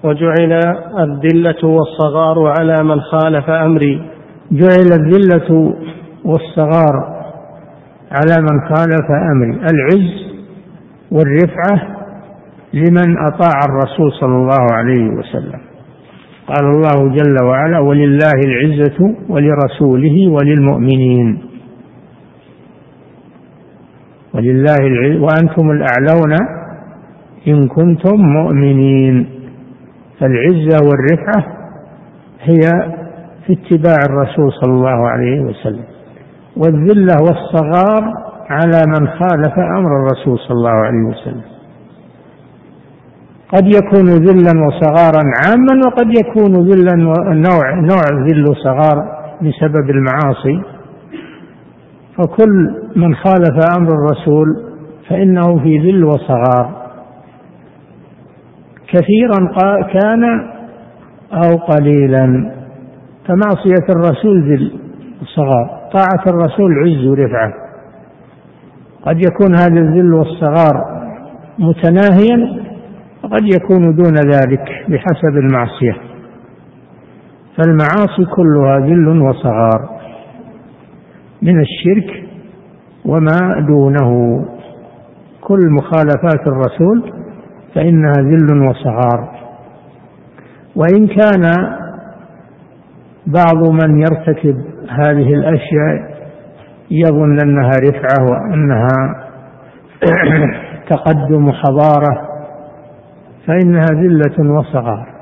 وجعل 0.04 0.60
الذلة 1.00 1.70
والصغار 1.70 2.54
على 2.60 2.84
من 2.84 3.00
خالف 3.00 3.50
أمري. 3.50 4.02
جعل 4.52 5.00
الذلة 5.00 5.74
والصغار 6.26 7.24
على 8.12 8.42
من 8.42 8.62
خالف 8.62 9.12
أمري 9.32 9.52
العز 9.52 10.34
والرفعة 11.12 11.94
لمن 12.74 13.18
أطاع 13.18 13.60
الرسول 13.70 14.12
صلى 14.20 14.36
الله 14.36 14.68
عليه 14.72 15.10
وسلم. 15.10 15.60
قال 16.48 16.66
الله 16.66 17.10
جل 17.16 17.44
وعلا 17.44 17.80
ولله 17.80 18.40
العزة 18.46 19.16
ولرسوله 19.30 20.32
وللمؤمنين. 20.32 21.38
ولله 24.34 24.78
العزة 24.82 25.22
وأنتم 25.22 25.72
الأعلون 25.72 26.34
إن 27.48 27.68
كنتم 27.68 28.22
مؤمنين. 28.22 29.30
فالعزة 30.20 30.78
والرفعة 30.88 31.54
هي 32.42 32.62
في 33.48 33.54
اتباع 33.54 33.98
الرسول 34.10 34.52
صلى 34.62 34.74
الله 34.74 35.10
عليه 35.10 35.42
وسلم. 35.42 35.93
والذلة 36.58 37.16
والصغار 37.22 38.14
على 38.50 38.84
من 38.88 39.08
خالف 39.08 39.60
أمر 39.80 39.92
الرسول 40.00 40.40
صلى 40.40 40.58
الله 40.58 40.70
عليه 40.70 41.04
وسلم. 41.08 41.42
قد 43.54 43.68
يكون 43.68 44.06
ذلا 44.06 44.66
وصغارا 44.68 45.24
عاما 45.46 45.82
وقد 45.86 46.18
يكون 46.18 46.68
ذلا 46.70 46.96
نوع 47.34 47.74
نوع 47.74 48.26
ذل 48.28 48.46
وصغار 48.50 48.98
بسبب 49.42 49.90
المعاصي. 49.90 50.62
فكل 52.18 52.76
من 52.96 53.16
خالف 53.16 53.78
أمر 53.78 53.94
الرسول 53.94 54.48
فإنه 55.10 55.64
في 55.64 55.78
ذل 55.80 56.04
وصغار. 56.04 56.84
كثيرا 58.88 59.54
كان 59.94 60.24
أو 61.34 61.58
قليلا. 61.58 62.54
فمعصية 63.28 63.86
الرسول 63.90 64.44
ذل. 64.52 64.80
الصغار 65.34 65.90
طاعة 65.94 66.24
الرسول 66.28 66.72
عز 66.80 67.08
ورفعة. 67.08 67.54
قد 69.06 69.18
يكون 69.18 69.56
هذا 69.60 69.80
الذل 69.82 70.14
والصغار 70.14 71.04
متناهيا 71.60 72.64
وقد 73.24 73.44
يكون 73.44 73.96
دون 73.96 74.16
ذلك 74.16 74.66
بحسب 74.88 75.38
المعصية. 75.38 75.96
فالمعاصي 77.58 78.26
كلها 78.36 78.80
ذل 78.80 79.22
وصغار. 79.22 79.90
من 81.42 81.60
الشرك 81.60 82.24
وما 83.06 83.66
دونه. 83.68 84.46
كل 85.42 85.70
مخالفات 85.70 86.48
الرسول 86.48 87.14
فإنها 87.76 88.14
ذل 88.18 88.68
وصغار. 88.68 89.32
وإن 90.76 91.08
كان 91.08 91.52
بعض 93.28 93.70
من 93.70 94.00
يرتكب 94.00 94.73
هذه 95.00 95.34
الأشياء 95.34 96.14
يظن 96.92 97.40
أنها 97.40 97.72
رفعة 97.80 98.26
وأنها 98.32 99.24
تقدم 100.90 101.52
حضارة 101.52 102.28
فإنها 103.48 103.86
ذلة 103.92 104.52
وصغار. 104.52 105.14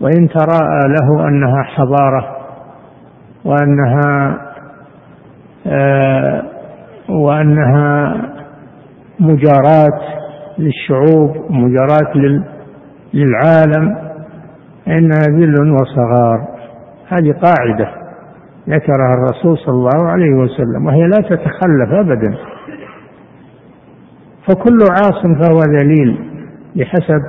وإن 0.00 0.28
تراءى 0.28 0.80
له 0.88 1.28
أنها 1.28 1.62
حضارة 1.62 2.36
وأنها 3.44 4.38
آه 5.66 6.42
وأنها 7.08 8.14
مجاراة 9.20 10.00
للشعوب 10.58 11.36
مجاراة 11.50 12.12
للعالم 13.14 13.96
إنها 14.88 15.22
ذل 15.28 15.72
وصغار. 15.72 16.57
هذه 17.08 17.32
قاعدة 17.32 17.90
ذكرها 18.68 19.14
الرسول 19.14 19.58
صلى 19.58 19.74
الله 19.74 20.08
عليه 20.08 20.34
وسلم 20.34 20.86
وهي 20.86 21.02
لا 21.02 21.16
تتخلف 21.16 21.92
أبدا. 21.92 22.34
فكل 24.48 24.78
عاص 24.90 25.22
فهو 25.22 25.60
ذليل 25.78 26.18
بحسب 26.76 27.22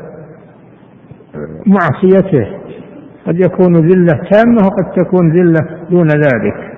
معصيته. 1.66 2.48
قد 3.28 3.40
يكون 3.46 3.76
ذلة 3.76 4.20
تامة 4.32 4.62
وقد 4.66 4.92
تكون 4.98 5.32
ذلة 5.32 5.88
دون 5.90 6.08
ذلك. 6.08 6.74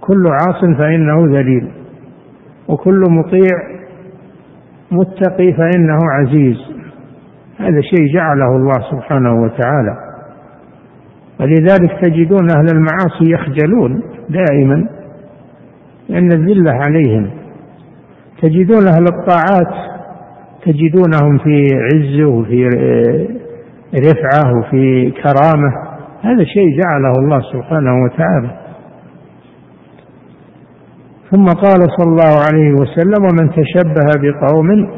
كل 0.00 0.26
عاص 0.26 0.78
فإنه 0.78 1.26
ذليل. 1.26 1.70
وكل 2.68 3.02
مطيع 3.10 3.58
متقي 4.90 5.52
فإنه 5.52 5.98
عزيز. 6.10 6.56
هذا 7.58 7.80
شيء 7.80 8.14
جعله 8.14 8.56
الله 8.56 8.90
سبحانه 8.90 9.42
وتعالى. 9.42 10.03
ولذلك 11.40 12.00
تجدون 12.02 12.50
أهل 12.50 12.66
المعاصي 12.72 13.32
يخجلون 13.32 14.02
دائما 14.28 14.88
لأن 16.08 16.32
الذلة 16.32 16.72
عليهم. 16.72 17.30
تجدون 18.42 18.86
أهل 18.88 19.04
الطاعات 19.12 19.74
تجدونهم 20.62 21.38
في 21.38 21.66
عز 21.74 22.20
وفي 22.20 22.68
رفعة 23.94 24.58
وفي 24.58 25.10
كرامة. 25.10 25.72
هذا 26.22 26.44
شيء 26.44 26.80
جعله 26.82 27.12
الله 27.18 27.40
سبحانه 27.52 28.04
وتعالى. 28.04 28.50
ثم 31.30 31.44
قال 31.44 31.80
صلى 31.98 32.10
الله 32.10 32.34
عليه 32.48 32.72
وسلم 32.72 33.24
ومن 33.24 33.50
تشبه 33.50 34.06
بقوم 34.22 34.90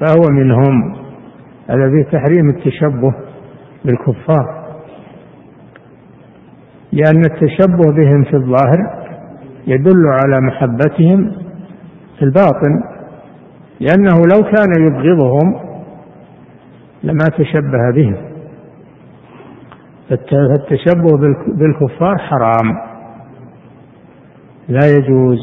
فهو 0.00 0.30
منهم. 0.30 0.94
هذا 1.70 1.90
في 1.90 2.04
تحريم 2.12 2.50
التشبه 2.50 3.14
بالكفار. 3.84 4.61
لأن 6.92 7.22
التشبه 7.24 7.92
بهم 7.92 8.24
في 8.24 8.36
الظاهر 8.36 9.02
يدل 9.66 10.06
على 10.06 10.40
محبتهم 10.40 11.32
في 12.18 12.22
الباطن 12.24 12.82
لأنه 13.80 14.22
لو 14.34 14.42
كان 14.42 14.86
يبغضهم 14.86 15.72
لما 17.02 17.24
تشبه 17.38 17.90
بهم. 17.94 18.16
فالتشبه 20.08 21.18
بالكفار 21.46 22.18
حرام. 22.18 22.78
لا 24.68 24.86
يجوز. 24.98 25.38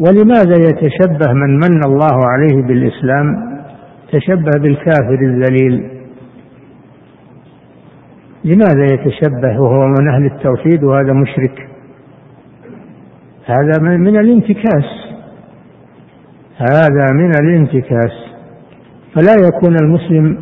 ولماذا 0.00 0.56
يتشبه 0.56 1.32
من 1.32 1.54
من 1.54 1.84
الله 1.86 2.18
عليه 2.24 2.62
بالإسلام؟ 2.62 3.50
تشبه 4.12 4.60
بالكافر 4.60 5.18
الذليل. 5.22 5.99
لماذا 8.44 8.84
يتشبه 8.84 9.60
وهو 9.60 9.86
من 9.86 10.08
أهل 10.08 10.26
التوحيد 10.26 10.84
وهذا 10.84 11.12
مشرك؟ 11.12 11.68
هذا 13.46 13.82
من 13.82 14.16
الانتكاس. 14.16 14.84
هذا 16.56 17.12
من 17.12 17.30
الانتكاس. 17.42 18.12
فلا 19.14 19.34
يكون 19.46 19.76
المسلم 19.82 20.38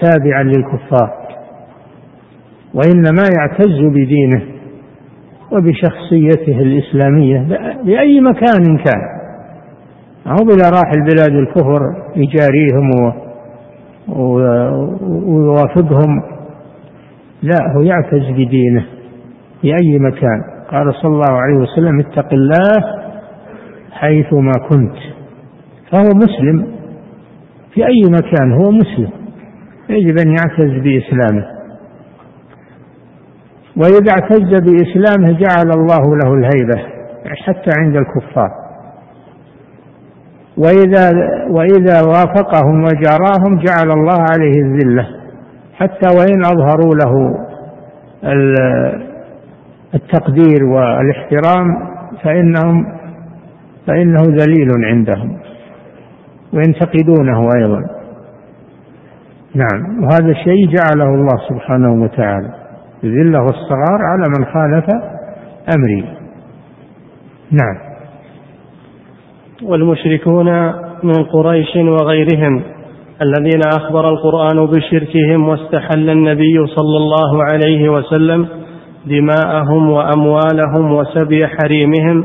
تابعا 0.00 0.42
للكفار 0.42 1.10
وإنما 2.74 3.22
يعتز 3.38 3.80
بدينه 3.80 4.42
وبشخصيته 5.52 6.58
الإسلامية 6.60 7.46
بأي 7.84 8.20
مكان 8.20 8.76
كان. 8.76 9.20
أو 10.26 10.36
بلا 10.44 10.70
راح 10.70 10.92
البلاد 10.96 11.32
الكفر 11.32 11.80
يجاريهم 12.16 12.90
ويوافقهم. 15.28 16.39
لا 17.42 17.72
هو 17.76 17.82
يعتز 17.82 18.30
بدينه 18.30 18.86
في 19.60 19.68
أي 19.68 19.98
مكان. 19.98 20.42
قال 20.70 20.94
صلى 20.94 21.10
الله 21.10 21.40
عليه 21.40 21.54
وسلم 21.54 22.00
اتق 22.00 22.32
الله 22.32 23.00
حيثما 23.92 24.52
كنت. 24.70 24.96
فهو 25.92 26.08
مسلم 26.14 26.66
في 27.74 27.86
أي 27.86 28.02
مكان 28.10 28.52
هو 28.52 28.70
مسلم. 28.70 29.10
يجب 29.88 30.18
أن 30.18 30.28
يعتز 30.28 30.82
بإسلامه. 30.82 31.46
وإذا 33.76 34.12
اعتز 34.12 34.50
بإسلامه 34.50 35.38
جعل 35.38 35.70
الله 35.70 36.16
له 36.16 36.34
الهيبة 36.34 36.82
حتى 37.46 37.70
عند 37.78 37.96
الكفار. 37.96 38.50
وإذا 40.56 41.10
وإذا 41.50 42.02
وافقهم 42.02 42.84
وجاراهم 42.84 43.58
جعل 43.66 43.90
الله 43.90 44.18
عليه 44.32 44.62
الذلة. 44.62 45.19
حتى 45.80 46.16
وإن 46.18 46.44
أظهروا 46.44 46.94
له 46.94 47.34
التقدير 49.94 50.64
والاحترام 50.64 51.90
فإنهم 52.22 53.00
فإنه 53.86 54.22
ذليل 54.22 54.68
عندهم 54.84 55.38
وينتقدونه 56.52 57.48
أيضا. 57.56 57.80
نعم. 59.54 60.02
وهذا 60.02 60.30
الشيء 60.30 60.68
جعله 60.68 61.14
الله 61.14 61.36
سبحانه 61.48 62.02
وتعالى 62.02 62.54
الذلة 63.04 63.40
والصغار 63.40 64.02
على 64.02 64.24
من 64.38 64.44
خالف 64.44 64.84
أمري. 65.76 66.04
نعم. 67.50 67.90
والمشركون 69.62 70.66
من 71.02 71.24
قريش 71.32 71.76
وغيرهم 71.76 72.62
الذين 73.22 73.60
أخبر 73.76 74.08
القرآن 74.08 74.66
بشركهم 74.66 75.48
واستحل 75.48 76.10
النبي 76.10 76.66
صلى 76.66 76.96
الله 76.96 77.44
عليه 77.44 77.88
وسلم 77.88 78.48
دماءهم 79.06 79.90
وأموالهم 79.90 80.92
وسبي 80.92 81.46
حريمهم. 81.46 82.24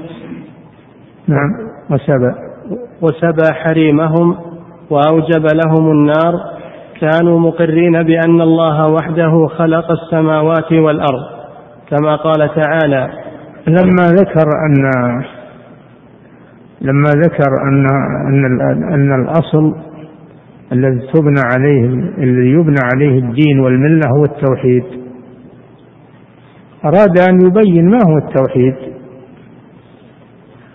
نعم 1.28 1.50
وسبى. 1.92 2.34
وسبى 3.02 3.54
حريمهم 3.54 4.36
وأوجب 4.90 5.46
لهم 5.66 5.92
النار. 5.92 6.56
كانوا 7.02 7.40
مقرين 7.40 8.04
بأن 8.04 8.42
الله 8.42 8.88
وحده 8.88 9.48
خلق 9.48 9.92
السماوات 9.92 10.72
والأرض 10.74 11.26
كما 11.90 12.16
قال 12.16 12.50
تعالى 12.56 13.10
لما 13.68 14.04
ذكر 14.04 14.48
أن 14.68 14.92
لما 16.82 17.10
ذكر 17.10 17.50
أن 17.68 17.86
أن 18.28 18.62
أن 18.94 19.24
الأصل 19.24 19.76
الذي 20.72 21.00
تبنى 21.14 21.42
عليه 21.54 21.86
الذي 22.18 22.50
يبنى 22.50 22.80
عليه 22.94 23.20
الدين 23.20 23.60
والملة 23.60 24.02
هو 24.18 24.24
التوحيد. 24.24 24.84
أراد 26.86 27.20
أن 27.30 27.40
يبين 27.46 27.90
ما 27.90 28.00
هو 28.10 28.18
التوحيد. 28.18 28.76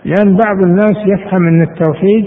لأن 0.05 0.37
بعض 0.45 0.63
الناس 0.63 0.97
يفهم 1.05 1.47
أن 1.47 1.61
التوحيد 1.61 2.25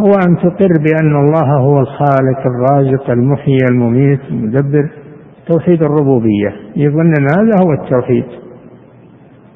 هو 0.00 0.10
أن 0.28 0.36
تقر 0.36 0.72
بأن 0.78 1.16
الله 1.16 1.56
هو 1.56 1.80
الخالق 1.80 2.40
الرازق 2.46 3.10
المحيي 3.10 3.58
المميت 3.70 4.20
المدبر. 4.30 4.88
توحيد 5.52 5.82
الربوبية. 5.82 6.52
يظن 6.76 7.12
أن 7.18 7.26
هذا 7.38 7.64
هو 7.64 7.72
التوحيد. 7.72 8.24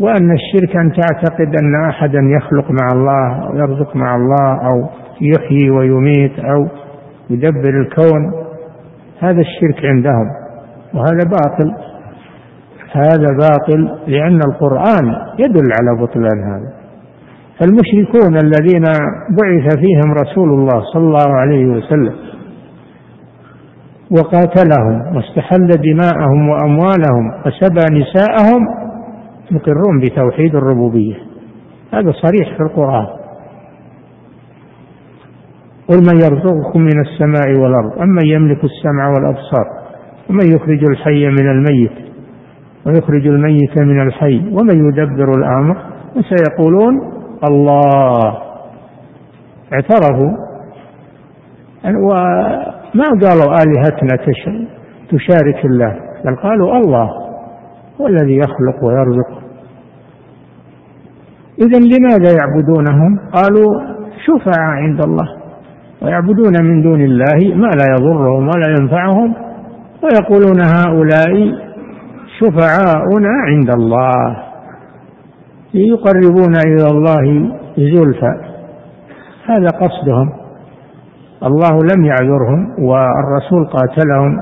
وأن 0.01 0.33
الشرك 0.33 0.77
أن 0.77 0.93
تعتقد 0.93 1.55
أن 1.63 1.89
أحدا 1.89 2.21
يخلق 2.37 2.71
مع 2.71 2.89
الله 2.93 3.47
أو 3.47 3.57
يرزق 3.57 3.97
مع 3.97 4.17
الله 4.17 4.67
أو 4.67 4.89
يحيي 5.21 5.71
ويميت 5.71 6.39
أو 6.39 6.69
يدبر 7.31 7.81
الكون 7.81 8.33
هذا 9.21 9.41
الشرك 9.41 9.85
عندهم 9.85 10.27
وهذا 10.95 11.31
باطل. 11.31 11.75
هذا 12.93 13.37
باطل 13.41 13.91
لأن 14.07 14.41
القرآن 14.43 15.07
يدل 15.39 15.69
على 15.81 16.03
بطلان 16.03 16.43
هذا. 16.43 16.73
فالمشركون 17.61 18.37
الذين 18.37 18.85
بعث 19.31 19.79
فيهم 19.79 20.15
رسول 20.23 20.49
الله 20.49 20.83
صلى 20.93 21.05
الله 21.05 21.35
عليه 21.35 21.67
وسلم 21.67 22.15
وقاتلهم 24.11 25.17
واستحل 25.17 25.67
دماءهم 25.67 26.49
وأموالهم 26.49 27.33
وسبى 27.47 27.85
نساءهم 28.01 28.67
يقرون 29.51 30.01
بتوحيد 30.01 30.55
الربوبية. 30.55 31.15
هذا 31.95 32.13
صريح 32.13 32.57
في 32.57 32.63
القرآن. 32.63 33.18
قل 35.89 35.97
من 35.97 36.17
يرزقكم 36.21 36.81
من 36.81 37.01
السماء 37.01 37.61
والأرض 37.61 38.03
امن 38.03 38.27
يملك 38.27 38.65
السمع 38.65 39.09
والأبصار 39.09 39.67
ومن 40.31 40.55
يخرج 40.55 40.91
الحي 40.91 41.27
من 41.27 41.51
الميت 41.51 41.93
ويخرج 42.87 43.27
الميت 43.27 43.81
من 43.81 44.03
الحي 44.03 44.39
ومن 44.53 44.89
يدبر 44.89 45.33
الأمر 45.39 45.77
وسيقولون 46.17 47.13
الله. 47.51 48.39
اعترفوا. 49.73 50.49
وما 51.85 53.09
قالوا 53.23 53.55
آلهتنا 53.63 54.17
تشارك 55.11 55.65
الله 55.65 55.97
بل 56.25 56.37
قالوا 56.37 56.77
الله 56.77 57.11
هو 58.01 58.07
الذي 58.07 58.37
يخلق 58.37 58.85
ويرزق. 58.85 59.43
إذا 61.59 61.79
لماذا 61.79 62.31
يعبدونهم؟ 62.41 63.19
قالوا 63.33 63.81
شفعاء 64.27 64.71
عند 64.71 65.01
الله. 65.01 65.38
ويعبدون 66.03 66.65
من 66.65 66.83
دون 66.83 67.01
الله 67.01 67.55
ما 67.55 67.67
لا 67.67 67.87
يضرهم 67.95 68.49
ولا 68.49 68.69
ينفعهم 68.81 69.35
ويقولون 70.03 70.61
هؤلاء 70.77 71.53
شفعاؤنا 72.39 73.29
عند 73.47 73.71
الله. 73.71 74.37
يقربون 75.75 76.55
إلى 76.67 76.87
الله 76.91 77.51
زلفى. 77.77 78.35
هذا 79.47 79.69
قصدهم. 79.69 80.33
الله 81.43 81.79
لم 81.95 82.05
يعذرهم 82.05 82.75
والرسول 82.79 83.67
قاتلهم. 83.67 84.41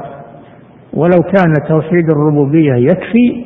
ولو 0.94 1.22
كان 1.22 1.52
توحيد 1.68 2.10
الربوبية 2.10 2.74
يكفي 2.74 3.44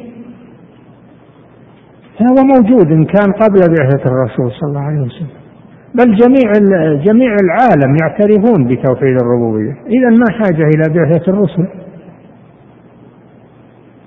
فهو 2.18 2.44
موجود 2.44 2.86
إن 2.92 3.04
كان 3.04 3.32
قبل 3.32 3.61
بعثة 3.61 4.04
الرسول 4.11 4.52
صلى 4.61 4.68
الله 4.68 4.80
عليه 4.80 5.00
وسلم. 5.00 5.39
بل 5.95 6.16
جميع 6.16 6.53
جميع 7.05 7.36
العالم 7.45 7.97
يعترفون 8.03 8.64
بتوحيد 8.64 9.16
الربوبية. 9.22 9.72
إذا 9.86 10.11
ما 10.11 10.26
حاجة 10.30 10.68
إلى 10.74 10.95
بعثة 10.95 11.32
الرسل. 11.32 11.68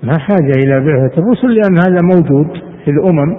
ما 0.02 0.18
حاجة 0.18 0.52
إلى 0.64 0.80
بعثة 0.80 1.22
الرسل 1.22 1.48
لأن 1.54 1.78
هذا 1.78 2.00
موجود 2.02 2.46
في 2.84 2.90
الأمم. 2.90 3.36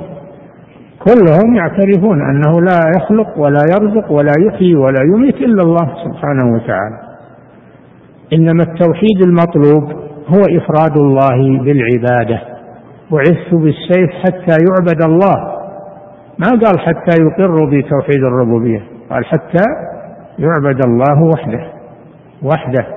كلهم 0.99 1.55
يعترفون 1.55 2.21
أنه 2.21 2.61
لا 2.61 2.79
يخلق 2.97 3.39
ولا 3.39 3.61
يرزق 3.71 4.11
ولا 4.11 4.31
يحيي 4.47 4.75
ولا 4.75 5.01
يميت 5.03 5.35
إلا 5.35 5.63
الله 5.63 5.93
سبحانه 6.05 6.53
وتعالى. 6.53 6.99
إنما 8.33 8.63
التوحيد 8.63 9.21
المطلوب 9.25 9.83
هو 10.27 10.41
إفراد 10.57 10.97
الله 10.97 11.63
بالعبادة. 11.63 12.41
بعثت 13.11 13.53
بالسيف 13.53 14.09
حتى 14.23 14.57
يعبد 14.69 15.03
الله. 15.03 15.54
ما 16.39 16.47
قال 16.47 16.79
حتى 16.79 17.21
يقروا 17.21 17.67
بتوحيد 17.67 18.23
الربوبية 18.23 18.83
قال 19.09 19.25
حتى 19.25 19.63
يعبد 20.39 20.85
الله 20.85 21.23
وحده 21.23 21.71
وحده. 22.43 22.87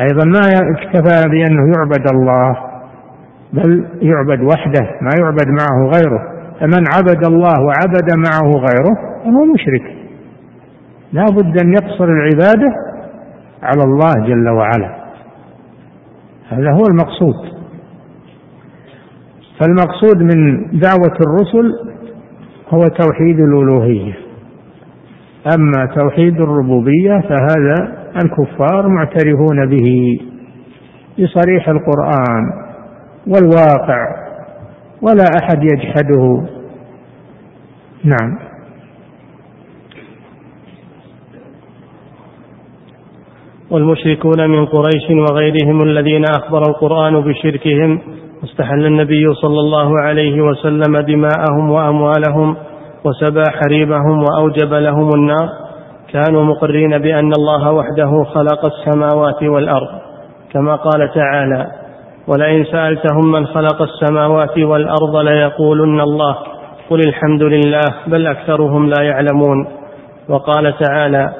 أيضا 0.00 0.24
ما 0.24 0.40
اكتفى 0.70 1.28
بأنه 1.28 1.72
يعبد 1.76 2.06
الله 2.12 2.56
بل 3.52 3.86
يعبد 4.02 4.40
وحده 4.40 4.86
ما 5.00 5.10
يعبد 5.20 5.48
معه 5.48 5.90
غيره. 5.94 6.32
فمن 6.60 6.84
عبد 6.96 7.26
الله 7.26 7.54
وعبد 7.64 8.08
معه 8.16 8.50
غيره 8.50 9.22
فهو 9.24 9.44
مشرك. 9.54 9.96
لا 11.12 11.24
بد 11.24 11.62
أن 11.64 11.72
يقصر 11.72 12.04
العبادة 12.04 12.74
على 13.62 13.84
الله 13.84 14.26
جل 14.26 14.48
وعلا. 14.48 15.02
هذا 16.48 16.72
هو 16.72 16.82
المقصود. 16.90 17.52
فالمقصود 19.60 20.22
من 20.22 20.56
دعوة 20.80 21.16
الرسل 21.26 21.91
هو 22.74 22.80
توحيد 22.80 23.40
الألوهية. 23.40 24.14
أما 25.54 25.86
توحيد 25.94 26.40
الربوبية 26.40 27.20
فهذا 27.20 28.02
الكفار 28.24 28.88
معترفون 28.88 29.66
به 29.70 30.18
بصريح 31.18 31.68
القرآن 31.68 32.44
والواقع 33.26 34.06
ولا 35.02 35.24
أحد 35.42 35.62
يجحده. 35.62 36.46
نعم. 38.04 38.38
والمشركون 43.70 44.50
من 44.50 44.66
قريش 44.66 45.10
وغيرهم 45.10 45.82
الذين 45.82 46.24
أخبر 46.24 46.62
القرآن 46.62 47.20
بشركهم 47.20 48.00
استحل 48.44 48.86
النبي 48.86 49.34
صلى 49.34 49.60
الله 49.60 50.00
عليه 50.00 50.40
وسلم 50.40 50.98
دماءهم 50.98 51.70
وأموالهم 51.70 52.56
وسبى 53.04 53.42
حريبهم 53.50 54.22
وأوجب 54.22 54.74
لهم 54.74 55.08
النار. 55.14 55.48
كانوا 56.12 56.44
مقرين 56.44 56.98
بأن 56.98 57.32
الله 57.38 57.72
وحده 57.72 58.24
خلق 58.34 58.64
السماوات 58.64 59.42
والأرض 59.42 59.88
كما 60.52 60.76
قال 60.76 61.10
تعالى 61.14 61.66
ولئن 62.28 62.64
سألتهم 62.64 63.32
من 63.32 63.46
خلق 63.46 63.82
السماوات 63.82 64.58
والأرض 64.58 65.16
ليقولن 65.16 66.00
الله 66.00 66.36
قل 66.90 67.00
الحمد 67.08 67.42
لله 67.42 67.82
بل 68.06 68.26
أكثرهم 68.26 68.88
لا 68.88 69.02
يعلمون 69.02 69.68
وقال 70.28 70.74
تعالى 70.78 71.32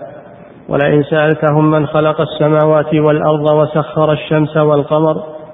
ولئن 0.69 1.03
سألتهم 1.03 1.71
من 1.71 1.87
خلق 1.87 2.21
السماوات 2.21 2.95
والأرض 2.95 3.55
وسخر 3.55 4.13
الشمس 4.13 4.57
والقمر 4.57 5.23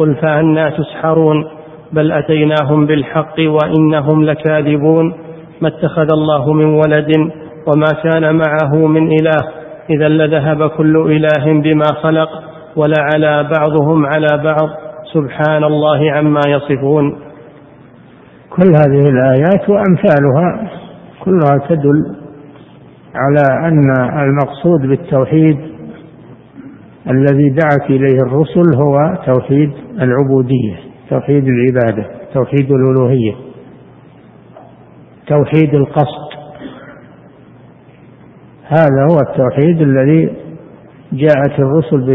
قل 0.00 0.14
فأنا 0.14 0.70
تسحرون 0.70 1.44
بل 1.92 2.12
أتيناهم 2.12 2.86
بالحق 2.86 3.34
وإنهم 3.38 4.24
لكاذبون. 4.24 5.14
ما 5.60 5.68
اتخذ 5.68 6.08
الله 6.12 6.52
من 6.52 6.64
ولد 6.64 7.10
وما 7.66 7.92
كان 8.02 8.34
معه 8.34 8.86
من 8.86 9.06
إله 9.06 9.48
إذا 9.90 10.08
لذهب 10.08 10.70
كل 10.70 10.96
إله 10.96 11.60
بما 11.60 11.86
خلق 12.02 12.28
ولعلى 12.76 13.48
بعضهم 13.58 14.06
على 14.06 14.28
بعض. 14.44 14.68
سبحان 15.12 15.64
الله 15.64 16.12
عما 16.12 16.40
يصفون. 16.46 17.16
كل 18.50 18.68
هذه 18.68 19.08
الآيات 19.08 19.68
وأمثالها 19.68 20.70
كلها 21.24 21.68
تدل 21.68 22.16
على 23.14 23.68
أن 23.68 23.92
المقصود 24.22 24.80
بالتوحيد 24.80 25.58
الذي 27.10 27.50
دعت 27.50 27.90
إليه 27.90 28.18
الرسل 28.26 28.74
هو 28.76 29.18
توحيد. 29.26 29.70
العبودية 30.00 30.76
توحيد 31.10 31.44
العبادة 31.48 32.06
توحيد 32.34 32.72
الألوهية 32.72 33.34
توحيد 35.26 35.74
القصد. 35.74 36.30
هذا 38.66 39.02
هو 39.10 39.18
التوحيد 39.28 39.80
الذي 39.80 40.30
جاءت 41.12 41.58
الرسل 41.58 42.06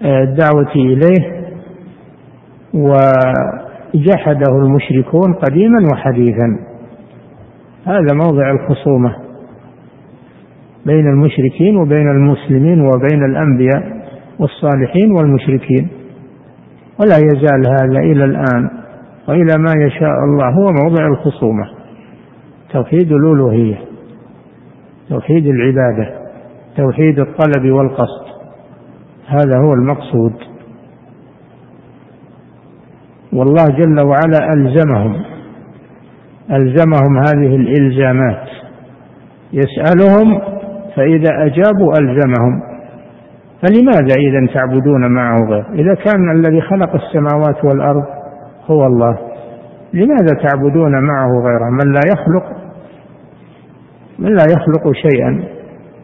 بالدعوة 0.00 0.72
إليه 0.76 1.44
وجحده 2.74 4.52
المشركون 4.56 5.34
قديما 5.34 5.78
وحديثا. 5.92 6.58
هذا 7.84 8.14
موضع 8.24 8.50
الخصومة 8.50 9.16
بين 10.86 11.06
المشركين 11.06 11.76
وبين 11.76 12.10
المسلمين 12.10 12.80
وبين 12.80 13.24
الأنبياء 13.24 14.06
والصالحين 14.38 15.12
والمشركين. 15.12 15.88
ولا 17.00 17.16
يزال 17.16 17.62
هذا 17.66 17.98
إلى 17.98 18.24
الآن 18.24 18.70
وإلى 19.28 19.58
ما 19.58 19.72
يشاء 19.86 20.24
الله. 20.24 20.50
هو 20.50 20.72
موضع 20.82 21.06
الخصومة. 21.06 21.68
توحيد 22.72 23.12
الألوهية 23.12 23.78
توحيد 25.08 25.46
العبادة 25.46 26.14
توحيد 26.76 27.18
الطلب 27.18 27.70
والقصد. 27.70 28.24
هذا 29.26 29.58
هو 29.58 29.72
المقصود. 29.72 30.32
والله 33.32 33.64
جل 33.64 34.00
وعلا 34.00 34.52
ألزمهم 34.54 35.22
ألزمهم 36.52 37.16
هذه 37.16 37.56
الإلزامات. 37.56 38.48
يسألهم 39.52 40.40
فإذا 40.96 41.44
أجابوا 41.44 41.92
ألزمهم. 42.00 42.73
فلماذا 43.64 44.14
إذا 44.18 44.54
تعبدون 44.54 45.12
معه 45.14 45.48
غير؟ 45.48 45.64
إذا 45.74 45.94
كان 45.94 46.30
الذي 46.30 46.60
خلق 46.60 46.94
السماوات 46.94 47.64
والأرض 47.64 48.04
هو 48.66 48.86
الله 48.86 49.18
لماذا 49.92 50.42
تعبدون 50.42 50.92
معه 51.02 51.28
غيره؟ 51.28 51.70
من 51.70 51.92
لا 51.92 52.00
يخلق 52.12 52.44
من 54.18 54.28
لا 54.28 54.44
يخلق 54.52 54.92
شيئا. 54.92 55.44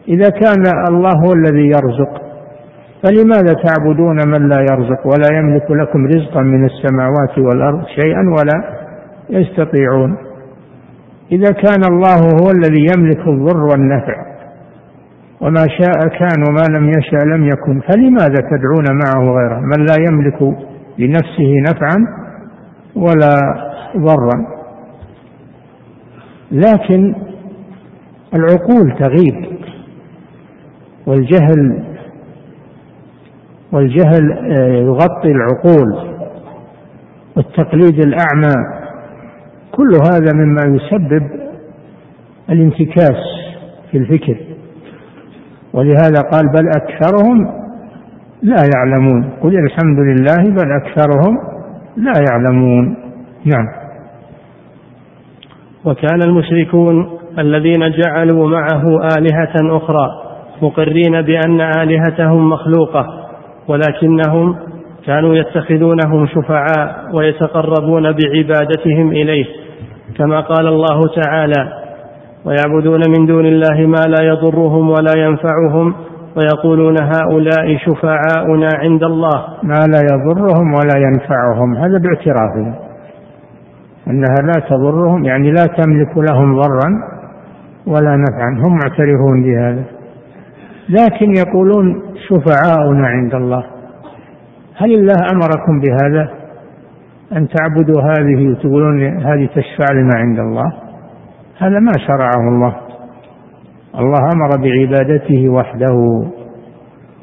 إذا 0.07 0.29
كان 0.29 0.63
الله 0.89 1.11
هو 1.25 1.33
الذي 1.33 1.65
يرزق 1.65 2.21
فلماذا 3.03 3.53
تعبدون 3.53 4.15
من 4.27 4.49
لا 4.49 4.59
يرزق؟ 4.59 5.07
ولا 5.07 5.37
يملك 5.37 5.71
لكم 5.71 6.05
رزقا 6.05 6.41
من 6.41 6.65
السماوات 6.65 7.37
والأرض 7.37 7.85
شيئا 7.95 8.21
ولا 8.21 8.81
يستطيعون. 9.29 10.17
إذا 11.31 11.51
كان 11.51 11.83
الله 11.91 12.19
هو 12.41 12.51
الذي 12.55 12.85
يملك 12.95 13.27
الضر 13.27 13.63
والنفع 13.63 14.30
وما 15.41 15.67
شاء 15.67 16.07
كان 16.07 16.43
وما 16.49 16.77
لم 16.77 16.89
يشاء 16.89 17.25
لم 17.25 17.45
يكن. 17.45 17.81
فلماذا 17.81 18.35
تدعون 18.51 18.85
معه 19.05 19.33
غيره؟ 19.33 19.59
من 19.59 19.85
لا 19.85 19.95
يملك 20.09 20.57
لنفسه 20.99 21.61
نفعا 21.69 21.97
ولا 22.95 23.35
ضرا. 23.97 24.61
لكن 26.51 27.15
العقول 28.33 28.97
تغيب 28.99 29.57
والجهل 31.07 31.83
والجهل 33.71 34.31
آه، 34.51 34.73
يغطي 34.73 35.31
العقول 35.31 36.17
والتقليد 37.37 37.99
الأعمى. 37.99 38.55
كل 39.71 39.89
هذا 39.95 40.33
مما 40.33 40.61
يسبب 40.61 41.29
الانتكاس 42.49 43.17
في 43.91 43.97
الفكر. 43.97 44.50
ولهذا 45.73 46.21
قال 46.31 46.43
بل 46.55 46.67
أكثرهم 46.67 47.61
لا 48.43 48.63
يعلمون. 48.75 49.29
قل 49.41 49.53
الحمد 49.57 49.99
لله 49.99 50.43
بل 50.43 50.71
أكثرهم 50.81 51.37
لا 51.97 52.13
يعلمون. 52.29 52.95
نعم. 53.45 53.81
وكان 55.85 56.21
المشركون 56.21 57.09
الذين 57.39 57.91
جعلوا 57.91 58.49
معه 58.49 58.99
آلهة 59.17 59.77
أخرى 59.77 60.07
مقرين 60.61 61.21
بأن 61.21 61.61
آلهتهم 61.61 62.49
مخلوقة 62.49 63.05
ولكنهم 63.67 64.55
كانوا 65.05 65.35
يتخذونهم 65.35 66.27
شفعاء 66.27 67.09
ويتقربون 67.13 68.03
بعبادتهم 68.03 69.11
إليه 69.11 69.45
كما 70.17 70.41
قال 70.41 70.67
الله 70.67 70.99
تعالى 71.23 71.80
ويعبدون 72.45 73.01
من 73.17 73.25
دون 73.25 73.45
الله 73.45 73.87
ما 73.87 74.03
لا 74.07 74.23
يضرهم 74.23 74.89
ولا 74.89 75.13
ينفعهم 75.17 75.93
ويقولون 76.35 76.95
هؤلاء 77.01 77.77
شفعاؤنا 77.77 78.69
عند 78.73 79.03
الله. 79.03 79.45
ما 79.63 79.79
لا 79.93 80.01
يضرهم 80.13 80.73
ولا 80.73 80.97
ينفعهم. 80.97 81.75
هذا 81.75 81.97
باعترافهم 81.97 82.75
أنها 84.07 84.35
لا 84.43 84.67
تضرهم 84.69 85.23
يعني 85.23 85.51
لا 85.51 85.65
تملك 85.65 86.17
لهم 86.17 86.61
ضرا 86.61 86.89
ولا 87.87 88.17
نفعا. 88.17 88.49
هم 88.65 88.73
معترفون 88.73 89.43
بهذا. 89.43 89.83
لكن 90.89 91.33
يقولون 91.37 92.01
شفعاؤنا 92.29 93.07
عند 93.07 93.35
الله. 93.35 93.63
هل 94.77 94.93
الله 94.93 95.15
أمركم 95.33 95.79
بهذا؟ 95.79 96.29
أن 97.35 97.47
تعبدوا 97.47 98.01
هذه 98.01 98.49
وتقولون 98.49 99.03
هذه 99.03 99.49
تشفع 99.55 99.93
لنا 99.93 100.11
عند 100.15 100.39
الله؟ 100.39 100.90
هذا 101.61 101.79
ما 101.79 101.91
شرعه 102.07 102.49
الله. 102.49 102.75
الله 103.99 104.19
أمر 104.33 104.49
بعبادته 104.63 105.49
وحده. 105.49 106.23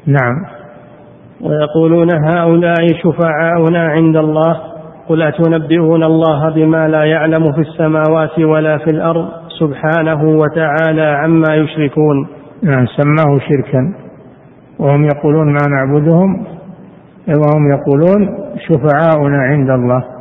نعم. 0.07 0.35
ويقولون 1.41 2.07
هؤلاء 2.23 2.87
شفعاؤنا 3.03 3.87
عند 3.87 4.17
الله. 4.17 4.59
قل 5.07 5.21
أتنبئون 5.21 6.03
الله 6.03 6.49
بما 6.49 6.87
لا 6.87 7.03
يعلم 7.03 7.51
في 7.51 7.61
السماوات 7.61 8.39
ولا 8.39 8.77
في 8.77 8.91
الأرض 8.91 9.29
سبحانه 9.59 10.23
وتعالى 10.23 11.01
عما 11.01 11.55
يشركون. 11.55 12.27
نعم 12.63 12.85
سماه 12.85 13.39
شركا. 13.39 13.93
وهم 14.79 15.05
يقولون 15.05 15.47
ما 15.47 15.67
نعبدهم. 15.69 16.43
وهم 17.27 17.71
يقولون 17.71 18.37
شفعاؤنا 18.57 19.37
عند 19.37 19.69
الله. 19.69 20.18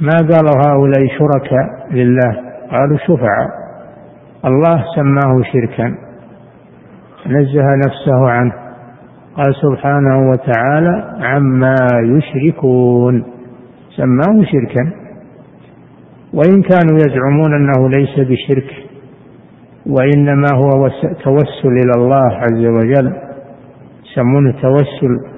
ما 0.00 0.16
قالوا 0.16 0.60
هؤلاء 0.66 1.06
شركاء 1.18 1.88
لله؟ 1.90 2.36
قالوا 2.70 2.98
شفعاء. 2.98 3.48
الله 4.44 4.84
سماه 4.96 5.42
شركا. 5.52 5.94
نزه 7.26 7.76
نفسه 7.76 8.30
عنه. 8.30 8.52
قال 9.36 9.54
سبحانه 9.62 10.30
وتعالى 10.30 11.16
عما 11.20 11.76
يشركون. 12.02 13.24
سماه 13.96 14.44
شركا. 14.44 14.92
وإن 16.34 16.62
كانوا 16.62 16.96
يزعمون 16.96 17.54
أنه 17.54 17.88
ليس 17.88 18.20
بشرك 18.20 18.70
وإنما 19.86 20.48
هو 20.54 20.88
توسل 21.24 21.68
إلى 21.68 21.92
الله 21.96 22.32
عز 22.36 22.64
وجل. 22.66 23.12
يسمونه 24.04 24.50
توسل. 24.62 25.35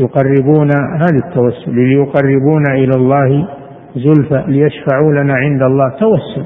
يقربون 0.00 0.70
هذا 1.00 1.18
التوسل 1.26 1.74
ليقربون 1.74 2.64
إلى 2.70 2.92
الله 2.96 3.48
زلفى 3.96 4.44
ليشفعوا 4.48 5.12
لنا 5.12 5.34
عند 5.34 5.62
الله. 5.62 5.88
توسل 6.00 6.44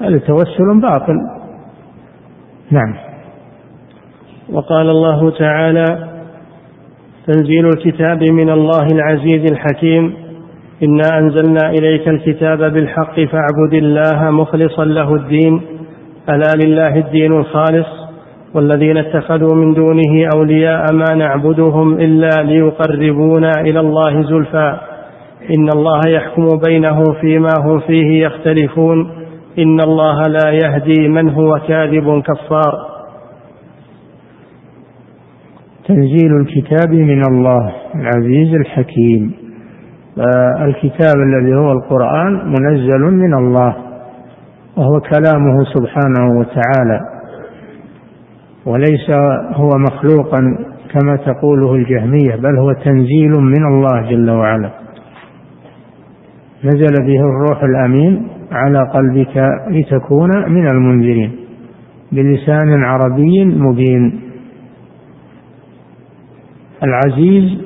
هذا 0.00 0.18
توسل 0.18 0.80
باطل. 0.80 1.16
نعم. 2.70 2.94
وقال 4.52 4.90
الله 4.90 5.30
تعالى 5.30 6.08
تنزيل 7.26 7.66
الكتاب 7.66 8.22
من 8.22 8.50
الله 8.50 8.86
العزيز 8.92 9.52
الحكيم 9.52 10.14
إنا 10.82 11.18
أنزلنا 11.18 11.70
إليك 11.70 12.08
الكتاب 12.08 12.58
بالحق 12.58 13.14
فاعبد 13.14 13.72
الله 13.72 14.30
مخلصا 14.30 14.84
له 14.84 15.14
الدين. 15.14 15.60
ألا 16.28 16.64
لله 16.64 16.96
الدين 16.96 17.32
الخالص؟ 17.32 18.03
والذين 18.54 18.96
اتخذوا 18.96 19.54
من 19.54 19.74
دونه 19.74 20.28
أولياء 20.36 20.84
ما 20.92 21.14
نعبدهم 21.14 21.92
إلا 21.92 22.42
ليقربونا 22.42 23.50
إلى 23.60 23.80
الله 23.80 24.22
زلفى. 24.22 24.78
إن 25.58 25.68
الله 25.76 26.00
يحكم 26.06 26.48
بينهم 26.68 27.04
فيما 27.20 27.54
هم 27.60 27.80
فيه 27.80 28.26
يختلفون. 28.26 29.10
إن 29.58 29.80
الله 29.80 30.22
لا 30.22 30.50
يهدي 30.50 31.08
من 31.08 31.30
هو 31.30 31.60
كاذب 31.68 32.22
كفار. 32.22 32.94
تنزيل 35.88 36.36
الكتاب 36.40 36.90
من 36.90 37.22
الله 37.30 37.72
العزيز 37.94 38.54
الحكيم. 38.54 39.34
الكتاب 40.60 41.16
الذي 41.16 41.54
هو 41.54 41.72
القرآن 41.72 42.32
منزل 42.46 43.00
من 43.00 43.34
الله 43.34 43.76
وهو 44.76 45.00
كلامه 45.00 45.64
سبحانه 45.64 46.38
وتعالى. 46.38 47.13
وليس 48.66 49.10
هو 49.52 49.68
مخلوقا 49.78 50.40
كما 50.92 51.16
تقوله 51.16 51.74
الجهمية 51.74 52.36
بل 52.36 52.58
هو 52.58 52.72
تنزيل 52.72 53.30
من 53.30 53.66
الله 53.66 54.10
جل 54.10 54.30
وعلا. 54.30 54.70
نزل 56.64 57.06
به 57.06 57.20
الروح 57.20 57.62
الأمين 57.62 58.28
على 58.52 58.90
قلبك 58.94 59.44
لتكون 59.70 60.30
من 60.48 60.66
المنذرين 60.66 61.32
بلسان 62.12 62.84
عربي 62.84 63.44
مبين. 63.44 64.20
العزيز 66.82 67.58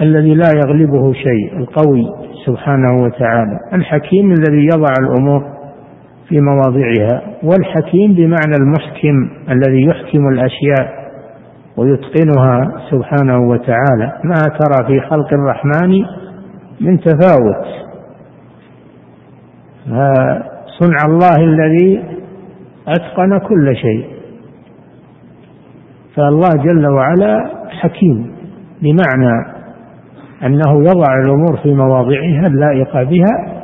الذي 0.00 0.34
لا 0.34 0.48
يغلبه 0.64 1.12
شيء 1.12 1.58
القوي 1.58 2.04
سبحانه 2.46 2.94
وتعالى 3.04 3.58
الحكيم 3.72 4.30
الذي 4.30 4.64
يضع 4.64 4.92
الأمور 5.00 5.42
في 6.32 6.40
مواضعها 6.40 7.22
والحكيم 7.42 8.14
بمعنى 8.14 8.56
المحكم 8.60 9.30
الذي 9.50 9.86
يحكم 9.86 10.28
الأشياء 10.28 11.02
ويتقنها 11.76 12.60
سبحانه 12.90 13.48
وتعالى 13.48 14.12
ما 14.24 14.42
ترى 14.58 14.86
في 14.86 15.00
خلق 15.00 15.32
الرحمن 15.32 16.04
من 16.80 17.00
تفاوت. 17.00 17.66
صنع 20.80 20.96
الله 21.06 21.36
الذي 21.36 22.04
أتقن 22.88 23.38
كل 23.38 23.76
شيء. 23.76 24.06
فالله 26.16 26.50
جل 26.64 26.86
وعلا 26.86 27.50
حكيم 27.68 28.34
بمعنى 28.82 29.46
أنه 30.46 30.82
يضع 30.82 31.18
الأمور 31.24 31.56
في 31.62 31.74
مواضعها 31.74 32.46
اللائقة 32.46 33.02
بها 33.02 33.61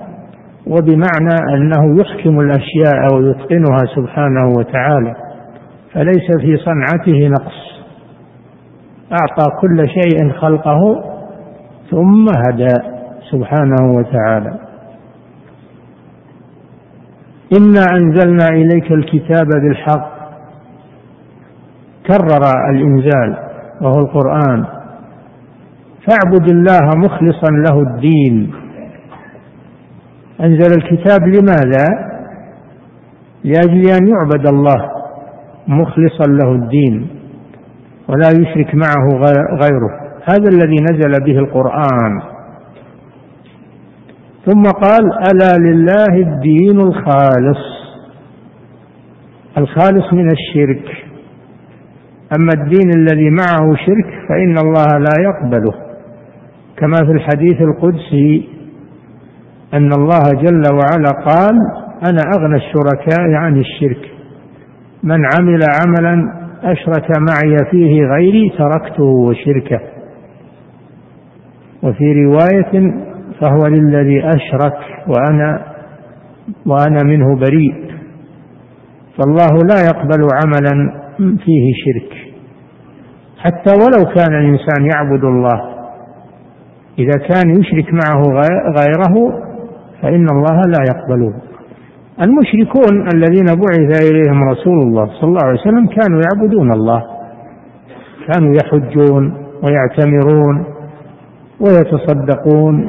وبمعنى 0.69 1.55
أنه 1.55 2.01
يحكم 2.01 2.41
الأشياء 2.41 3.15
ويتقنها 3.15 3.79
سبحانه 3.97 4.53
وتعالى 4.59 5.15
فليس 5.93 6.27
في 6.41 6.57
صنعته 6.57 7.29
نقص. 7.29 7.69
أعطى 9.13 9.45
كل 9.61 9.89
شيء 9.89 10.33
خلقه 10.33 11.05
ثم 11.91 12.27
هدى 12.47 12.75
سبحانه 13.31 13.97
وتعالى. 13.97 14.59
إنا 17.59 17.85
أنزلنا 17.97 18.49
إليك 18.49 18.93
الكتاب 18.93 19.47
بالحق. 19.47 20.19
كرر 22.07 22.43
الإنزال 22.71 23.37
وهو 23.83 23.99
القرآن. 23.99 24.65
فاعبد 26.07 26.51
الله 26.51 26.89
مخلصا 26.97 27.51
له 27.51 27.83
الدين. 27.83 28.53
أنزل 30.41 30.71
الكتاب 30.79 31.21
لماذا؟ 31.21 31.87
لأجل 33.45 33.83
أن 34.01 34.09
يعبد 34.09 34.49
الله 34.49 34.91
مخلصا 35.69 36.25
له 36.31 36.53
الدين 36.53 37.09
ولا 38.09 38.29
يشرك 38.29 38.75
معه 38.75 39.09
غيره. 39.63 39.91
هذا 40.23 40.49
الذي 40.53 40.77
نزل 40.93 41.25
به 41.25 41.39
القرآن. 41.39 42.23
ثم 44.47 44.63
قال 44.63 45.05
ألا 45.33 45.71
لله 45.71 46.33
الدين 46.33 46.81
الخالص. 46.81 47.79
الخالص 49.59 50.13
من 50.13 50.31
الشرك. 50.31 50.85
أما 52.39 52.53
الدين 52.57 52.91
الذي 52.97 53.31
معه 53.31 53.75
شرك 53.87 54.29
فإن 54.29 54.59
الله 54.59 54.87
لا 54.99 55.23
يقبله. 55.23 55.75
كما 56.77 56.97
في 57.07 57.13
الحديث 57.13 57.61
القدسي 57.61 58.58
أن 59.75 59.93
الله 59.93 60.43
جل 60.43 60.63
وعلا 60.73 61.11
قال 61.27 61.57
أنا 62.11 62.21
أغنى 62.37 62.57
الشركاء 62.57 63.35
عن 63.35 63.57
الشرك. 63.57 64.11
من 65.03 65.21
عمل 65.39 65.61
عملا 65.81 66.33
أشرك 66.63 67.09
معي 67.19 67.57
فيه 67.71 68.07
غيري 68.07 68.53
تركته 68.59 69.05
وشركه 69.05 69.81
وفي 71.83 72.25
رواية 72.25 72.95
فهو 73.41 73.67
للذي 73.67 74.29
أشرك 74.29 74.79
وأنا 75.07 75.65
وأنا 76.67 77.05
منه 77.05 77.37
بريء. 77.37 77.75
فالله 79.19 79.59
لا 79.71 79.85
يقبل 79.87 80.29
عملا 80.45 81.01
فيه 81.19 81.73
شرك. 81.85 82.13
حتى 83.39 83.71
ولو 83.73 84.15
كان 84.15 84.35
الإنسان 84.35 84.91
يعبد 84.95 85.25
الله 85.25 85.79
إذا 86.99 87.19
كان 87.29 87.51
يشرك 87.51 87.93
معه 87.93 88.23
غيره 88.79 89.48
فإن 90.03 90.27
الله 90.31 90.61
لا 90.67 90.85
يقبله 90.91 91.35
المشركون 92.23 93.09
الذين 93.15 93.47
بعث 93.47 94.11
إليهم 94.11 94.49
رسول 94.49 94.83
الله 94.83 95.07
صلى 95.07 95.29
الله 95.29 95.45
عليه 95.45 95.61
وسلم 95.61 95.87
كانوا 95.87 96.21
يعبدون 96.33 96.73
الله. 96.73 97.03
كانوا 98.27 98.55
يحجون 98.55 99.33
ويعتمرون 99.63 100.65
ويتصدقون 101.61 102.89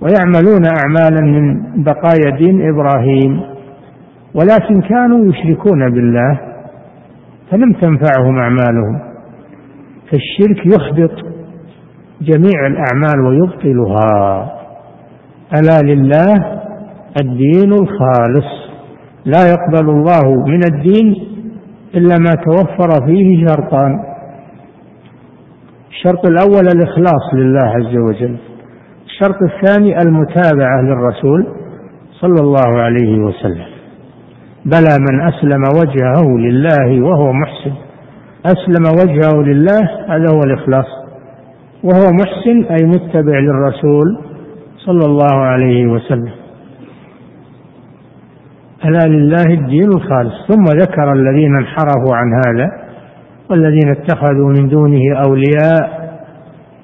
ويعملون 0.00 0.62
أعمالا 0.78 1.20
من 1.20 1.62
بقايا 1.84 2.36
دين 2.38 2.68
إبراهيم. 2.68 3.40
ولكن 4.34 4.80
كانوا 4.80 5.24
يشركون 5.26 5.90
بالله 5.90 6.40
فلم 7.50 7.72
تنفعهم 7.72 8.38
أعمالهم. 8.38 9.00
فالشرك 10.10 10.66
يحبط 10.66 11.14
جميع 12.20 12.66
الأعمال 12.66 13.26
ويبطلها. 13.26 14.61
ألا 15.54 15.92
لله 15.94 16.34
الدين 17.20 17.72
الخالص. 17.72 18.50
لا 19.24 19.42
يقبل 19.50 19.90
الله 19.90 20.46
من 20.46 20.60
الدين 20.64 21.16
إلا 21.94 22.18
ما 22.18 22.30
توفر 22.44 23.06
فيه 23.06 23.46
شرطان. 23.46 24.00
الشرط 25.90 26.26
الأول 26.26 26.66
الإخلاص 26.76 27.34
لله 27.34 27.64
عز 27.64 27.96
وجل. 27.96 28.36
الشرط 29.06 29.36
الثاني 29.42 29.96
المتابعة 29.98 30.80
للرسول 30.82 31.46
صلى 32.20 32.40
الله 32.40 32.80
عليه 32.80 33.18
وسلم. 33.18 33.66
بلى 34.64 34.96
من 35.10 35.20
أسلم 35.20 35.62
وجهه 35.80 36.38
لله 36.38 37.02
وهو 37.02 37.32
محسن. 37.32 37.72
أسلم 38.46 38.84
وجهه 39.02 39.42
لله 39.42 39.80
هذا 40.08 40.26
هو 40.34 40.40
الإخلاص. 40.46 40.86
وهو 41.84 42.12
محسن 42.12 42.74
أي 42.74 42.86
متبع 42.86 43.38
للرسول 43.38 44.31
صلى 44.86 45.04
الله 45.06 45.34
عليه 45.34 45.86
وسلم. 45.86 46.32
ألا 48.84 49.06
لله 49.08 49.44
الدين 49.44 49.88
الخالص. 49.96 50.34
ثم 50.48 50.64
ذكر 50.64 51.12
الذين 51.12 51.56
انحرفوا 51.56 52.16
عن 52.16 52.32
هذا 52.46 52.70
والذين 53.50 53.90
اتخذوا 53.90 54.48
من 54.48 54.68
دونه 54.68 55.00
أولياء 55.26 56.02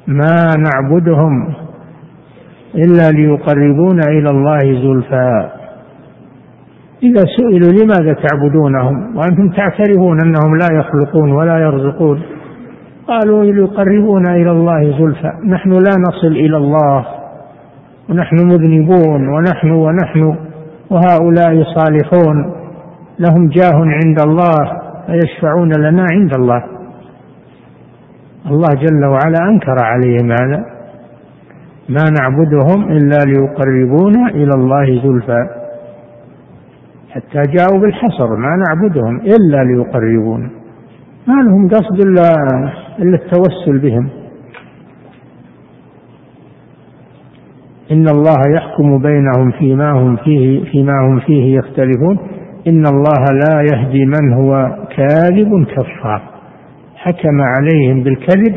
ما 0.07 0.55
نعبدهم 0.59 1.55
إلا 2.74 3.11
ليقربونا 3.11 4.03
إلى 4.09 4.30
الله 4.30 4.59
زلفى. 4.59 5.51
إذا 7.03 7.24
سئلوا 7.36 7.72
لماذا 7.72 8.12
تعبدونهم؟ 8.12 9.16
وأنتم 9.16 9.49
تعترفون 9.49 10.18
أنهم 10.24 10.57
لا 10.57 10.68
يخلقون 10.78 11.32
ولا 11.32 11.59
يرزقون. 11.59 12.22
قالوا 13.09 13.44
ليقربونا 13.44 14.34
إلى 14.34 14.51
الله 14.51 14.99
زلفى. 14.99 15.32
نحن 15.46 15.70
لا 15.70 15.94
نصل 16.09 16.32
إلى 16.32 16.57
الله. 16.57 17.18
ونحن 18.09 18.37
مذنبون 18.37 19.29
ونحن 19.29 19.71
ونحن 19.71 20.37
وهؤلاء 20.91 21.65
صالحون. 21.75 22.55
لهم 23.19 23.49
جاه 23.49 23.75
عند 23.75 24.21
الله 24.27 24.81
فيشفعون 25.07 25.73
لنا 25.79 26.07
عند 26.13 26.35
الله. 26.35 26.65
الله 28.47 28.69
جل 28.69 29.05
وعلا 29.05 29.51
أنكر 29.51 29.77
عليهم 29.81 30.33
هذا. 30.33 30.65
ما 31.89 32.05
نعبدهم 32.21 32.93
إلا 32.93 33.19
ليقربونا 33.27 34.29
إلى 34.29 34.51
الله 34.55 35.03
زلفى. 35.03 35.49
حتى 37.11 37.43
جاءوا 37.57 37.81
بالحصر 37.81 38.37
ما 38.37 38.63
نعبدهم 38.65 39.21
إلا 39.21 39.65
ليقربونا. 39.65 40.51
ما 41.27 41.43
لهم 41.43 41.69
قصد 41.69 42.07
إلا 42.07 42.33
إلا 42.99 43.17
التوسل 43.17 43.79
بهم. 43.79 44.09
إن 47.93 48.09
الله 48.09 48.36
يحكم 48.57 48.99
بينهم 48.99 49.51
فيما 49.59 49.91
هم 49.91 50.16
فيه 50.16 50.64
فيما 50.64 50.93
هم 51.01 51.20
فيه 51.20 51.59
يختلفون. 51.59 52.18
إن 52.66 52.86
الله 52.86 53.24
لا 53.32 53.62
يهدي 53.72 54.05
من 54.05 54.32
هو 54.32 54.76
كاذب 54.97 55.64
كفار. 55.64 56.22
حكم 56.97 57.41
عليهم 57.41 58.03
بالكذب 58.03 58.57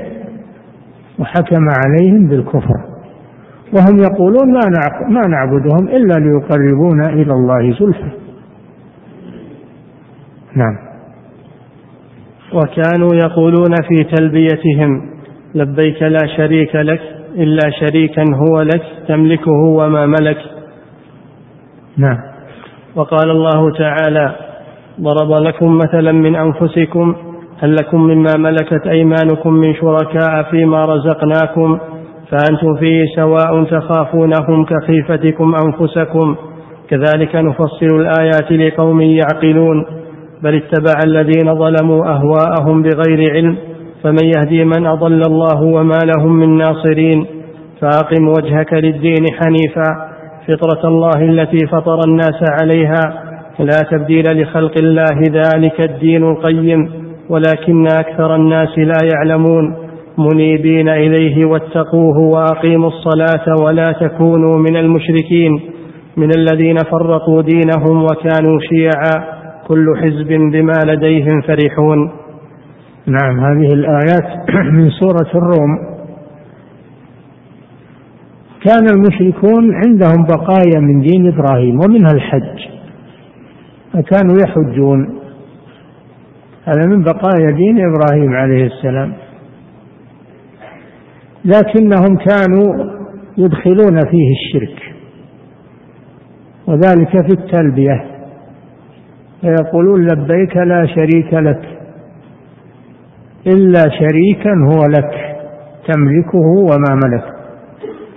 وحكم 1.19 1.65
عليهم 1.85 2.27
بالكفر. 2.27 2.81
وهم 3.73 3.97
يقولون 3.99 4.53
ما 4.53 4.61
ما 5.09 5.27
نعبدهم 5.27 5.87
إلا 5.87 6.13
ليقربونا 6.13 7.09
إلى 7.09 7.33
الله 7.33 7.71
زلفى. 7.79 8.11
نعم. 10.55 10.77
وكانوا 12.53 13.09
يقولون 13.23 13.75
في 13.87 14.03
تلبيتهم 14.15 15.11
لبيك 15.55 16.03
لا 16.03 16.27
شريك 16.37 16.75
لك 16.75 17.01
إلا 17.35 17.71
شريكا 17.79 18.23
هو 18.35 18.61
لك 18.61 18.83
تملكه 19.07 19.51
وما 19.51 20.05
ملك. 20.05 20.37
نعم. 21.97 22.17
وقال 22.95 23.31
الله 23.31 23.71
تعالى 23.77 24.35
ضرب 25.01 25.31
لكم 25.31 25.77
مثلا 25.77 26.11
من 26.11 26.35
أنفسكم 26.35 27.15
هل 27.59 27.75
لكم 27.75 28.01
مما 28.01 28.37
ملكت 28.37 28.87
أيمانكم 28.87 29.53
من 29.53 29.75
شركاء 29.75 30.43
فيما 30.51 30.85
رزقناكم 30.85 31.79
فأنتم 32.29 32.75
فيه 32.79 33.05
سواء 33.15 33.63
تخافونهم 33.63 34.65
كخيفتكم 34.65 35.55
أنفسكم. 35.55 36.35
كذلك 36.89 37.35
نفصل 37.35 37.85
الآيات 37.85 38.51
لقوم 38.51 39.01
يعقلون 39.01 39.85
بل 40.43 40.55
اتبع 40.55 40.93
الذين 41.05 41.55
ظلموا 41.55 42.05
أهواءهم 42.05 42.81
بغير 42.83 43.31
علم 43.33 43.57
فمن 44.03 44.25
يهدي 44.37 44.65
من 44.65 44.85
أضل 44.87 45.21
الله 45.27 45.61
وما 45.63 45.99
لهم 46.03 46.31
من 46.35 46.57
ناصرين 46.57 47.25
فأقم 47.81 48.27
وجهك 48.27 48.73
للدين 48.73 49.25
حنيفا 49.41 50.11
فطرة 50.47 50.87
الله 50.89 51.21
التي 51.25 51.67
فطر 51.67 51.99
الناس 52.07 52.43
عليها 52.61 53.23
لا 53.59 53.81
تبديل 53.91 54.41
لخلق 54.41 54.73
الله 54.79 55.21
ذلك 55.29 55.81
الدين 55.81 56.23
القيم 56.23 56.89
ولكن 57.29 57.87
أكثر 57.87 58.35
الناس 58.35 58.77
لا 58.77 58.97
يعلمون 59.15 59.75
منيبين 60.17 60.89
إليه 60.89 61.45
واتقوه 61.45 62.17
وأقيموا 62.17 62.89
الصلاة 62.89 63.63
ولا 63.65 63.91
تكونوا 63.91 64.57
من 64.57 64.77
المشركين 64.77 65.51
من 66.17 66.29
الذين 66.37 66.75
فرقوا 66.91 67.41
دينهم 67.41 68.03
وكانوا 68.03 68.59
شيعا 68.59 69.25
كل 69.67 69.85
حزب 70.01 70.27
بما 70.27 70.73
لديهم 70.85 71.41
فرحون 71.41 72.11
نعم 73.07 73.39
هذه 73.39 73.73
الآيات 73.73 74.49
من 74.77 74.89
سورة 74.89 75.29
الروم. 75.35 75.91
كان 78.65 78.85
المشركون 78.93 79.75
عندهم 79.75 80.23
بقايا 80.23 80.79
من 80.79 81.01
دين 81.01 81.27
إبراهيم 81.27 81.79
ومنها 81.79 82.11
الحج 82.13 82.59
فكانوا 83.93 84.37
يحجون. 84.47 85.19
هذا 86.65 86.85
من 86.85 87.03
بقايا 87.03 87.51
دين 87.51 87.77
إبراهيم 87.77 88.33
عليه 88.33 88.65
السلام. 88.65 89.13
لكنهم 91.45 92.17
كانوا 92.17 92.91
يدخلون 93.37 93.99
فيه 94.11 94.31
الشرك 94.31 94.93
وذلك 96.67 97.09
في 97.09 97.41
التلبية 97.41 98.05
فيقولون 99.41 100.07
لبيك 100.07 100.57
لا 100.57 100.85
شريك 100.85 101.33
لك. 101.33 101.80
إلا 103.47 103.81
شريكا 103.81 104.53
هو 104.71 104.85
لك 104.97 105.11
تملكه 105.87 106.47
وما 106.47 106.99
ملك. 107.05 107.23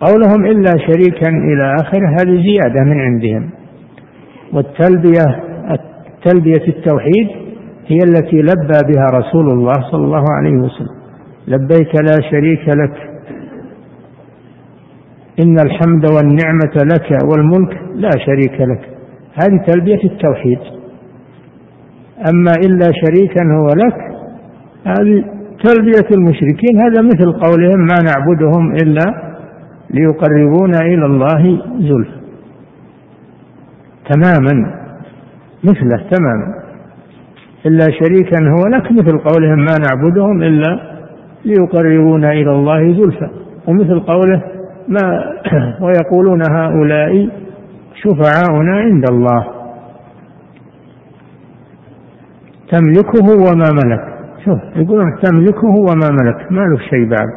قولهم 0.01 0.47
إلا 0.47 0.71
شريكا 0.71 1.29
إلى 1.29 1.75
آخره 1.75 2.09
هذه 2.09 2.43
زيادة 2.43 2.85
من 2.85 3.01
عندهم. 3.01 3.51
والتلبية 4.53 5.45
تلبية 6.25 6.69
التوحيد 6.69 7.29
هي 7.87 7.99
التي 8.05 8.37
لبى 8.37 8.79
بها 8.93 9.07
رسول 9.19 9.51
الله 9.51 9.73
صلى 9.73 10.05
الله 10.05 10.25
عليه 10.39 10.57
وسلم. 10.57 10.97
لبيك 11.49 11.95
لا 11.95 12.31
شريك 12.31 12.69
لك. 12.69 13.11
إن 15.43 15.59
الحمد 15.59 16.11
والنعمة 16.11 16.75
لك 16.77 17.19
والملك 17.33 17.79
لا 17.95 18.11
شريك 18.27 18.61
لك. 18.61 18.81
هذه 19.43 19.65
تلبية 19.67 20.05
التوحيد. 20.05 20.59
أما 22.31 22.53
إلا 22.67 22.93
شريكا 23.05 23.45
هو 23.45 23.67
لك 23.67 24.14
هذه 24.87 25.25
تلبية 25.65 26.09
المشركين 26.17 26.81
هذا 26.81 27.03
مثل 27.03 27.33
قولهم 27.33 27.79
ما 27.79 27.97
نعبدهم 28.03 28.73
إلا 28.73 29.35
ليقربونا 29.91 30.79
إلى 30.81 31.07
الله 31.07 31.63
زلفى 31.79 32.25
تماما 34.11 34.85
مثله 35.65 35.97
تماما. 36.11 36.65
إلا 37.67 37.87
شريكا 37.91 38.39
هو 38.39 38.67
لك 38.67 38.93
مثل 38.93 39.19
قولهم 39.19 39.59
ما 39.59 39.75
نعبدهم 39.79 40.43
إلا 40.43 40.81
ليقربونا 41.45 42.33
إلى 42.33 42.51
الله 42.51 42.93
زلفى 42.93 43.29
ومثل 43.67 44.01
قوله 44.01 44.43
ما 44.89 45.35
ويقولون 45.85 46.43
هؤلاء 46.51 47.29
شفعاؤنا 47.95 48.77
عند 48.77 49.05
الله. 49.11 49.47
تملكه 52.69 53.27
وما 53.31 53.71
ملك. 53.73 54.14
شوف 54.45 54.59
يقولون 54.77 55.07
تملكه 55.23 55.69
وما 55.69 56.11
ملك 56.11 56.53
ما 56.53 56.61
له 56.61 56.79
شيء 56.91 57.09
بعد 57.09 57.29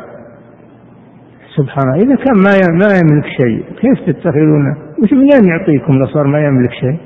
سبحان 1.57 1.89
الله 1.89 2.03
إذا 2.03 2.15
كان 2.15 2.35
ما 2.35 2.51
ما 2.85 2.89
يملك 2.99 3.25
شيء 3.37 3.63
كيف 3.81 4.05
تتخذونه؟ 4.07 4.77
وش 5.03 5.13
منين 5.13 5.49
يعطيكم 5.49 5.93
لو 5.93 6.05
صار 6.05 6.27
ما 6.27 6.39
يملك 6.39 6.71
شيء؟ 6.71 6.97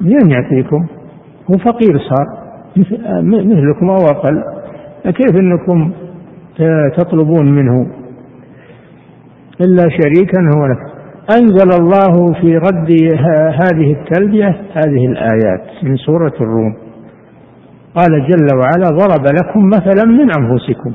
منين 0.00 0.30
يعطيكم؟ 0.30 0.86
هو 1.50 1.58
فقير 1.58 1.98
صار 1.98 2.26
مثلكم 3.22 3.90
أو 3.90 4.06
أقل 4.06 4.42
كيف 5.04 5.36
أنكم 5.36 5.92
تطلبون 6.96 7.52
منه 7.52 7.86
إلا 9.60 9.82
شريكا 9.88 10.40
هو 10.56 10.66
لك 10.66 10.78
أنزل 11.30 11.80
الله 11.80 12.32
في 12.40 12.56
رد 12.56 12.90
هذه 13.62 13.92
التلبية 13.92 14.60
هذه 14.72 15.06
الآيات 15.06 15.84
من 15.84 15.96
سورة 15.96 16.32
الروم 16.40 16.87
قال 17.98 18.26
جل 18.28 18.56
وعلا 18.58 18.88
ضرب 18.88 19.26
لكم 19.26 19.68
مثلا 19.68 20.04
من 20.04 20.30
أنفسكم 20.38 20.92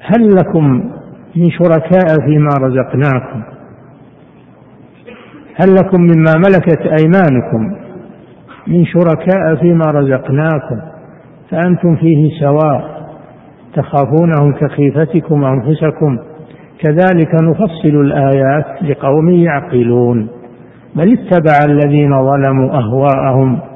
هل 0.00 0.34
لكم 0.36 0.64
من 1.36 1.50
شركاء 1.50 2.26
فيما 2.26 2.50
رزقناكم 2.60 3.42
هل 5.54 5.74
لكم 5.74 6.00
مما 6.00 6.32
ملكت 6.36 6.80
أيمانكم 6.80 7.76
من 8.66 8.84
شركاء 8.86 9.54
فيما 9.60 9.84
رزقناكم 9.86 10.80
فأنتم 11.50 11.96
فيه 11.96 12.40
سواء 12.40 12.94
تخافونهم 13.74 14.52
كخيفتكم 14.52 15.44
أنفسكم 15.44 16.18
كذلك 16.80 17.34
نفصل 17.42 18.00
الآيات 18.00 18.82
لقوم 18.82 19.28
يعقلون 19.28 20.28
بل 20.94 21.12
اتبع 21.12 21.58
الذين 21.64 22.10
ظلموا 22.10 22.70
أهواءهم 22.78 23.73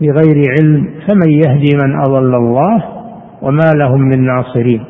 بغير 0.00 0.44
علم 0.58 0.90
فمن 1.06 1.30
يهدي 1.30 1.76
من 1.84 2.00
أضل 2.00 2.34
الله 2.34 2.84
وما 3.42 3.72
لهم 3.76 4.00
من 4.00 4.26
ناصرين. 4.26 4.84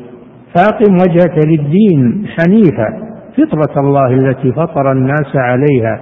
فأقم 0.55 0.93
وجهك 0.93 1.45
للدين 1.45 2.27
حنيفا 2.27 3.05
فطرة 3.37 3.81
الله 3.81 4.13
التي 4.13 4.51
فطر 4.51 4.91
الناس 4.91 5.35
عليها. 5.35 5.99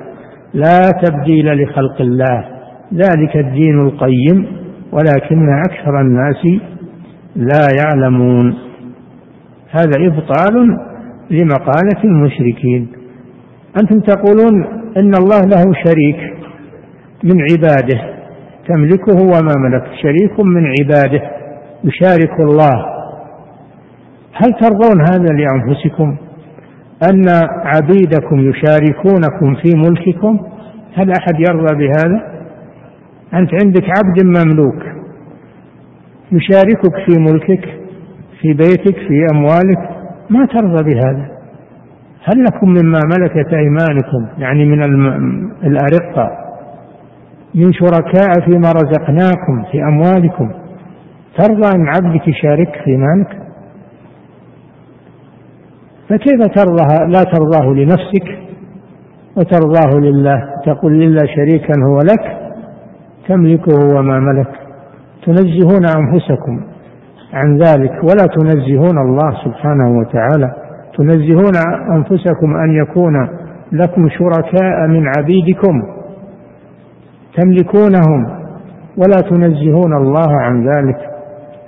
لا 0.53 0.91
تبديل 1.03 1.63
لخلق 1.63 2.01
الله 2.01 2.45
ذلك 2.93 3.37
الدين 3.37 3.81
القيم 3.81 4.45
ولكن 4.91 5.49
أكثر 5.69 6.01
الناس 6.01 6.45
لا 7.35 7.67
يعلمون. 7.79 8.55
هذا 9.71 10.07
إبطال 10.07 10.77
لمقالة 11.31 12.03
المشركين. 12.03 12.87
أنتم 13.81 13.99
تقولون 13.99 14.65
إن 14.97 15.11
الله 15.15 15.39
له 15.39 15.73
شريك 15.85 16.33
من 17.23 17.41
عباده 17.41 18.12
تملكه 18.67 19.23
وما 19.23 19.55
ملك. 19.57 19.83
شريك 20.01 20.39
من 20.39 20.73
عباده. 20.79 21.21
يشارك 21.83 22.39
الله. 22.39 22.85
هل 24.33 24.51
ترضون 24.61 25.01
هذا 25.01 25.33
لأنفسكم؟ 25.33 26.15
أن 27.09 27.25
عبيدكم 27.65 28.39
يشاركونكم 28.39 29.55
في 29.55 29.77
ملككم؟ 29.77 30.39
هل 30.95 31.11
أحد 31.11 31.39
يرضى 31.49 31.75
بهذا؟ 31.75 32.33
أنت 33.33 33.49
عندك 33.63 33.83
عبد 33.83 34.25
مملوك. 34.25 34.83
يشاركك 36.31 36.95
في 37.05 37.19
ملكك 37.19 37.65
في 38.41 38.53
بيتك 38.53 38.95
في 39.07 39.27
أموالك. 39.33 39.89
ما 40.29 40.45
ترضى 40.45 40.83
بهذا. 40.83 41.27
هل 42.23 42.43
لكم 42.43 42.69
مما 42.69 42.99
ملكت 43.17 43.53
أيمانكم؟ 43.53 44.41
يعني 44.41 44.65
من 44.65 44.83
الأرقة. 45.63 46.42
من 47.55 47.73
شركاء 47.73 48.45
فيما 48.45 48.71
رزقناكم 48.71 49.63
في 49.71 49.83
أموالكم. 49.83 50.51
ترضى 51.37 51.75
أن 51.75 51.87
عبدك 51.87 52.27
يشارك 52.27 52.81
في 52.83 52.97
مالك؟ 52.97 53.27
فكيف 56.09 56.41
ترضى؟ 56.55 57.11
لا 57.11 57.23
ترضاه 57.23 57.73
لنفسك 57.73 58.39
وترضاه 59.37 59.99
لله. 59.99 60.43
تقول 60.65 60.99
لله 60.99 61.25
شريكا 61.35 61.73
هو 61.83 61.97
لك 61.97 62.53
تملكه 63.27 63.95
وما 63.95 64.19
ملك. 64.19 64.49
تنزهون 65.25 65.85
أنفسكم 65.97 66.61
عن 67.33 67.57
ذلك 67.57 67.91
ولا 68.03 68.27
تنزهون 68.37 68.97
الله 68.97 69.31
سبحانه 69.45 69.97
وتعالى. 69.99 70.53
تنزهون 70.97 71.53
أنفسكم 71.91 72.55
أن 72.55 72.71
يكون 72.71 73.27
لكم 73.71 74.09
شركاء 74.09 74.87
من 74.87 75.07
عبيدكم. 75.17 76.02
تملكونهم 77.35 78.43
ولا 78.97 79.21
تنزهون 79.29 79.93
الله 79.97 80.41
عن 80.41 80.69
ذلك. 80.69 80.97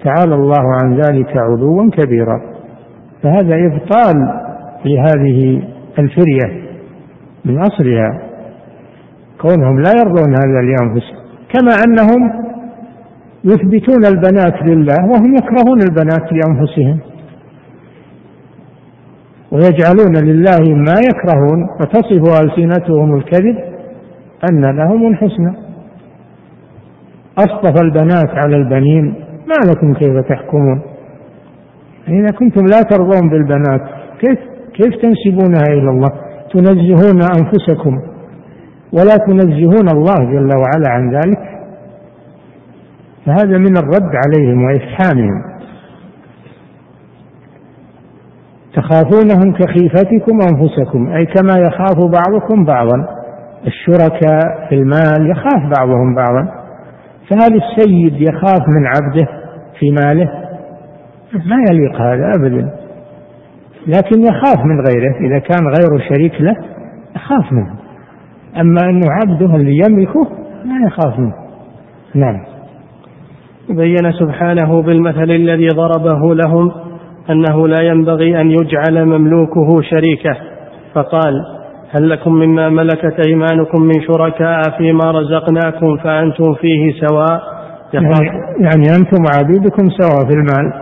تعالى 0.04 0.36
الله 0.36 0.64
عن 0.84 0.96
ذلك 0.96 1.38
علوا 1.38 1.90
كبيرا. 1.90 2.42
فهذا 3.24 3.56
إبطال 3.56 4.16
لهذه 4.86 5.64
الفرية 6.00 6.66
من 7.46 7.60
أصلها. 7.60 8.22
كونهم 9.42 9.80
لا 9.80 9.92
يرضون 9.98 10.30
هذا 10.30 10.62
لأنفسهم. 10.62 11.18
كما 11.54 11.72
أنهم 11.88 12.46
يثبتون 13.44 14.06
البنات 14.06 14.70
لله 14.70 14.98
وهم 15.12 15.36
يكرهون 15.36 15.82
البنات 15.82 16.34
لأنفسهم. 16.34 17.00
ويجعلون 19.52 20.16
لله 20.24 20.76
ما 20.76 20.96
يكرهون 21.10 21.68
وتصف 21.80 22.44
ألسنتهم 22.44 23.16
الكذب 23.16 23.75
أن 24.52 24.78
لهم 24.78 25.08
الحسنى. 25.08 25.54
أصطفى 27.40 27.82
البنات 27.84 28.30
على 28.30 28.56
البنين. 28.56 29.06
ما 29.48 29.72
لكم 29.72 29.94
كيف 29.94 30.18
تحكمون؟ 30.30 30.82
إذا 32.08 32.32
كنتم 32.40 32.66
لا 32.66 32.82
ترضون 32.82 33.30
بالبنات 33.30 33.82
كيف 34.20 34.40
كيف 34.74 35.02
تنسبونها 35.02 35.64
إلى 35.70 35.90
الله؟ 35.90 36.10
تنزهون 36.54 37.20
أنفسكم. 37.40 38.02
ولا 38.94 39.16
تنزهون 39.28 39.90
الله 39.90 40.16
جل 40.16 40.50
وعلا 40.58 40.90
عن 40.90 41.12
ذلك. 41.16 41.40
فهذا 43.26 43.58
من 43.58 43.78
الرد 43.78 44.12
عليهم 44.26 44.64
وإفحامهم. 44.64 45.56
تخافونهم 48.74 49.54
كخيفتكم 49.54 50.40
أنفسكم 50.52 51.08
أي 51.08 51.26
كما 51.26 51.54
يخاف 51.58 51.98
بعضكم 51.98 52.66
بعضا. 52.66 53.25
الشركاء 53.68 54.70
في 54.70 54.76
المال 54.76 55.32
يخاف 55.32 55.80
بعضهم 55.80 56.16
بعضا. 56.16 56.66
فهل 57.30 57.62
السيد 57.62 58.22
يخاف 58.22 58.62
من 58.68 58.88
عبده 58.88 59.28
في 59.80 59.92
ماله. 59.92 60.30
ما 61.34 61.56
يليق 61.72 62.02
هذا 62.02 62.32
أبدا. 62.40 62.72
لكن 63.88 64.22
يخاف 64.22 64.66
من 64.66 64.80
غيره. 64.90 65.16
إذا 65.20 65.40
كان 65.40 65.68
غيره 65.68 66.04
شريك 66.10 66.42
له 66.42 66.56
يخاف 67.16 67.52
منه. 67.52 67.76
أما 68.62 68.82
أنه 68.90 69.08
عبده 69.12 69.56
اللي 69.56 69.80
يملكه 69.88 70.28
لا 70.66 70.88
يخاف 70.88 71.20
منه. 71.20 71.34
نعم. 72.16 72.46
بين 73.70 74.12
سبحانه 74.20 74.82
بالمثل 74.82 75.32
الذي 75.32 75.68
ضربه 75.68 76.36
لهم 76.36 76.72
أنه 77.30 77.68
لا 77.68 77.84
ينبغي 77.84 78.42
أن 78.42 78.52
يجعل 78.52 79.06
مملوكه 79.06 79.82
شريكه. 79.82 80.38
فقال 80.94 81.55
هل 81.92 82.10
لكم 82.10 82.34
مما 82.34 82.70
ملكت 82.70 83.28
أيمانكم 83.28 83.82
من 83.82 84.02
شركاء 84.08 84.62
فيما 84.78 85.12
رزقناكم 85.12 85.98
فأنتم 85.98 86.54
فيه 86.54 87.08
سواء؟ 87.08 87.42
يعني, 87.94 88.08
يعني 88.60 88.96
أنتم 89.00 89.24
وعبيدكم 89.24 89.90
سواء 89.90 90.28
في 90.30 90.34
المال. 90.34 90.74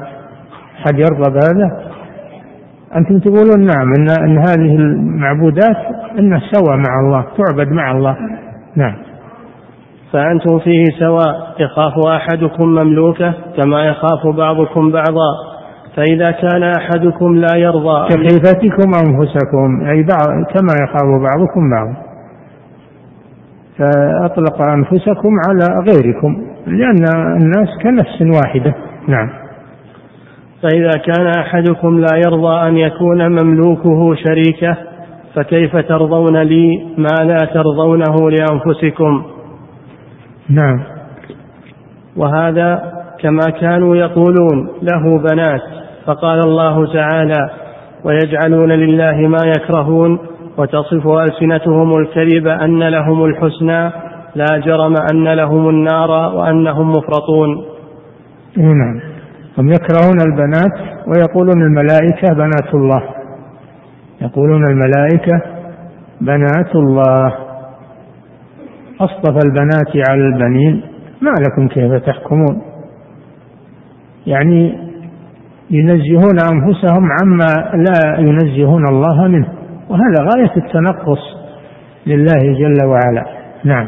حد 0.85 0.99
يرضى 0.99 1.31
بهذا؟ 1.31 1.93
أنتم 2.95 3.19
تقولون 3.19 3.65
نعم 3.65 3.93
إن, 3.97 4.09
إن 4.09 4.37
هذه 4.37 4.75
المعبودات 4.75 5.77
إنها 6.19 6.41
سواء 6.51 6.77
مع 6.77 6.99
الله 7.05 7.25
تعبد 7.37 7.71
مع 7.71 7.91
الله. 7.91 8.17
نعم. 8.75 8.95
فأنتم 10.11 10.59
فيه 10.59 10.83
سواء 10.99 11.53
يخاف 11.59 11.93
أحدكم 12.07 12.67
مملوكه 12.67 13.33
كما 13.57 13.85
يخاف 13.85 14.27
بعضكم 14.37 14.91
بعضا. 14.91 15.52
فإذا 15.95 16.31
كان 16.31 16.63
أحدكم 16.63 17.35
لا 17.35 17.55
يرضى 17.55 18.07
كخيفتكم 18.09 18.91
أنفسكم 19.05 19.85
أي 19.85 20.03
بعض 20.03 20.27
كما 20.27 20.73
يخاف 20.83 21.21
بعضكم 21.21 21.69
بعضا 21.69 22.13
فأطلق 23.77 24.61
أنفسكم 24.61 25.29
على 25.47 25.85
غيركم 25.89 26.45
لأن 26.67 27.05
الناس 27.41 27.69
كنفس 27.83 28.37
واحدة. 28.41 28.75
نعم. 29.07 29.29
فإذا 30.61 30.91
كان 30.91 31.27
أحدكم 31.27 31.99
لا 31.99 32.21
يرضى 32.25 32.67
أن 32.67 32.77
يكون 32.77 33.31
مملوكه 33.31 34.15
شريكة 34.15 34.77
فكيف 35.35 35.75
ترضون 35.75 36.37
لي؟ 36.37 36.87
ما 36.97 37.23
لا 37.23 37.37
ترضونه 37.53 38.29
لأنفسكم؟ 38.29 39.23
نعم. 40.49 40.83
وهذا 42.17 42.92
كما 43.23 43.59
كانوا 43.61 43.95
يقولون 43.95 44.69
له 44.81 45.19
بنات 45.19 45.61
فقال 46.05 46.39
الله 46.45 46.93
تعالى 46.93 47.49
ويجعلون 48.05 48.71
لله 48.71 49.27
ما 49.27 49.39
يكرهون 49.57 50.19
وتصف 50.57 51.07
ألسنتهم 51.07 51.97
الكذب 51.97 52.47
أن 52.47 52.83
لهم 52.83 53.25
الحسنى 53.25 53.91
لا 54.35 54.57
جرم 54.65 54.93
أن 55.13 55.33
لهم 55.33 55.69
النار 55.69 56.09
وأنهم 56.35 56.89
مفرطون. 56.89 57.65
نعم. 58.57 58.99
هم 59.57 59.67
يكرهون 59.67 60.21
البنات 60.21 61.03
ويقولون 61.07 61.61
الملائكة 61.61 62.33
بنات 62.33 62.73
الله. 62.73 63.03
يقولون 64.21 64.65
الملائكة 64.69 65.41
بنات 66.21 66.75
الله. 66.75 67.33
أصطفى 69.01 69.47
البنات 69.47 70.09
على 70.09 70.21
البنين 70.21 70.83
ما 71.21 71.31
لكم 71.31 71.67
كيف 71.67 71.93
تحكمون؟ 71.93 72.72
يعني 74.27 74.73
ينزهون 75.71 76.37
أنفسهم 76.51 77.07
عما 77.21 77.71
لا 77.73 78.19
ينزهون 78.19 78.87
الله 78.87 79.27
منه. 79.27 79.47
وهذا 79.89 80.29
غاية 80.35 80.51
التنقص 80.57 81.19
لله 82.07 82.53
جل 82.59 82.85
وعلا. 82.85 83.25
نعم. 83.63 83.87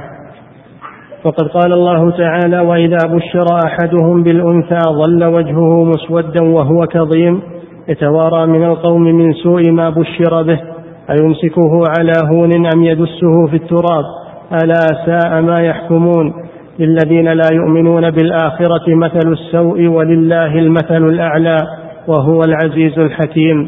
وقد 1.24 1.48
قال 1.48 1.74
الله 1.74 2.12
تعالى 2.12 2.60
وإذا 2.60 2.98
بشر 3.10 3.46
أحدهم 3.66 4.24
بالأنثى 4.24 4.80
ظل 5.02 5.24
وجهه 5.24 5.84
مسودا 5.84 6.44
وهو 6.44 6.88
كظيم. 6.88 7.42
يتوارى 7.88 8.48
من 8.48 8.64
القوم 8.64 9.02
من 9.02 9.34
سوء 9.34 9.72
ما 9.72 9.90
بشر 9.90 10.44
به. 10.44 10.60
أيمسكه 11.10 11.84
على 12.00 12.14
هون 12.32 12.52
أم 12.76 12.84
يدسه 12.84 13.48
في 13.50 13.56
التراب؟ 13.56 14.06
ألا 14.64 14.88
ساء 15.06 15.42
ما 15.42 15.62
يحكمون. 15.62 16.34
للذين 16.80 17.26
لا 17.26 17.50
يؤمنون 17.54 18.12
بالآخرة 18.12 18.96
مثل 18.96 19.32
السوء 19.32 19.88
ولله 19.88 20.60
المثل 20.60 21.04
الأعلى 21.06 21.58
وهو 22.08 22.40
العزيز 22.48 23.00
الحكيم. 23.00 23.68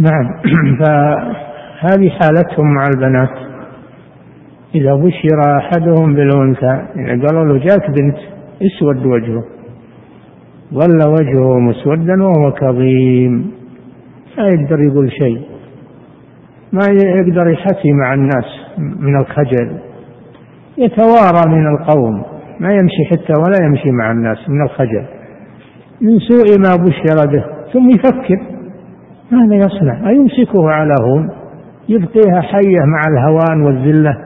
نعم. 0.00 0.42
فهذه 0.80 2.10
حالتهم 2.10 2.74
مع 2.74 2.86
البنات. 2.94 3.46
إذا 4.74 4.94
بشر 4.94 5.58
أحدهم 5.58 6.14
بالأنثى 6.14 6.82
يعني 6.96 7.26
قالوا 7.26 7.44
له 7.44 7.58
جاك 7.58 7.90
بنت 7.90 8.18
اسود 8.62 9.06
وجهه. 9.06 9.44
ظل 10.74 11.08
وجهه 11.08 11.58
مسودا 11.58 12.24
وهو 12.24 12.52
كظيم. 12.52 13.50
لا 14.38 14.48
يقدر 14.48 14.80
يقول 14.80 15.12
شيء. 15.12 15.40
ما 16.72 16.86
يقدر 16.90 17.50
يحكي 17.50 17.92
مع 17.92 18.14
الناس 18.14 18.44
من 18.78 19.20
الخجل. 19.20 19.85
يتوارى 20.78 21.42
من 21.46 21.66
القوم 21.66 22.22
ما 22.60 22.70
يمشي 22.70 23.04
حتى 23.10 23.32
ولا 23.38 23.66
يمشي 23.66 23.90
مع 23.90 24.10
الناس 24.10 24.48
من 24.48 24.62
الخجل. 24.62 25.04
من 26.00 26.18
سوء 26.18 26.58
ما 26.58 26.84
بشر 26.84 27.32
به 27.32 27.44
ثم 27.72 27.90
يفكر 27.90 28.40
ماذا 29.30 29.54
يصنع؟ 29.54 30.08
أيمسكه 30.08 30.70
على 30.70 30.94
هون؟ 31.02 31.30
يبقيها 31.88 32.40
حية 32.40 32.80
مع 32.84 33.00
الهوان 33.08 33.62
والذلة؟ 33.62 34.16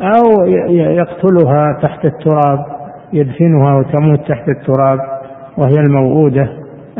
أو 0.00 0.46
يقتلها 0.70 1.78
تحت 1.82 2.04
التراب 2.04 2.64
يدفنها 3.12 3.74
وتموت 3.74 4.20
تحت 4.28 4.48
التراب 4.48 4.98
وهي 5.58 5.80
الموؤودة 5.80 6.48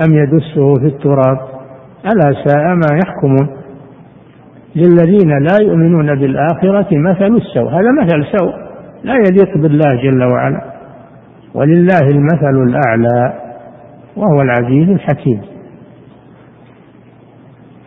أم 0.06 0.14
يدسه 0.14 0.74
في 0.74 0.86
التراب؟ 0.86 1.38
ألا 2.04 2.44
ساء 2.44 2.64
ما 2.64 2.98
يحكمون. 3.04 3.57
للذين 4.76 5.30
لا 5.30 5.58
يؤمنون 5.62 6.14
بالآخرة 6.14 6.88
مثل 6.92 7.36
السوء. 7.36 7.68
هذا 7.70 7.92
مثل 8.02 8.38
سوء. 8.38 8.52
لا 9.04 9.14
يليق 9.14 9.58
بالله 9.58 10.02
جل 10.02 10.24
وعلا. 10.24 10.62
ولله 11.54 12.08
المثل 12.10 12.62
الأعلى 12.62 13.32
وهو 14.16 14.42
العزيز 14.42 14.88
الحكيم. 14.88 15.40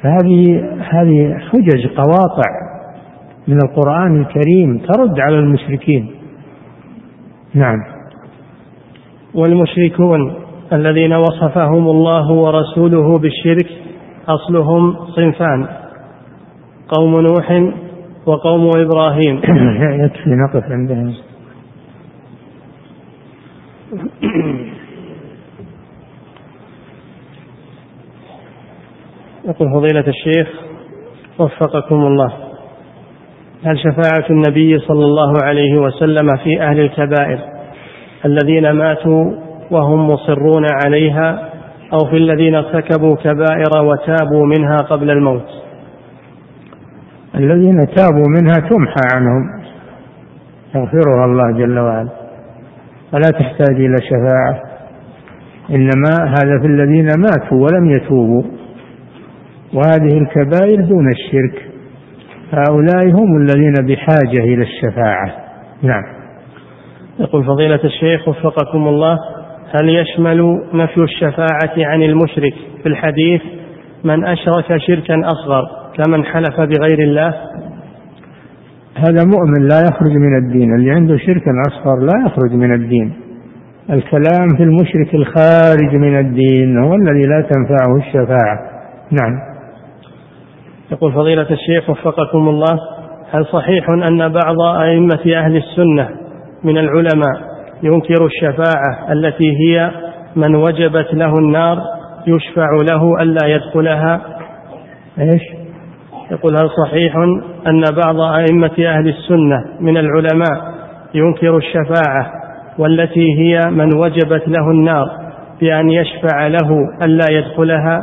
فهذه 0.03 0.69
هذه 0.91 1.37
حجج 1.37 1.87
قواطع 1.87 2.49
من 3.47 3.57
القرآن 3.63 4.21
الكريم 4.21 4.77
ترد 4.77 5.19
على 5.19 5.39
المشركين. 5.39 6.11
نعم. 7.53 7.77
والمشركون 9.35 10.33
الذين 10.73 11.13
وصفهم 11.13 11.87
الله 11.87 12.31
ورسوله 12.31 13.17
بالشرك 13.17 13.67
أصلهم 14.27 14.95
صنفان. 15.15 15.67
قوم 16.91 17.21
نوح 17.21 17.71
وقوم 18.25 18.69
إبراهيم. 18.75 19.41
يكفي 20.05 20.29
نقف 20.29 20.63
عندهم. 20.71 21.13
يقول 29.49 29.69
فضيلة 29.73 30.05
الشيخ 30.07 30.47
وفقكم 31.39 31.95
الله. 31.95 32.33
هل 33.63 33.79
شفاعة 33.79 34.25
النبي 34.29 34.79
صلى 34.79 35.05
الله 35.05 35.33
عليه 35.43 35.77
وسلم 35.77 36.37
في 36.37 36.61
أهل 36.61 36.79
الكبائر 36.79 37.39
الذين 38.25 38.71
ماتوا 38.71 39.31
وهم 39.71 40.07
مصرون 40.07 40.65
عليها 40.85 41.49
أو 41.93 42.09
في 42.09 42.17
الذين 42.17 42.55
ارتكبوا 42.55 43.15
كبائر 43.15 43.83
وتابوا 43.83 44.45
منها 44.45 44.77
قبل 44.77 45.09
الموت؟ 45.09 45.60
الذين 47.43 47.87
تابوا 47.95 48.25
منها 48.27 48.69
تمحى 48.69 49.01
عنهم. 49.15 49.61
يغفرها 50.75 51.25
الله 51.25 51.51
جل 51.51 51.79
وعلا. 51.79 52.09
ولا 53.13 53.29
تحتاج 53.39 53.75
إلى 53.75 53.95
شفاعة. 54.09 54.61
إنما 55.69 56.29
هذا 56.29 56.59
في 56.61 56.67
الذين 56.67 57.07
ماتوا 57.17 57.57
ولم 57.57 57.89
يتوبوا. 57.89 58.43
وهذه 59.73 60.17
الكبائر 60.17 60.81
دون 60.81 61.07
الشرك. 61.11 61.71
هؤلاء 62.51 63.09
هم 63.09 63.37
الذين 63.37 63.73
بحاجة 63.87 64.43
إلى 64.43 64.61
الشفاعة. 64.61 65.31
نعم. 65.81 66.03
يقول 67.19 67.45
فضيلة 67.45 67.79
الشيخ 67.83 68.27
وفقكم 68.27 68.87
الله 68.87 69.17
هل 69.81 69.89
يشمل 69.89 70.61
نفي 70.73 70.97
الشفاعة 70.97 71.73
عن 71.77 72.03
المشرك 72.03 72.53
في 72.83 72.89
الحديث 72.89 73.41
من 74.03 74.25
أشرك 74.25 74.77
شركا 74.77 75.21
أصغر 75.25 75.63
كمن 75.97 76.25
حلف 76.25 76.59
بغير 76.59 76.99
الله؟ 76.99 77.33
هذا 78.95 79.23
مؤمن 79.25 79.67
لا 79.67 79.81
يخرج 79.89 80.11
من 80.11 80.37
الدين 80.37 80.75
اللي 80.75 80.91
عنده 80.91 81.17
شرك 81.17 81.43
أصغر 81.67 81.99
لا 81.99 82.25
يخرج 82.25 82.51
من 82.51 82.73
الدين. 82.73 83.13
الكلام 83.89 84.47
في 84.57 84.63
المشرك 84.63 85.15
الخارج 85.15 85.95
من 85.95 86.19
الدين 86.19 86.77
هو 86.83 86.95
الذي 86.95 87.25
لا 87.25 87.41
تنفعه 87.41 87.97
الشفاعة. 87.97 88.59
نعم. 89.11 89.51
يقول 90.91 91.13
فضيلة 91.13 91.47
الشيخ 91.51 91.89
وفقكم 91.89 92.49
الله 92.49 92.79
هل 93.31 93.45
صحيح 93.45 93.89
أن 93.89 94.29
بعض 94.29 94.61
أئمة 94.61 95.37
أهل 95.37 95.57
السنة 95.57 96.09
من 96.63 96.77
العلماء 96.77 97.51
ينكر 97.83 98.25
الشفاعة 98.25 99.11
التي 99.11 99.51
هي 99.65 99.91
من 100.35 100.55
وجبت 100.55 101.13
له 101.13 101.37
النار 101.37 101.77
يشفع 102.27 102.69
له 102.91 103.21
ألا 103.21 103.47
يدخلها 103.47 104.21
إيش؟ 105.19 105.41
يقول 106.31 106.53
هل 106.55 106.69
صحيح 106.85 107.15
أن 107.67 107.83
بعض 108.05 108.19
أئمة 108.19 108.71
أهل 108.79 109.09
السنة 109.09 109.65
من 109.79 109.97
العلماء 109.97 110.71
ينكر 111.13 111.57
الشفاعة 111.57 112.31
والتي 112.77 113.27
هي 113.37 113.59
من 113.71 113.97
وجبت 113.97 114.47
له 114.47 114.71
النار 114.71 115.07
بأن 115.61 115.89
يشفع 115.89 116.47
له 116.47 116.87
ألا 117.01 117.25
يدخلها 117.31 117.99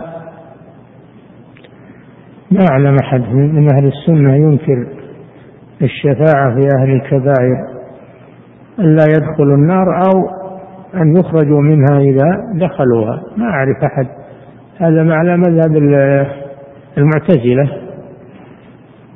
ما 2.50 2.64
أعلم 2.70 2.96
أحد 3.02 3.20
من 3.34 3.74
أهل 3.74 3.86
السنة 3.86 4.34
ينكر 4.34 4.86
الشفاعة 5.82 6.54
في 6.54 6.68
أهل 6.78 6.90
الكبائر 6.90 7.78
ألا 8.78 9.04
يدخلوا 9.04 9.56
النار 9.56 9.86
أو 9.96 10.37
أن 10.94 11.16
يخرجوا 11.16 11.60
منها 11.60 11.98
إذا 12.00 12.30
دخلوها. 12.66 13.22
ما 13.36 13.44
أعرف 13.44 13.76
أحد. 13.84 14.06
هذا 14.78 15.02
معنى 15.02 15.36
مذهب 15.36 15.76
المعتزلة. 16.98 17.68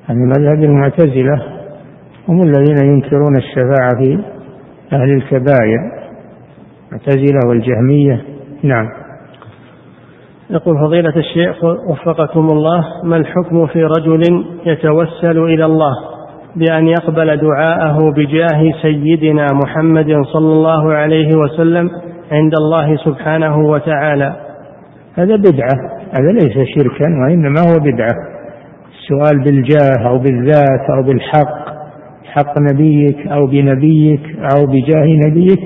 يعني 0.09 0.21
مذهب 0.27 0.65
المعتزلة 0.65 1.43
هم 2.29 2.43
الذين 2.43 2.77
ينكرون 2.85 3.37
الشفاعة 3.37 3.97
في 3.99 4.19
أهل 4.93 5.11
الكبائر. 5.11 5.79
المعتزلة 6.89 7.41
والجهمية. 7.49 8.25
نعم. 8.63 8.89
يقول 10.51 10.79
فضيلة 10.79 11.17
الشيخ 11.17 11.65
وفقكم 11.65 12.47
الله 12.47 12.85
ما 13.05 13.17
الحكم 13.17 13.67
في 13.67 13.85
رجل 13.85 14.45
يتوسل 14.67 15.39
إلى 15.39 15.65
الله؟ 15.65 16.12
بأن 16.57 16.89
يقبل 16.89 17.37
دعاءه 17.37 18.11
بجاه 18.11 18.73
سيدنا 18.83 19.47
محمد 19.65 20.23
صلى 20.33 20.53
الله 20.53 20.95
عليه 20.95 21.37
وسلم 21.37 21.91
عند 22.33 22.53
الله 22.55 22.97
سبحانه 22.97 23.59
وتعالى. 23.59 24.37
هذا 25.15 25.37
بدعة 25.37 25.77
هذا 26.19 26.33
ليس 26.33 26.53
شركا 26.53 27.09
وإنما 27.23 27.61
هو 27.61 27.79
بدعة. 27.79 28.15
السؤال 28.99 29.45
بالجاه 29.45 30.09
أو 30.09 30.19
بالذات 30.19 30.91
أو 30.97 31.03
بالحق 31.03 31.73
حق 32.25 32.59
نبيك 32.59 33.27
أو 33.27 33.47
بنبيك 33.47 34.37
أو 34.55 34.67
بجاه 34.67 35.07
نبيك 35.27 35.61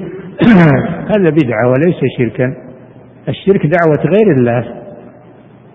هذا 1.16 1.30
بدعة 1.30 1.68
وليس 1.68 2.00
شركا. 2.18 2.54
الشرك 3.28 3.60
دعوة 3.66 4.16
غير 4.16 4.32
الله. 4.38 4.64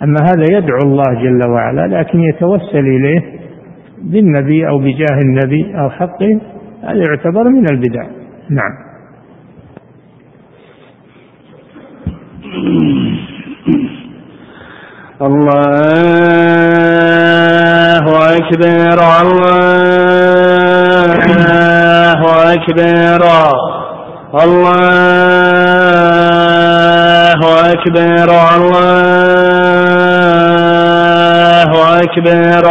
أما 0.03 0.17
هذا 0.21 0.57
يدعو 0.57 0.79
الله 0.83 1.23
جل 1.23 1.49
وعلا 1.49 1.99
لكن 1.99 2.19
يتوسل 2.19 2.79
إليه 2.79 3.40
بالنبي 4.03 4.67
أو 4.67 4.77
بجاه 4.79 5.19
النبي 5.21 5.75
أو 5.79 5.89
حقه 5.89 6.39
هذا 6.83 7.03
يعتبر 7.07 7.43
من 7.49 7.65
البدع. 7.71 8.03
نعم. 8.49 8.71
الله 16.81 18.05
أكبر 18.37 18.99
الله 19.21 21.11
أكبر 22.53 23.21
الله 24.43 24.81
أكبر 27.73 28.29
الله 28.55 29.90
أكبر. 32.11 32.65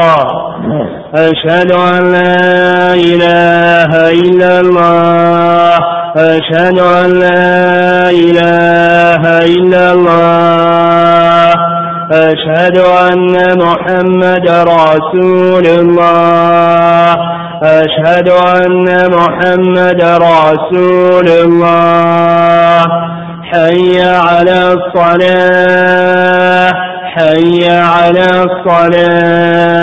أشهد 1.15 1.73
أن 1.73 2.13
لا 2.13 2.95
إله 2.95 4.11
إلا 4.11 4.61
الله. 4.61 5.79
أشهد 6.17 6.79
أن 6.79 7.11
لا 7.19 8.11
إله 8.11 9.23
إلا 9.39 9.93
الله. 9.93 11.55
أشهد 12.13 12.79
أن 12.79 13.59
محمد 13.59 14.49
رسول 14.49 15.67
الله. 15.67 17.17
أشهد 17.63 18.29
أن 18.29 18.87
محمد 19.11 20.03
رسول 20.03 21.29
الله. 21.29 22.87
حي 23.53 24.01
على 24.03 24.59
الصلاة. 24.73 26.30
حي 27.17 27.71
على 27.71 28.27
الصلاة 28.45 29.81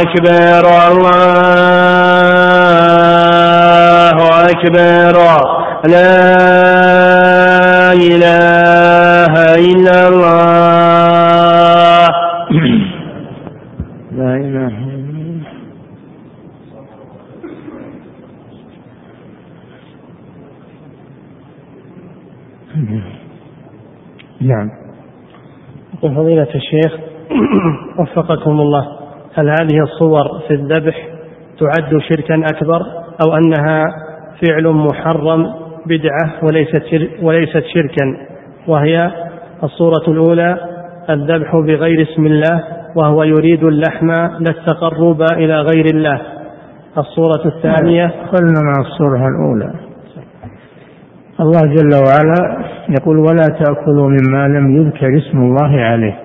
أكبر 0.00 0.64
الله 0.92 1.27
نعم. 24.48 24.70
يقول 25.94 26.14
فضيلة 26.14 26.48
الشيخ 26.54 26.98
وفقكم 27.98 28.60
الله 28.60 28.88
هل 29.34 29.48
هذه 29.48 29.82
الصور 29.82 30.24
في 30.48 30.54
الذبح 30.54 31.08
تعد 31.58 31.98
شركا 31.98 32.42
أكبر 32.54 32.82
أو 33.26 33.36
أنها 33.36 33.84
فعل 34.46 34.68
محرم 34.68 35.54
بدعة 35.86 36.32
وليست 36.42 36.84
وليست 37.22 37.64
شركا؟ 37.74 38.16
وهي 38.66 39.10
الصورة 39.62 40.08
الأولى 40.08 40.58
الذبح 41.10 41.56
بغير 41.56 42.02
اسم 42.02 42.26
الله 42.26 42.64
وهو 42.96 43.22
يريد 43.22 43.64
اللحم 43.64 44.10
للتقرب 44.40 45.22
إلى 45.22 45.60
غير 45.60 45.84
الله. 45.94 46.20
الصورة 46.98 47.46
الثانية؟ 47.46 48.06
قلنا 48.06 48.60
مع 48.60 48.74
الصورة 48.80 49.28
الأولى. 49.28 49.87
الله 51.40 51.60
جل 51.60 51.94
وعلا 51.94 52.64
يقول 52.88 53.18
ولا 53.18 53.46
تأكلوا 53.60 54.08
مما 54.08 54.48
لم 54.48 54.76
يذكر 54.76 55.18
اسم 55.18 55.38
الله 55.38 55.80
عليه. 55.80 56.18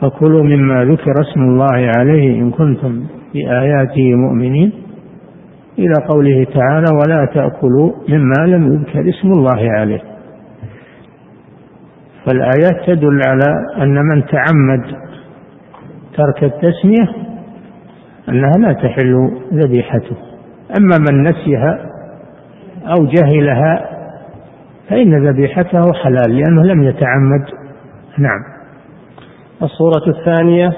فكلوا 0.00 0.42
مما 0.42 0.84
ذكر 0.84 1.12
اسم 1.20 1.40
الله 1.40 1.90
عليه 1.98 2.40
إن 2.40 2.50
كنتم 2.50 3.04
بآياته 3.34 4.14
مؤمنين. 4.14 4.72
إلى 5.78 5.94
قوله 6.08 6.44
تعالى 6.44 6.86
ولا 6.92 7.24
تأكلوا 7.34 7.92
مما 8.08 8.46
لم 8.46 8.72
يذكر 8.72 9.08
اسم 9.08 9.28
الله 9.28 9.70
عليه. 9.70 10.02
فالآيات 12.26 12.86
تدل 12.86 13.20
على 13.28 13.50
أن 13.82 13.94
من 13.94 14.24
تعمد 14.26 14.84
ترك 16.16 16.44
التسمية 16.44 17.08
أنها 18.28 18.52
لا 18.58 18.72
تحل 18.72 19.30
ذبيحته. 19.52 20.16
أما 20.78 20.98
من 21.10 21.22
نسيها 21.22 21.93
أو 22.86 23.06
جهلها 23.06 23.88
فإن 24.88 25.28
ذبيحته 25.28 25.92
حلال 25.92 26.36
لأنه 26.36 26.62
لم 26.62 26.82
يتعمد. 26.82 27.44
نعم. 28.18 28.40
الصورة 29.62 30.18
الثانية 30.18 30.72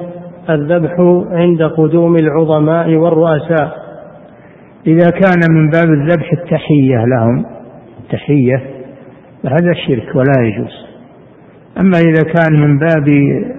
الذبح 0.50 0.94
عند 1.30 1.62
قدوم 1.62 2.16
العظماء 2.16 2.94
والرؤساء. 2.94 3.72
إذا 4.86 5.10
كان 5.10 5.40
من 5.50 5.70
باب 5.70 5.86
الذبح 5.86 6.32
التحية 6.32 7.04
لهم 7.04 7.44
تحية 8.10 8.62
فهذا 9.42 9.72
شرك 9.86 10.16
ولا 10.16 10.46
يجوز. 10.46 10.86
أما 11.80 11.98
إذا 11.98 12.22
كان 12.22 12.60
من 12.60 12.78
باب 12.78 13.08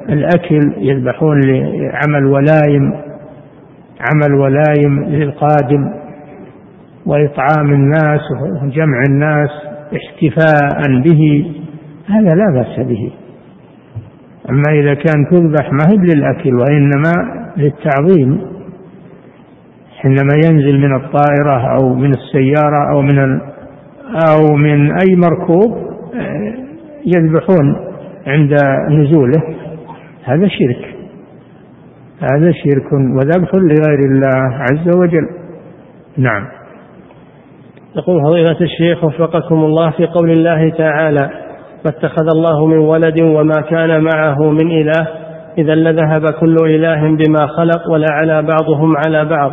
الأكل 0.10 0.74
يذبحون 0.78 1.40
لعمل 1.46 2.26
ولايم 2.26 2.94
عمل 4.00 4.34
ولايم 4.34 5.04
للقادم. 5.04 6.07
وإطعام 7.08 7.74
الناس 7.74 8.22
وجمع 8.64 9.04
الناس 9.10 9.50
احتفاء 9.96 11.02
به 11.06 11.52
هذا 12.08 12.36
لا 12.36 12.52
بأس 12.54 12.88
به. 12.88 13.12
أما 14.50 14.80
إذا 14.80 14.94
كان 14.94 15.30
تذبح 15.32 15.72
ما 15.72 15.86
هي 15.90 15.98
للأكل 15.98 16.54
وإنما 16.56 17.14
للتعظيم 17.58 18.42
حينما 19.98 20.34
ينزل 20.46 20.80
من 20.80 20.96
الطائرة 20.96 21.78
أو 21.82 21.94
من 21.94 22.10
السيارة 22.10 22.92
أو 22.94 23.02
من 23.02 23.40
أو 24.30 24.56
من 24.56 24.92
أي 24.92 25.16
مركوب 25.16 25.78
يذبحون 27.06 27.76
عند 28.28 28.54
نزوله 28.90 29.44
هذا 30.24 30.48
شرك. 30.48 30.96
هذا 32.32 32.52
شرك 32.52 32.94
وذبح 32.94 33.56
لغير 33.56 34.00
الله 34.00 34.66
عز 34.72 34.96
وجل. 34.96 35.30
نعم. 36.18 36.57
يقول 37.98 38.24
فضيلة 38.24 38.58
الشيخ 38.62 39.04
وفقكم 39.04 39.56
الله 39.56 39.90
في 39.90 40.06
قول 40.06 40.32
الله 40.32 40.70
تعالى 40.70 41.30
ما 41.86 41.92
اتخذ 41.92 42.28
الله 42.36 42.66
من 42.66 42.78
ولد 42.78 43.20
وما 43.22 43.62
كان 43.70 44.04
معه 44.04 44.52
من 44.52 44.72
إله 44.72 45.08
إذا 45.58 45.76
لذهب 45.76 46.30
كل 46.40 46.56
إله 46.66 47.02
بما 47.02 47.48
خلق 47.48 47.92
ولعلى 47.92 48.42
بعضهم 48.42 48.98
على 48.98 49.26
بعض. 49.26 49.52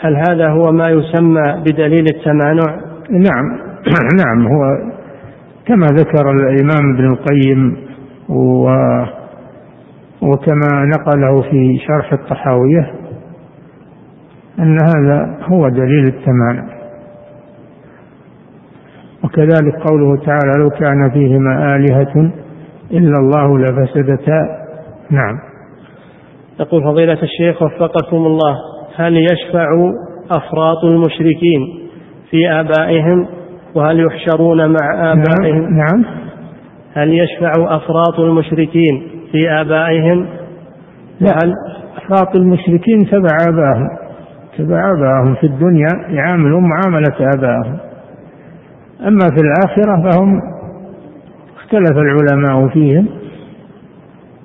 هل 0.00 0.16
هذا 0.16 0.48
هو 0.48 0.72
ما 0.72 0.90
يسمى 0.90 1.62
بدليل 1.66 2.04
التمانع؟ 2.14 2.76
نعم. 3.10 3.58
نعم 4.24 4.46
هو 4.46 4.90
كما 5.66 5.86
ذكر 5.86 6.30
الإمام 6.30 6.94
ابن 6.94 7.12
القيم 7.12 7.76
و 8.28 8.70
وكما 10.22 10.84
نقله 10.84 11.42
في 11.42 11.78
شرح 11.86 12.12
الطحاوية 12.12 12.92
أن 14.58 14.78
هذا 14.82 15.38
هو 15.42 15.68
دليل 15.68 16.04
التمام 16.04 16.79
وكذلك 19.24 19.74
قوله 19.90 20.16
تعالى 20.16 20.52
لو 20.58 20.70
كان 20.70 21.10
فيهما 21.10 21.76
آلهة 21.76 22.32
إلا 22.90 23.18
الله 23.18 23.58
لفسدتا. 23.58 24.60
نعم. 25.10 25.38
يقول 26.60 26.82
فضيلة 26.84 27.18
الشيخ 27.22 27.62
وفقكم 27.62 28.16
الله 28.16 28.56
هل 28.96 29.16
يشفع 29.16 29.92
أفراط 30.30 30.84
المشركين 30.84 31.60
في 32.30 32.50
آبائهم؟ 32.50 33.26
وهل 33.74 34.06
يحشرون 34.06 34.66
مع 34.66 35.12
آبائهم؟ 35.12 35.62
نعم, 35.62 35.76
نعم. 35.76 36.04
هل 36.94 37.14
يشفع 37.14 37.52
أفراط 37.76 38.20
المشركين 38.20 39.02
في 39.32 39.50
آبائهم؟ 39.50 40.26
لا 41.20 41.36
أفراط 41.96 42.36
المشركين 42.36 43.06
تبع 43.10 43.36
آبائهم 43.48 43.88
تبع 44.58 44.92
آبائهم 44.92 45.34
في 45.34 45.46
الدنيا 45.46 45.88
يعاملون 46.08 46.62
معاملة 46.68 47.34
آبائهم. 47.34 47.89
أما 49.08 49.28
في 49.30 49.40
الآخرة 49.40 50.10
فهم 50.10 50.40
اختلف 51.56 51.98
العلماء 51.98 52.68
فيهم 52.68 53.06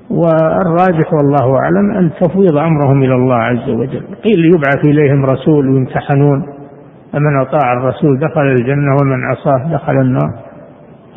والراجح 0.09 1.13
والله 1.13 1.57
أعلم 1.57 1.91
أن 1.91 2.11
تفويض 2.21 2.57
أمرهم 2.57 3.03
إلى 3.03 3.15
الله 3.15 3.35
عز 3.35 3.69
وجل. 3.69 4.03
قيل 4.23 4.45
يبعث 4.45 4.85
إليهم 4.85 5.25
رسول 5.25 5.69
ويمتحنون. 5.69 6.45
فمن 7.13 7.39
أطاع 7.41 7.73
الرسول 7.73 8.19
دخل 8.19 8.41
الجنة 8.41 8.95
ومن 9.01 9.23
عصاه 9.23 9.73
دخل 9.73 9.93
النار. 9.93 10.33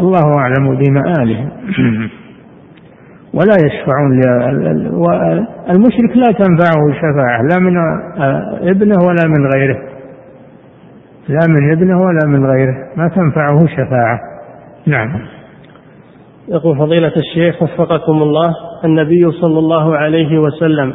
الله 0.00 0.38
أعلم 0.38 0.76
بمآلهم. 0.76 1.48
ولا 3.34 3.56
يشفعون 3.66 4.20
المشرك 5.70 6.16
لا 6.16 6.32
تنفعه 6.32 6.92
شفاعة 6.92 7.42
لا 7.42 7.58
من 7.58 7.76
ابنه 8.68 8.96
ولا 9.06 9.26
من 9.26 9.46
غيره. 9.54 9.78
لا 11.28 11.46
من 11.48 11.72
ابنه 11.72 12.00
ولا 12.00 12.26
من 12.26 12.46
غيره 12.46 12.74
ما 12.96 13.08
تنفعه 13.08 13.66
شفاعة. 13.66 14.20
نعم. 14.86 15.20
يقول 16.48 16.78
فضيلة 16.78 17.12
الشيخ 17.16 17.62
وفقكم 17.62 18.22
الله 18.22 18.54
النبي 18.84 19.30
صلى 19.30 19.58
الله 19.58 19.96
عليه 19.96 20.38
وسلم 20.38 20.94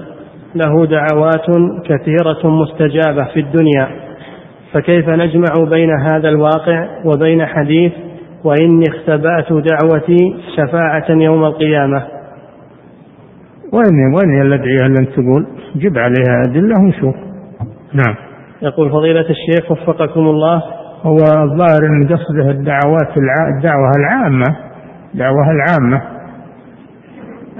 له 0.56 0.86
دعوات 0.86 1.46
كثيرة 1.86 2.50
مستجابة 2.50 3.24
في 3.34 3.40
الدنيا 3.40 3.88
فكيف 4.74 5.10
نجمع 5.10 5.70
بين 5.70 5.90
هذا 6.00 6.30
الواقع 6.30 6.88
وبين 7.06 7.46
حديث 7.46 7.92
وإني 8.44 8.84
اختبأت 8.88 9.54
دعوتي 9.54 10.36
شفاعة 10.58 11.06
يوم 11.10 11.44
القيامة؟ 11.44 12.04
وين 13.74 14.14
وين 14.16 14.42
الأدعية 14.42 14.86
اللي 14.86 15.00
أنت 15.00 15.10
تقول 15.10 15.48
جب 15.76 15.98
عليها 15.98 16.42
أدلة 16.48 16.76
ونشوف 16.80 17.16
نعم. 17.94 18.33
يقول 18.64 18.92
فضيلة 18.92 19.26
الشيخ 19.30 19.72
وفقكم 19.72 20.20
الله. 20.20 20.64
هو 21.04 21.18
الظاهر 21.18 21.86
أن 21.86 22.08
قصده 22.08 22.52
الدعوات 22.52 23.18
الدعوة 23.58 23.92
العامة 23.98 24.56
دعوة 25.14 25.52
العامة. 25.52 26.02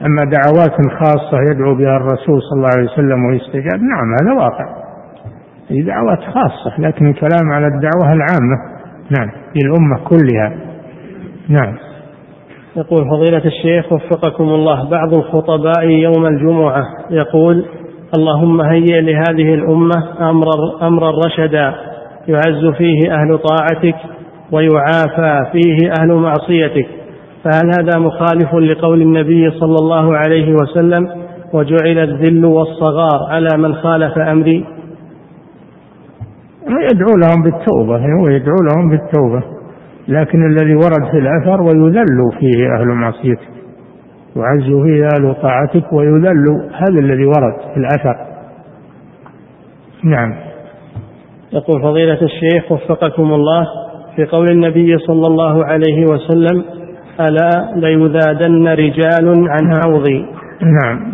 أما 0.06 0.32
دعوات 0.32 0.72
خاصة 1.00 1.42
يدعو 1.52 1.76
بها 1.76 1.98
الرسول 1.98 2.42
صلى 2.42 2.58
الله 2.58 2.70
عليه 2.78 2.92
وسلم 2.92 3.26
ويستجاب 3.26 3.82
نعم 3.82 4.16
هذا 4.22 4.34
واقع. 4.44 4.84
هي 5.70 5.82
دعوات 5.82 6.20
خاصة 6.20 6.80
لكن 6.80 7.10
الكلام 7.10 7.52
على 7.52 7.68
الدعوة 7.68 8.14
العامة 8.14 8.58
نعم 9.18 9.30
للأمة 9.56 10.10
كلها. 10.10 10.54
نعم. 11.50 11.76
يقول 12.76 13.10
فضيلة 13.10 13.46
الشيخ 13.46 13.94
وفقكم 13.94 14.44
الله 14.44 14.90
بعض 14.90 15.14
الخطباء 15.14 15.84
يوم 15.88 16.26
الجمعة 16.26 16.84
يقول 17.10 17.66
اللهم 18.18 18.62
هيئ 18.62 19.02
لهذه 19.02 19.54
الأمة 19.54 20.30
أمر 20.30 20.46
أمرا 20.82 21.12
رشدا 21.26 21.74
يعز 22.28 22.66
فيه 22.78 23.12
أهل 23.12 23.38
طاعتك 23.38 23.96
ويعافى 24.52 25.52
فيه 25.52 25.92
أهل 26.02 26.14
معصيتك. 26.14 26.88
فهل 27.44 27.72
هذا 27.80 28.00
مخالف 28.00 28.56
لقول 28.56 29.02
النبي 29.02 29.52
صلى 29.52 29.76
الله 29.82 30.18
عليه 30.18 30.54
وسلم؟ 30.54 31.10
وجعل 31.54 32.00
الذل 32.00 32.46
والصغار 32.46 33.20
على 33.30 33.50
من 33.58 33.76
خالف 33.76 34.18
أمري؟ 34.18 34.66
يدعو 36.68 37.14
لهم 37.18 37.44
بالتوبة 37.44 37.98
هو 37.98 38.28
يدعو 38.28 38.56
لهم 38.72 38.90
بالتوبة. 38.90 39.44
لكن 40.08 40.46
الذي 40.46 40.76
ورد 40.76 41.12
في 41.12 41.18
الأثر 41.18 41.62
ويذل 41.62 42.32
فيه 42.40 42.76
أهل 42.80 42.88
معصيتك 42.88 43.53
يعز 44.36 44.64
فيه 44.64 45.08
أهل 45.16 45.36
طاعتك 45.42 45.94
ويذل 45.94 46.70
هذا 46.74 47.00
الذي 47.00 47.26
ورد 47.26 47.56
في 47.74 47.78
الأثر. 47.78 48.16
نعم. 50.04 50.36
يقول 51.54 51.82
فضيلة 51.82 52.20
الشيخ 52.22 52.72
وفقكم 52.72 53.34
الله 53.34 53.68
في 54.16 54.26
قول 54.26 54.52
النبي 54.52 54.98
صلى 54.98 55.28
الله 55.28 55.66
عليه 55.66 56.06
وسلم 56.06 56.64
ألا 57.20 57.74
ليذادن 57.76 58.68
رجال 58.68 59.50
عن 59.50 59.82
حوضي 59.82 60.26
نعم. 60.62 61.14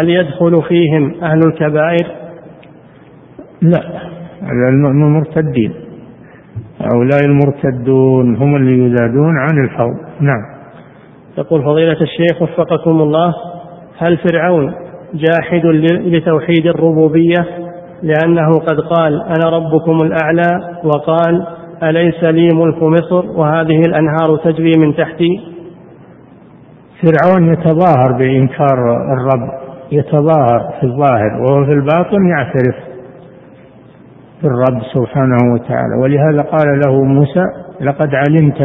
هل 0.00 0.10
يدخل 0.10 0.62
فيهم 0.68 1.14
أهل 1.22 1.38
الكبائر؟ 1.46 2.06
لا. 3.62 3.80
المرتدين. 4.42 5.72
هؤلاء 6.80 7.24
المرتدون 7.24 8.36
هم 8.36 8.56
اللي 8.56 8.84
يزادون 8.84 9.38
عن 9.38 9.64
الحوض 9.64 9.96
نعم. 10.20 10.57
يقول 11.38 11.64
فضيلة 11.64 11.96
الشيخ 12.00 12.42
وفقكم 12.42 12.90
الله 12.90 13.34
هل 13.98 14.18
فرعون 14.18 14.74
جاحد 15.14 15.66
لتوحيد 16.06 16.66
الربوبية؟ 16.66 17.46
لأنه 18.02 18.54
قد 18.54 18.80
قال 18.80 19.22
أنا 19.22 19.56
ربكم 19.56 20.02
الأعلى 20.02 20.78
وقال 20.84 21.46
أليس 21.82 22.24
لي 22.24 22.48
ملك 22.54 22.82
مصر؟ 22.82 23.26
وهذه 23.26 23.80
الأنهار 23.80 24.36
تجري 24.44 24.72
من 24.78 24.96
تحتي. 24.96 25.40
فرعون 27.02 27.52
يتظاهر 27.52 28.12
بإنكار 28.18 28.96
الرب 29.12 29.50
يتظاهر 29.92 30.72
في 30.80 30.86
الظاهر 30.86 31.40
وهو 31.40 31.64
في 31.64 31.72
الباطن 31.72 32.28
يعترف 32.28 32.76
بالرب 34.42 34.82
سبحانه 34.94 35.54
وتعالى. 35.54 35.94
ولهذا 36.02 36.42
قال 36.42 36.80
له 36.86 37.04
موسى 37.04 37.42
لقد 37.80 38.10
علمت 38.14 38.62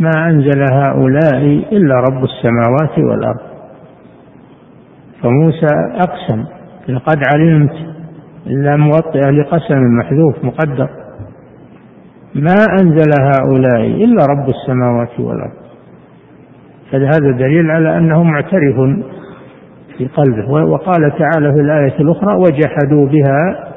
ما 0.00 0.10
أنزل 0.26 0.64
هؤلاء 0.72 1.42
إلا 1.72 1.94
رب 1.94 2.24
السماوات 2.24 2.98
والأرض. 2.98 3.40
فموسى 5.22 5.66
أقسم 5.94 6.44
لقد 6.88 7.22
علمت 7.34 7.72
إلا 8.46 8.76
موطئ 8.76 9.30
لقسم 9.30 9.80
محذوف 9.98 10.44
مقدر. 10.44 10.88
ما 12.34 12.64
أنزل 12.80 13.10
هؤلاء 13.20 13.86
إلا 13.86 14.24
رب 14.30 14.48
السماوات 14.48 15.20
والأرض. 15.20 15.58
فهذا 16.92 17.30
دليل 17.38 17.70
على 17.70 17.98
أنه 17.98 18.22
معترف 18.22 18.76
في 19.98 20.06
قلبه. 20.06 20.50
وقال 20.50 21.12
تعالى 21.18 21.52
في 21.52 21.60
الآية 21.60 22.00
الأخرى 22.00 22.34
وجحدوا 22.34 23.06
بها 23.06 23.68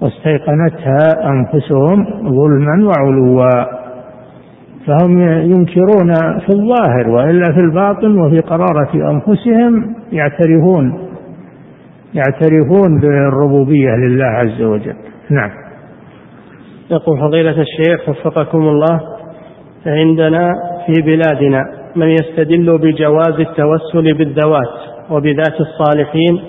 واستيقنتها 0.00 1.30
أنفسهم 1.30 2.04
ظلما 2.22 2.88
وعلوا. 2.88 3.81
فهم 4.86 5.20
ينكرون 5.40 6.14
في 6.14 6.48
الظاهر 6.48 7.08
وإلا 7.08 7.52
في 7.52 7.60
الباطن 7.60 8.18
وفي 8.18 8.38
قرارة 8.38 9.10
أنفسهم 9.10 9.94
يعترفون 10.12 11.08
يعترفون 12.14 13.00
بالربوبية 13.00 13.90
لله 13.90 14.24
عز 14.24 14.62
وجل. 14.62 14.94
نعم. 15.30 15.50
يقول 16.90 17.20
فضيلة 17.20 17.56
الشيخ 17.60 18.08
وفقكم 18.08 18.58
الله 18.58 19.00
عندنا 19.86 20.52
في 20.86 21.02
بلادنا 21.02 21.64
من 21.96 22.06
يستدل 22.06 22.78
بجواز 22.78 23.40
التوسل 23.40 24.14
بالذوات 24.14 24.74
وبذات 25.10 25.60
الصالحين 25.60 26.40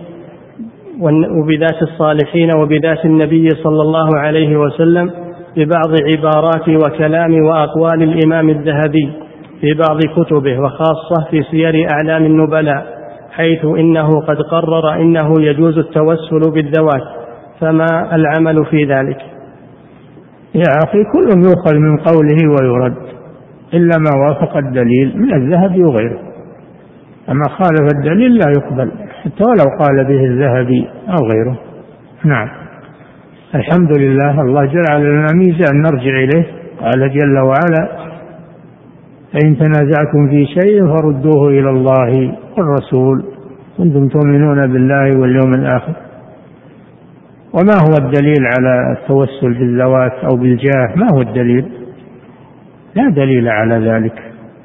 وبذات 1.41 1.81
الصالحين 1.81 2.51
وبذات 2.51 3.05
النبي 3.05 3.49
صلى 3.49 3.81
الله 3.81 4.10
عليه 4.18 4.57
وسلم 4.57 5.11
ببعض 5.57 5.91
عبارات 6.11 6.69
وكلام 6.69 7.43
وأقوال 7.43 8.03
الإمام 8.03 8.49
الذهبي 8.49 9.13
في 9.61 9.73
بعض 9.73 9.99
كتبه 10.15 10.59
وخاصة 10.59 11.30
في 11.31 11.43
سير 11.51 11.88
أعلام 11.91 12.25
النبلاء 12.25 12.85
حيث 13.31 13.65
إنه 13.65 14.09
قد 14.21 14.38
قرر 14.41 14.93
إنه 15.01 15.41
يجوز 15.41 15.77
التوسل 15.77 16.51
بالذوات 16.51 17.03
فما 17.59 18.15
العمل 18.15 18.65
في 18.65 18.84
ذلك؟ 18.84 19.17
يا 20.55 20.73
أخي 20.84 21.03
كل 21.13 21.27
يؤخذ 21.38 21.75
من 21.75 21.97
قوله 21.97 22.38
ويرد 22.49 22.95
إلا 23.73 23.97
ما 23.97 24.27
وافق 24.27 24.57
الدليل 24.57 25.13
من 25.17 25.34
الذهب 25.34 25.80
وغيره. 25.80 26.19
أما 27.30 27.43
خالف 27.49 27.93
الدليل 27.95 28.35
لا 28.35 28.51
يقبل 28.57 28.91
حتى 29.23 29.43
ولو 29.43 29.77
قال 29.80 30.05
به 30.05 30.25
الذهبي 30.25 30.88
أو 31.09 31.27
غيره. 31.27 31.57
نعم. 32.25 32.49
الحمد 33.55 33.97
لله 33.99 34.41
الله 34.41 34.65
جعل 34.65 35.01
لنا 35.01 35.27
ميزان 35.34 35.81
نرجع 35.81 36.15
إليه. 36.23 36.45
قال 36.81 37.11
جل 37.13 37.38
وعلا 37.38 37.88
فإن 39.34 39.57
تنازعتم 39.57 40.30
في 40.30 40.45
شيء 40.45 40.88
فردوه 40.88 41.49
إلى 41.49 41.69
الله 41.69 42.38
والرسول. 42.57 43.23
كنتم 43.77 44.07
تؤمنون 44.07 44.73
بالله 44.73 45.19
واليوم 45.19 45.53
الآخر. 45.53 45.93
وما 47.53 47.73
هو 47.73 48.05
الدليل 48.05 48.43
على 48.57 48.97
التوسل 48.97 49.53
بالذوات 49.53 50.13
أو 50.31 50.38
بالجاه؟ 50.38 50.95
ما 50.95 51.07
هو 51.15 51.21
الدليل؟ 51.21 51.65
لا 52.95 53.09
دليل 53.09 53.49
على 53.49 53.75
ذلك. 53.75 54.21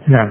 نعم. 0.08 0.30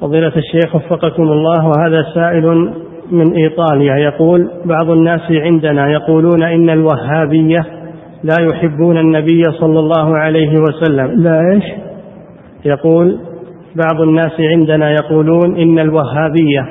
فضيلة 0.00 0.32
الشيخ 0.36 0.74
وفقكم 0.74 1.22
الله 1.22 1.66
وهذا 1.66 2.02
سائل 2.14 2.74
من 3.12 3.32
إيطاليا. 3.32 3.96
يقول 3.96 4.50
بعض 4.64 4.90
الناس 4.90 5.20
عندنا 5.30 5.90
يقولون 5.90 6.42
إن 6.42 6.70
الوهابية 6.70 7.60
لا 8.24 8.36
يحبون 8.40 8.98
النبي 8.98 9.42
صلى 9.60 9.78
الله 9.78 10.16
عليه 10.16 10.52
وسلم. 10.52 11.22
لا 11.22 11.40
إيش؟ 11.54 11.64
يقول 12.64 13.18
بعض 13.76 14.00
الناس 14.00 14.32
عندنا 14.40 14.90
يقولون 14.90 15.56
إن 15.56 15.78
الوهابية 15.78 16.68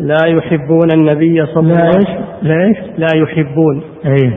لا 0.00 0.26
يحبون 0.26 0.88
النبي 0.94 1.46
صلى 1.46 1.60
الله 1.60 1.76
عليه 1.76 1.88
وسلم 1.88 2.22
لا 2.42 2.64
إيش؟ 2.66 2.78
لا 2.98 3.08
يحبون. 3.16 3.82
أي 4.06 4.32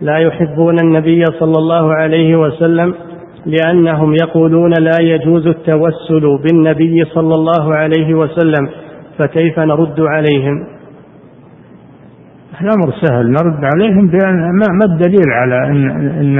لا 0.00 0.18
يحبون 0.18 0.76
النبي 0.84 1.24
صلى 1.24 1.58
الله 1.58 1.94
عليه 1.94 2.36
وسلم 2.36 2.94
لأنهم 3.46 4.14
يقولون 4.22 4.70
لا 4.80 4.96
يجوز 5.00 5.46
التوسل 5.46 6.38
بالنبي 6.42 7.04
صلى 7.04 7.34
الله 7.34 7.74
عليه 7.74 8.14
وسلم 8.14 8.68
فكيف 9.18 9.58
نرد 9.58 10.00
عليهم؟ 10.00 10.66
الأمر 12.62 12.92
سهل. 13.02 13.30
نرد 13.30 13.64
عليهم 13.74 14.06
بأن 14.06 14.50
ما, 14.50 14.84
الدليل 14.84 15.30
على 15.32 15.66
أن, 15.66 15.90
أن 15.90 16.38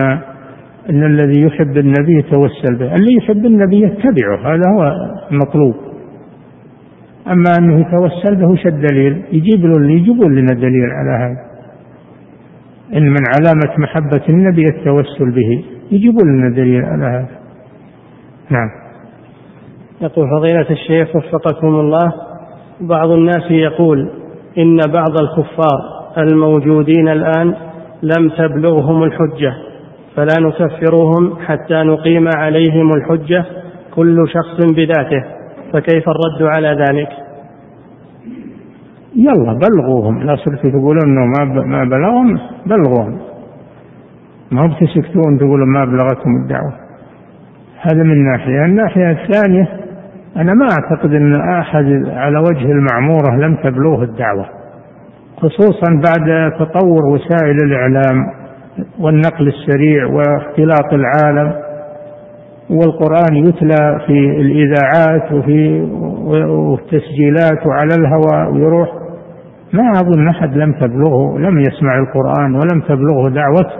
أن 0.91 1.05
الذي 1.05 1.43
يحب 1.43 1.77
النبي 1.77 2.19
يتوسل 2.19 2.79
به؟ 2.79 2.95
اللي 2.95 3.17
يحب 3.17 3.47
النبي 3.47 3.83
يتبعه 3.83 4.55
هذا 4.55 4.63
هو 4.77 4.93
المطلوب. 5.33 5.75
أما 7.27 7.53
أنه 7.59 7.81
يتوسل 7.81 8.37
به 8.37 8.49
وش 8.49 8.67
الدليل؟ 8.67 9.23
يجيب 9.33 9.67
له 9.67 9.77
اللي 9.77 9.95
يجيبون 9.95 10.35
لنا 10.35 10.55
دليل 10.55 10.91
على 10.91 11.11
هذا. 11.11 11.51
إن 12.99 13.03
من 13.03 13.25
علامة 13.37 13.79
محبة 13.79 14.23
النبي 14.29 14.65
التوسل 14.65 15.31
به 15.31 15.65
يجيبون 15.91 16.37
لنا 16.37 16.57
دليل 16.57 16.85
على 16.85 17.05
هذا. 17.05 17.39
نعم. 18.51 18.69
يقول 20.01 20.29
فضيلة 20.39 20.71
الشيخ 20.71 21.17
وفقكم 21.17 21.69
الله 21.69 22.13
بعض 22.81 23.11
الناس 23.11 23.51
يقول 23.51 24.11
إن 24.59 24.77
بعض 24.77 25.11
الكفار 25.23 26.00
الموجودين 26.19 27.09
الآن 27.09 27.55
لم 28.03 28.31
تبلغهم 28.39 29.03
الحجة 29.03 29.53
فلا 30.17 30.35
نكفرهم 30.41 31.37
حتى 31.47 31.83
نقيم 31.83 32.29
عليهم 32.37 32.93
الحجة 32.95 33.45
كل 33.95 34.17
شخص 34.29 34.73
بذاته 34.75 35.25
فكيف 35.73 36.05
الرد 36.09 36.43
على 36.43 36.69
ذلك؟ 36.69 37.09
يلا 39.17 39.59
بلغوهم 39.59 40.23
لا 40.23 40.37
صرتوا 40.37 40.71
تقولون 40.71 41.03
إنه 41.05 41.27
ما 41.27 41.45
ما 41.65 41.85
بلغهم 41.85 42.39
بلغوهم. 42.67 43.19
ما 44.51 44.67
بتسكتون 44.67 45.39
تقولون 45.39 45.69
ما 45.69 45.85
بلغتهم 45.85 46.43
الدعوة. 46.43 46.73
هذا 47.81 48.03
من 48.03 48.25
ناحية. 48.33 48.65
الناحية 48.65 49.11
الثانية 49.11 49.69
أنا 50.37 50.55
ما 50.55 50.67
أعتقد 50.67 51.15
أن 51.15 51.41
أحد 51.41 51.85
على 52.07 52.39
وجه 52.39 52.71
المعمورة 52.71 53.37
لم 53.37 53.55
تبلغه 53.55 54.03
الدعوة. 54.03 54.60
خصوصا 55.41 56.01
بعد 56.05 56.53
تطور 56.53 57.07
وسائل 57.07 57.57
الإعلام 57.65 58.27
والنقل 59.01 59.49
السريع 59.49 60.07
واختلاط 60.07 60.93
العالم 60.93 61.53
والقرآن 62.71 63.37
يتلى 63.37 64.01
في 64.07 64.41
الإذاعات 64.41 65.33
وفي 65.33 65.81
والتسجيلات 66.51 67.67
وعلى 67.67 67.95
الهواء 67.99 68.53
ويروح. 68.55 68.89
ما 69.73 69.91
أظن 69.91 70.29
أحد 70.29 70.57
لم 70.57 70.73
تبلغه 70.73 71.39
لم 71.39 71.61
يسمع 71.61 71.99
القرآن 71.99 72.55
ولم 72.55 72.81
تبلغه 72.89 73.29
دعوة 73.29 73.73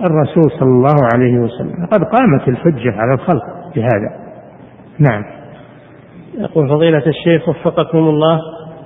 الرسول 0.00 0.50
صلى 0.60 0.68
الله 0.68 0.96
عليه 1.14 1.38
وسلم. 1.38 1.86
قد 1.92 2.04
قامت 2.04 2.48
الحجة 2.48 2.92
على 2.92 3.14
الخلق 3.14 3.44
بهذا. 3.76 4.10
نعم. 4.98 5.24
يقول 6.38 6.68
فضيلة 6.68 7.02
الشيخ 7.06 7.48
وفقكم 7.48 7.98
الله. 7.98 8.40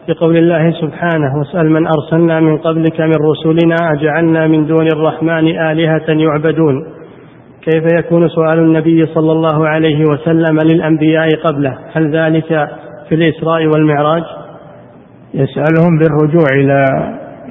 في 0.07 0.13
قول 0.13 0.37
الله 0.37 0.71
سبحانه 0.71 1.39
واسأل 1.39 1.71
من 1.71 1.87
أرسلنا 1.87 2.41
من 2.41 2.59
قبلك 2.59 3.01
من 3.01 3.15
رسلنا 3.31 3.77
أجعلنا 3.93 4.47
من 4.47 4.67
دون 4.67 4.87
الرحمن 4.93 5.47
آلهة 5.47 6.09
يعبدون. 6.09 6.85
كيف 7.63 7.85
يكون 7.99 8.29
سؤال 8.29 8.59
النبي 8.59 9.07
صلى 9.07 9.33
الله 9.33 9.69
عليه 9.69 10.05
وسلم 10.13 10.59
للأنبياء 10.65 11.29
قبله؟ 11.45 11.79
هل 11.93 12.17
ذلك 12.17 12.69
في 13.09 13.15
الإسراء 13.15 13.67
والمعراج؟ 13.67 14.23
يسألهم 15.35 15.99
بالرجوع 15.99 16.47
إلى 16.57 16.85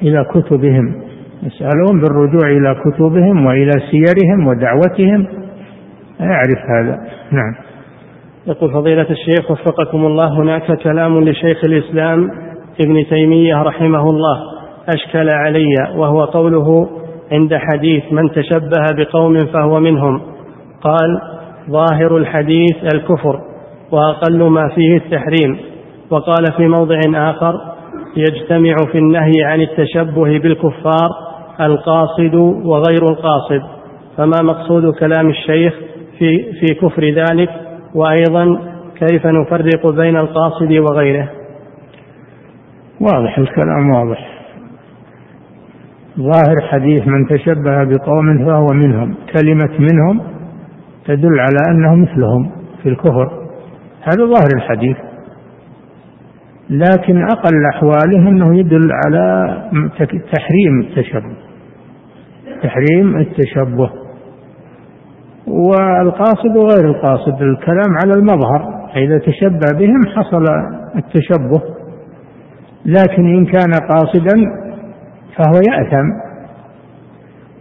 إلى 0.02 0.24
كتبهم. 0.34 0.94
يسألهم 1.42 2.00
بالرجوع 2.00 2.50
إلى 2.50 2.76
كتبهم 2.84 3.46
وإلى 3.46 3.72
سيرهم 3.90 4.46
ودعوتهم. 4.46 5.26
يعرف 6.20 6.60
هذا. 6.68 7.00
نعم. 7.32 7.69
يقول 8.46 8.72
فضيلة 8.72 9.06
الشيخ 9.10 9.50
وفقكم 9.50 10.06
الله 10.06 10.32
هناك 10.32 10.78
كلام 10.82 11.24
لشيخ 11.24 11.64
الإسلام 11.64 12.30
ابن 12.80 13.06
تيمية 13.08 13.62
رحمه 13.62 14.10
الله 14.10 14.38
أشكل 14.94 15.28
علي 15.30 15.74
وهو 15.96 16.24
قوله 16.24 16.88
عند 17.32 17.54
حديث 17.54 18.02
من 18.12 18.30
تشبه 18.30 18.84
بقوم 18.96 19.38
فهو 19.38 19.80
منهم. 19.80 20.20
قال 20.82 21.20
ظاهر 21.70 22.16
الحديث 22.16 22.76
الكفر 22.94 23.40
وأقل 23.92 24.42
ما 24.42 24.68
فيه 24.74 24.96
التحريم 24.96 25.58
وقال 26.10 26.44
في 26.56 26.66
موضع 26.68 26.98
آخر 27.14 27.60
يجتمع 28.16 28.74
في 28.92 28.98
النهي 28.98 29.42
عن 29.44 29.60
التشبه 29.60 30.38
بالكفار 30.38 31.08
القاصد 31.60 32.34
وغير 32.64 33.02
القاصد 33.10 33.62
فما 34.16 34.42
مقصود 34.42 34.94
كلام 34.94 35.30
الشيخ 35.30 35.74
في 36.18 36.52
في 36.52 36.74
كفر 36.74 37.04
ذلك؟ 37.04 37.50
وأيضا 37.94 38.58
كيف 38.98 39.26
نفرق 39.26 39.86
بين 39.86 40.16
القاصد 40.16 40.72
وغيره. 40.72 41.30
واضح 43.00 43.38
الكلام 43.38 43.90
واضح. 43.90 44.40
ظاهر 46.18 46.60
حديث 46.60 47.06
من 47.06 47.28
تشبه 47.28 47.84
بقوم 47.84 48.46
فهو 48.46 48.66
منهم 48.74 49.14
كلمة 49.38 49.70
منهم 49.78 50.20
تدل 51.06 51.40
على 51.40 51.58
أنه 51.68 51.94
مثلهم 51.94 52.50
في 52.82 52.88
الكفر. 52.88 53.30
هذا 54.02 54.24
ظاهر 54.24 54.56
الحديث. 54.56 54.96
لكن 56.70 57.22
أقل 57.22 57.66
أحواله 57.74 58.28
أنه 58.28 58.58
يدل 58.58 58.88
على 59.06 59.54
تحريم 60.08 60.80
التشبه. 60.80 61.36
تحريم 62.62 63.16
التشبه. 63.16 63.99
والقاصد 65.50 66.56
وغير 66.56 66.90
القاصد 66.90 67.42
الكلام 67.42 67.98
على 68.02 68.14
المظهر. 68.14 68.90
إذا 68.96 69.18
تشبه 69.18 69.78
بهم 69.78 70.00
حصل 70.16 70.44
التشبه. 70.96 71.62
لكن 72.86 73.36
إن 73.36 73.46
كان 73.46 73.72
قاصدا 73.88 74.36
فهو 75.36 75.60
يأثم. 75.70 76.08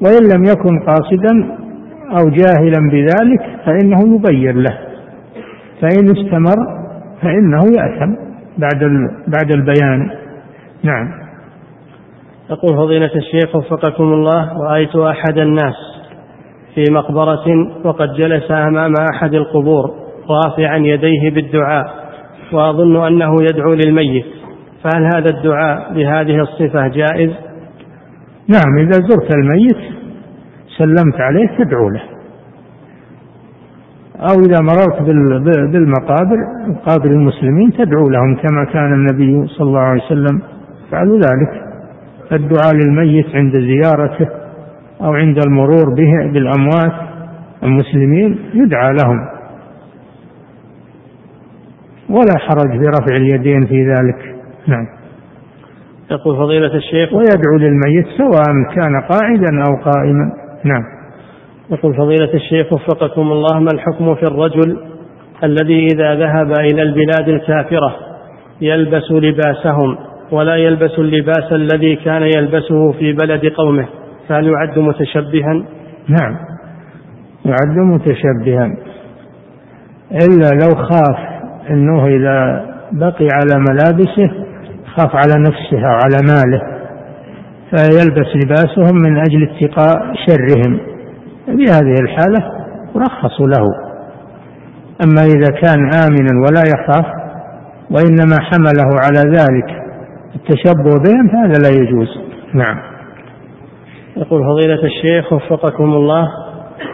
وإن 0.01 0.37
لم 0.37 0.43
يكن 0.43 0.79
قاصدا 0.79 1.57
أو 2.19 2.29
جاهلا 2.29 2.89
بذلك 2.91 3.41
فإنه 3.65 4.15
يبين 4.15 4.63
له. 4.63 4.77
فإن 5.81 6.05
استمر 6.17 6.79
فإنه 7.21 7.63
يأثم 7.77 8.13
بعد 8.57 9.09
بعد 9.27 9.51
البيان. 9.51 10.09
نعم. 10.83 11.11
يقول 12.49 12.77
فضيلة 12.77 13.11
الشيخ 13.15 13.55
وفقكم 13.55 14.03
الله 14.03 14.63
رأيت 14.63 14.95
أحد 14.95 15.37
الناس 15.37 15.88
في 16.75 16.83
مقبرة 16.91 17.45
وقد 17.83 18.13
جلس 18.13 18.51
أمام 18.51 18.93
أحد 19.13 19.33
القبور 19.33 19.91
رافعا 20.29 20.77
يديه 20.77 21.29
بالدعاء 21.29 21.85
وأظن 22.53 23.05
أنه 23.05 23.35
يدعو 23.41 23.73
للميت. 23.73 24.25
فهل 24.83 25.03
هذا 25.15 25.29
الدعاء 25.29 25.93
بهذه 25.93 26.41
الصفة 26.41 26.87
جائز؟ 26.87 27.31
نعم 28.47 28.77
إذا 28.79 28.91
زرت 28.91 29.35
الميت 29.35 29.77
سلمت 30.77 31.15
عليه 31.19 31.47
تدعو 31.47 31.89
له. 31.89 32.01
أو 34.19 34.39
إذا 34.39 34.59
مررت 34.61 35.01
بالمقابر 35.71 36.37
مقابر 36.67 37.05
المسلمين 37.05 37.71
تدعو 37.71 38.09
لهم 38.09 38.35
كما 38.35 38.65
كان 38.73 38.93
النبي 38.93 39.47
صلى 39.47 39.67
الله 39.67 39.79
عليه 39.79 40.03
وسلم. 40.03 40.41
فعلوا 40.91 41.17
ذلك. 41.17 41.63
الدعاء 42.31 42.73
للميت 42.73 43.35
عند 43.35 43.53
زيارته. 43.53 44.48
أو 45.01 45.13
عند 45.13 45.37
المرور 45.47 45.95
به 45.97 46.33
بالأموات 46.33 47.09
المسلمين 47.63 48.39
يدعى 48.53 48.93
لهم. 49.03 49.19
ولا 52.09 52.37
حرج 52.37 52.79
في 52.79 52.85
رفع 52.85 53.15
اليدين 53.15 53.65
في 53.65 53.87
ذلك. 53.87 54.35
نعم. 54.67 54.85
يقول 56.11 56.37
فضيلة 56.37 56.75
الشيخ. 56.75 57.13
ويدعو 57.13 57.57
للميت 57.57 58.05
سواء 58.17 58.75
كان 58.75 59.01
قاعدا 59.01 59.63
أو 59.69 59.91
قائما. 59.91 60.31
نعم. 60.63 60.83
يقول 61.71 61.95
فضيلة 61.95 62.33
الشيخ 62.33 62.73
وفقكم 62.73 63.21
الله 63.21 63.59
ما 63.59 63.69
الحكم 63.73 64.15
في 64.15 64.23
الرجل 64.23 64.77
الذي 65.43 65.87
إذا 65.93 66.15
ذهب 66.15 66.51
إلى 66.51 66.81
البلاد 66.81 67.29
الكافرة 67.29 67.95
يلبس 68.61 69.11
لباسهم 69.11 69.97
ولا 70.31 70.55
يلبس 70.55 70.99
اللباس 70.99 71.51
الذي 71.51 71.95
كان 71.95 72.21
يلبسه 72.21 72.91
في 72.91 73.13
بلد 73.13 73.45
قومه؟ 73.45 73.87
فهل 74.29 74.47
يعد 74.47 74.79
متشبها؟ 74.79 75.53
نعم. 76.07 76.35
يعد 77.45 77.77
متشبها. 77.77 78.75
إلا 80.11 80.49
لو 80.63 80.75
خاف 80.75 81.17
أنه 81.69 82.07
إذا 82.07 82.65
بقي 82.91 83.27
على 83.33 83.65
ملابسه 83.69 84.45
خاف 84.95 85.15
على 85.15 85.33
نفسه 85.39 85.85
أو 85.85 85.97
على 86.03 86.17
ماله. 86.27 86.61
فيلبس 87.69 88.27
لباسهم 88.43 88.97
من 89.03 89.17
أجل 89.17 89.49
اتقاء 89.49 90.13
شرهم. 90.27 90.79
في 91.45 91.63
هذه 91.71 91.95
الحالة 92.01 92.51
رخصوا 92.95 93.47
له. 93.47 93.65
أما 95.03 95.21
إذا 95.21 95.51
كان 95.61 95.79
آمنا 95.93 96.47
ولا 96.47 96.63
يخاف 96.75 97.05
وإنما 97.91 98.35
حمله 98.39 98.89
على 99.03 99.29
ذلك 99.37 99.79
التشبه 100.35 100.83
بهم 100.83 101.27
فهذا 101.27 101.69
لا 101.69 101.81
يجوز. 101.81 102.07
نعم. 102.53 102.88
يقول 104.19 104.41
فضيلة 104.43 104.83
الشيخ 104.83 105.33
وفقكم 105.33 105.83
الله 105.83 106.27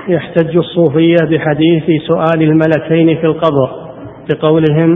يحتج 0.09 0.57
الصوفية 0.57 1.17
بحديث 1.31 1.83
سؤال 2.07 2.41
الملكين 2.41 3.17
في 3.17 3.25
القبر 3.25 3.69
بقولهم 4.29 4.89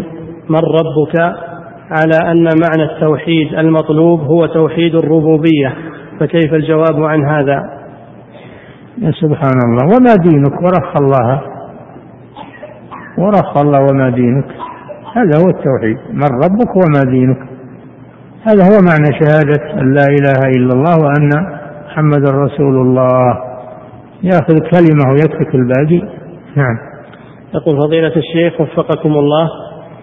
من 0.49 0.59
ربك؟ 0.59 1.19
على 1.91 2.31
أن 2.31 2.43
معنى 2.43 2.91
التوحيد 2.91 3.53
المطلوب 3.53 4.19
هو 4.19 4.45
توحيد 4.45 4.95
الربوبية. 4.95 5.75
فكيف 6.19 6.53
الجواب 6.53 7.03
عن 7.03 7.25
هذا؟ 7.25 7.63
يا 8.97 9.11
سبحان 9.11 9.59
الله 9.65 9.97
وما 9.97 10.15
دينك؟ 10.15 10.61
ورخ 10.61 10.95
الله. 11.01 11.41
ورخ 13.17 13.57
الله 13.61 13.79
وما 13.91 14.09
دينك. 14.09 14.45
هذا 15.15 15.37
هو 15.43 15.49
التوحيد. 15.49 15.97
من 16.13 16.29
ربك 16.43 16.75
وما 16.75 17.11
دينك؟ 17.11 17.37
هذا 18.43 18.63
هو 18.63 18.81
معنى 18.81 19.19
شهادة 19.19 19.81
أن 19.81 19.93
لا 19.93 20.05
إله 20.05 20.49
إلا 20.57 20.73
الله 20.73 20.95
وأن 21.05 21.58
محمد 21.89 22.29
رسول 22.29 22.75
الله. 22.75 23.37
يأخذ 24.23 24.57
كلمة 24.71 25.11
ويترك 25.11 25.55
الباقي. 25.55 26.01
نعم. 26.55 26.77
يقول 27.53 27.77
فضيلة 27.77 28.13
الشيخ 28.15 28.61
وفقكم 28.61 29.11
الله 29.11 29.49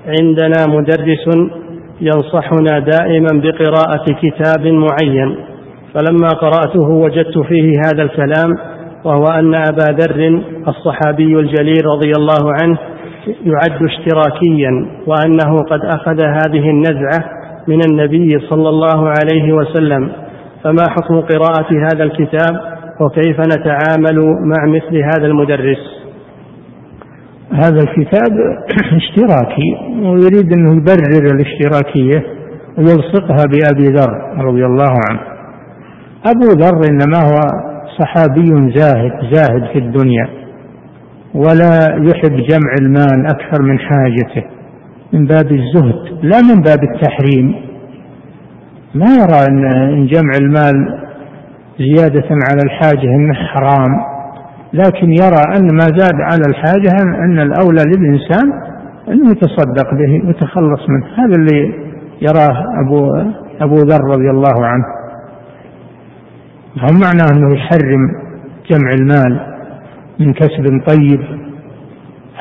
عندنا 0.07 0.67
مدرس 0.69 1.29
ينصحنا 2.01 2.79
دائما 2.79 3.29
بقراءة 3.33 4.05
كتاب 4.23 4.67
معين 4.67 5.37
فلما 5.95 6.29
قرأته 6.29 6.89
وجدت 6.89 7.39
فيه 7.39 7.73
هذا 7.87 8.03
الكلام 8.03 8.51
وهو 9.05 9.25
أن 9.25 9.55
أبا 9.55 9.93
ذر 10.01 10.43
الصحابي 10.69 11.39
الجليل 11.41 11.87
رضي 11.87 12.13
الله 12.19 12.53
عنه 12.63 12.79
يعد 13.27 13.83
اشتراكيا 13.83 14.71
وأنه 15.07 15.63
قد 15.71 15.81
أخذ 15.85 16.21
هذه 16.21 16.71
النزعة 16.71 17.31
من 17.69 17.81
النبي 17.91 18.39
صلى 18.51 18.69
الله 18.69 19.09
عليه 19.09 19.53
وسلم. 19.53 20.13
فما 20.67 20.91
حكم 20.91 21.21
قراءة 21.21 21.67
هذا 21.93 22.05
الكتاب 22.05 22.61
وكيف 23.01 23.41
نتعامل 23.41 24.19
مع 24.41 24.67
مثل 24.67 24.97
هذا 24.97 25.27
المدرس؟ 25.27 25.79
هذا 27.53 27.79
الكتاب 27.79 28.33
اشتراكي 29.01 29.77
ويريد 30.03 30.53
أنه 30.53 30.77
يبرر 30.77 31.35
الاشتراكية 31.35 32.23
ويلصقها 32.79 33.45
بأبي 33.47 33.85
ذر 33.85 34.45
رضي 34.45 34.65
الله 34.67 34.95
عنه. 35.11 35.21
أبو 36.27 36.47
ذر 36.61 36.81
إنما 36.91 37.19
هو 37.19 37.41
صحابي 37.99 38.73
زاهد 38.75 39.13
زاهد 39.33 39.73
في 39.73 39.79
الدنيا 39.79 40.29
ولا 41.35 41.79
يحب 42.11 42.37
جمع 42.37 42.75
المال 42.81 43.27
أكثر 43.27 43.63
من 43.63 43.79
حاجته 43.79 44.45
من 45.13 45.27
باب 45.27 45.53
الزهد 45.53 46.25
لا 46.25 46.41
من 46.41 46.63
باب 46.63 46.79
التحريم. 46.83 47.55
ما 48.97 49.15
يرى 49.15 49.47
أن 49.49 50.07
جمع 50.07 50.31
المال 50.41 51.01
زيادة 51.79 52.29
على 52.51 52.61
الحاجة 52.65 53.09
أنه 53.15 53.35
حرام. 53.35 53.91
لكن 54.73 55.11
يرى 55.11 55.43
أن 55.59 55.75
ما 55.75 55.87
زاد 55.97 56.21
على 56.21 56.43
الحاجة 56.49 56.91
أن 57.25 57.39
الأولى 57.39 57.83
للإنسان 57.87 58.53
أنه 59.09 59.31
يتصدق 59.31 59.95
به 59.95 60.27
ويتخلص 60.27 60.81
منه. 60.89 61.07
هذا 61.19 61.35
اللي 61.39 61.75
يراه 62.23 62.65
أبو 62.87 63.11
أبو 63.61 63.75
ذر 63.75 64.01
رضي 64.05 64.31
الله 64.31 64.67
عنه. 64.67 64.85
هم 66.77 67.01
معناه 67.01 67.27
أنه 67.33 67.55
يحرم 67.55 68.09
جمع 68.71 68.91
المال 68.91 69.41
من 70.21 70.33
كسب 70.33 70.83
طيب. 70.87 71.21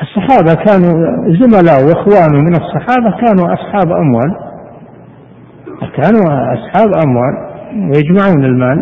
الصحابة 0.02 0.54
كانوا 0.64 1.06
زملاء 1.40 1.84
وإخوانه 1.84 2.38
من 2.38 2.52
الصحابة 2.52 3.16
كانوا 3.20 3.54
أصحاب 3.54 3.92
أموال. 3.92 4.45
كانوا 5.80 6.54
أصحاب 6.54 6.88
أموال 7.06 7.34
ويجمعون 7.74 8.44
المال 8.44 8.78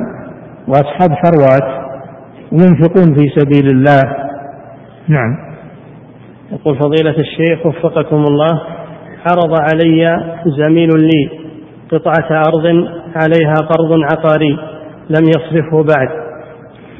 وأصحاب 0.69 1.11
ثروات 1.25 1.85
وينفقون 2.53 3.15
في 3.15 3.29
سبيل 3.37 3.69
الله. 3.71 4.03
نعم. 5.09 5.37
يقول 6.53 6.79
فضيلة 6.79 7.15
الشيخ 7.19 7.66
وفقكم 7.66 8.16
الله 8.16 8.61
عرض 9.27 9.61
علي 9.61 10.16
زميل 10.47 10.89
لي 10.89 11.31
قطعة 11.91 12.43
أرض 12.49 12.66
عليها 13.16 13.55
قرض 13.55 14.01
عقاري 14.12 14.59
لم 15.11 15.25
يصرفه 15.29 15.83
بعد 15.83 16.09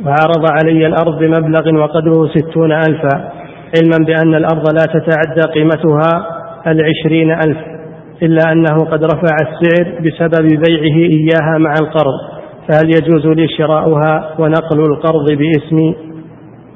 وعرض 0.05 0.53
علي 0.53 0.87
الأرض 0.87 1.19
بمبلغ 1.19 1.75
وقدره 1.75 2.29
ستون 2.29 2.73
ألفا 2.73 3.33
علما 3.77 4.07
بأن 4.07 4.35
الأرض 4.35 4.65
لا 4.75 4.85
تتعدى 4.85 5.53
قيمتها 5.55 6.27
العشرين 6.66 7.31
ألف. 7.31 7.73
إلا 8.23 8.53
أنه 8.53 8.78
قد 8.91 9.05
رفع 9.05 9.36
السعر 9.41 10.01
بسبب 10.01 10.49
بيعه 10.49 10.97
إياها 10.97 11.59
مع 11.59 11.73
القرض 11.81 12.35
فهل 12.69 12.89
يجوز 12.89 13.27
لي 13.27 13.49
شراؤها 13.49 14.35
ونقل 14.39 14.81
القرض 14.81 15.32
باسمي؟ 15.32 15.97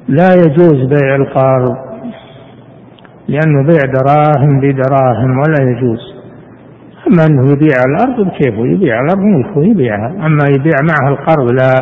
لا 0.07 0.29
يجوز 0.33 0.87
بيع 0.87 1.15
القرض 1.15 1.89
لأنه 3.27 3.67
بيع 3.67 3.81
دراهم 3.93 4.59
بدراهم 4.59 5.37
ولا 5.37 5.71
يجوز. 5.71 5.99
أما 7.07 7.25
أنه 7.25 7.51
يبيع 7.51 7.77
الأرض 7.87 8.27
بكيفه 8.27 8.65
يبيع 8.65 8.99
الأرض 8.99 9.19
ملكه 9.19 9.63
يبيعها. 9.71 10.09
أما 10.09 10.45
يبيع 10.55 10.75
معها 10.89 11.09
القرض 11.13 11.51
لا 11.51 11.73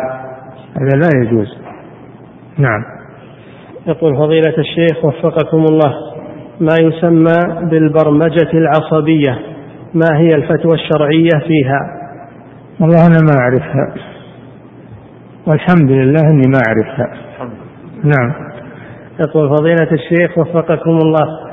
هذا 0.78 0.98
لا 0.98 1.10
يجوز. 1.22 1.58
نعم. 2.58 2.84
يقول 3.88 4.18
فضيلة 4.18 4.54
الشيخ 4.58 5.06
وفقكم 5.06 5.58
الله. 5.58 6.17
ما 6.60 6.76
يسمى 6.82 7.70
بالبرمجة 7.70 8.50
العصبية 8.54 9.40
ما 9.94 10.18
هي 10.18 10.28
الفتوى 10.28 10.76
الشرعية 10.76 11.48
فيها؟ 11.48 11.80
والله 12.80 13.08
أنا 13.08 13.18
ما 13.22 13.40
أعرفها. 13.42 13.94
والحمد 15.48 15.92
لله 15.92 16.22
أني 16.30 16.48
ما 16.48 16.60
أعرفها. 16.68 17.18
نعم. 18.04 18.34
يقول 19.20 19.50
فضيلة 19.50 19.92
الشيخ 19.92 20.38
وفقكم 20.38 20.98
الله 20.98 21.48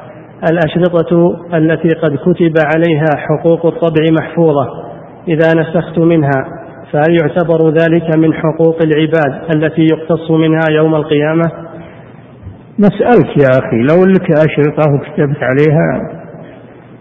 الأشرطة 0.50 1.36
التي 1.54 1.88
قد 1.88 2.16
كتب 2.16 2.54
عليها 2.74 3.16
حقوق 3.16 3.66
الطبع 3.66 4.04
محفوظة 4.20 4.66
إذا 5.28 5.60
نسخت 5.60 5.98
منها 5.98 6.44
فهل 6.92 7.16
يعتبر 7.22 7.70
ذلك 7.70 8.16
من 8.16 8.34
حقوق 8.34 8.78
العباد 8.84 9.54
التي 9.54 9.82
يقتص 9.92 10.30
منها 10.30 10.70
يوم 10.70 10.94
القيامة؟ 10.94 11.44
نسألك 12.78 13.36
يا 13.42 13.48
أخي 13.58 13.76
لو 13.76 14.04
لك 14.04 14.30
أشرطة 14.30 14.94
وكتبت 14.94 15.42
عليها 15.42 16.14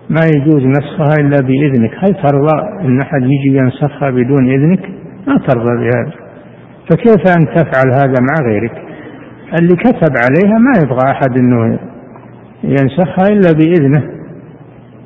ما 0.09 0.21
يجوز 0.35 0.63
نسخها 0.65 1.13
إلا 1.19 1.47
بإذنك 1.47 1.91
هل 1.97 2.13
ترضى 2.13 2.85
أن 2.85 3.01
أحد 3.01 3.21
يجي 3.21 3.57
ينسخها 3.57 4.09
بدون 4.09 4.49
إذنك؟ 4.49 4.89
ما 5.27 5.37
ترضى 5.47 5.77
بهذا. 5.77 6.13
فكيف 6.89 7.37
أن 7.37 7.55
تفعل 7.55 7.91
هذا 7.91 8.15
مع 8.21 8.47
غيرك؟ 8.47 8.71
اللي 9.59 9.75
كتب 9.75 10.13
عليها 10.17 10.57
ما 10.57 10.71
يبغى 10.83 11.11
أحد 11.11 11.37
أنه 11.37 11.79
ينسخها 12.63 13.27
إلا 13.27 13.51
بإذنه 13.51 14.03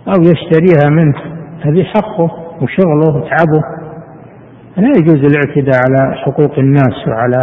أو 0.08 0.22
يشتريها 0.22 0.90
منه. 0.90 1.16
هذه 1.62 1.84
حقه 1.84 2.32
وشغله 2.62 3.18
وتعبه. 3.18 3.62
لا 4.78 4.90
يجوز 4.98 5.16
الاعتداء 5.16 5.76
على 5.76 6.16
حقوق 6.16 6.60
الناس 6.60 7.08
وعلى 7.08 7.42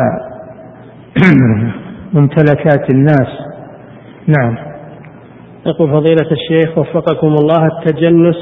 ممتلكات 2.14 2.90
الناس. 2.90 3.28
نعم. 4.38 4.56
يقول 5.66 5.90
فضيلة 5.90 6.30
الشيخ 6.32 6.78
وفقكم 6.78 7.26
الله 7.26 7.66
التجنس 7.66 8.36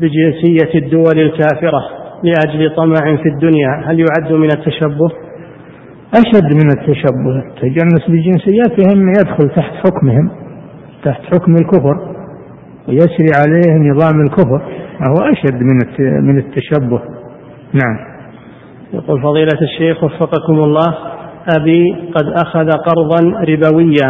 بجنسية 0.00 0.78
الدول 0.78 1.18
الكافرة 1.18 1.80
لأجل 2.22 2.74
طمع 2.76 3.16
في 3.16 3.28
الدنيا 3.28 3.82
هل 3.86 4.00
يعد 4.00 4.32
من 4.32 4.48
التشبه؟ 4.56 5.08
أشد 6.14 6.54
من 6.54 6.68
التشبه. 6.78 7.42
التجنس 7.48 8.08
بجنسياتهم 8.08 9.08
يدخل 9.08 9.48
تحت 9.56 9.72
حكمهم 9.86 10.30
تحت 11.04 11.20
حكم 11.34 11.52
الكفر 11.52 12.14
ويسري 12.88 13.30
عليه 13.36 13.90
نظام 13.90 14.20
الكفر 14.20 14.58
فهو 14.98 15.32
أشد 15.32 15.62
من 15.62 15.78
من 16.26 16.38
التشبه. 16.38 17.00
نعم. 17.72 17.98
يقول 18.92 19.22
فضيلة 19.22 19.58
الشيخ 19.62 20.04
وفقكم 20.04 20.54
الله 20.54 21.17
أبي 21.58 21.96
قد 22.14 22.26
أخذ 22.46 22.70
قرضا 22.70 23.44
ربويا 23.48 24.08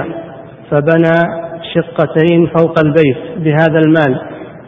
فبنى 0.70 1.48
شقتين 1.74 2.46
فوق 2.46 2.74
البيت 2.84 3.38
بهذا 3.38 3.78
المال 3.86 4.20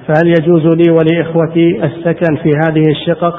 فهل 0.09 0.29
يجوز 0.29 0.67
لي 0.67 0.93
ولإخوتي 0.93 1.85
السكن 1.85 2.37
في 2.43 2.51
هذه 2.65 2.91
الشقق؟ 2.91 3.35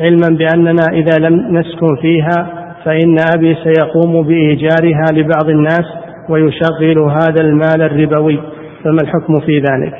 علما 0.00 0.28
بأننا 0.28 0.86
إذا 0.92 1.18
لم 1.18 1.58
نسكن 1.58 1.96
فيها 2.02 2.46
فإن 2.84 3.16
أبي 3.36 3.56
سيقوم 3.64 4.22
بإيجارها 4.26 5.04
لبعض 5.12 5.48
الناس 5.48 5.84
ويشغل 6.28 7.10
هذا 7.10 7.40
المال 7.40 7.82
الربوي 7.82 8.40
فما 8.84 8.98
الحكم 9.02 9.40
في 9.46 9.58
ذلك؟ 9.58 9.94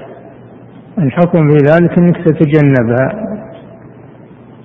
الحكم 0.98 1.48
في 1.48 1.56
ذلك 1.56 1.98
أنك 1.98 2.16
تتجنبها. 2.16 3.37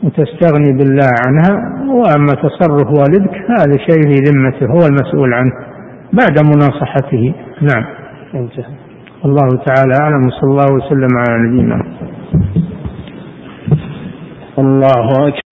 وتستغني 0.03 0.77
بالله 0.77 1.09
عنها 1.27 1.51
وأما 1.93 2.33
تصرف 2.43 2.87
والدك 2.99 3.35
هذا 3.35 3.77
شيء 3.77 4.01
في 4.01 4.21
ذمته 4.27 4.65
هو 4.65 4.87
المسؤول 4.87 5.33
عنه 5.33 5.51
بعد 6.13 6.45
مناصحته. 6.45 7.33
نعم. 7.61 7.85
انتهى. 8.35 8.65
الله 9.25 9.49
تعالى 9.65 9.93
أعلم 10.01 10.27
وصلى 10.27 10.49
الله 10.49 10.73
وسلم 10.73 11.17
على 11.17 11.47
نبينا 11.47 11.83
الله 14.59 15.27
أكبر. 15.27 15.42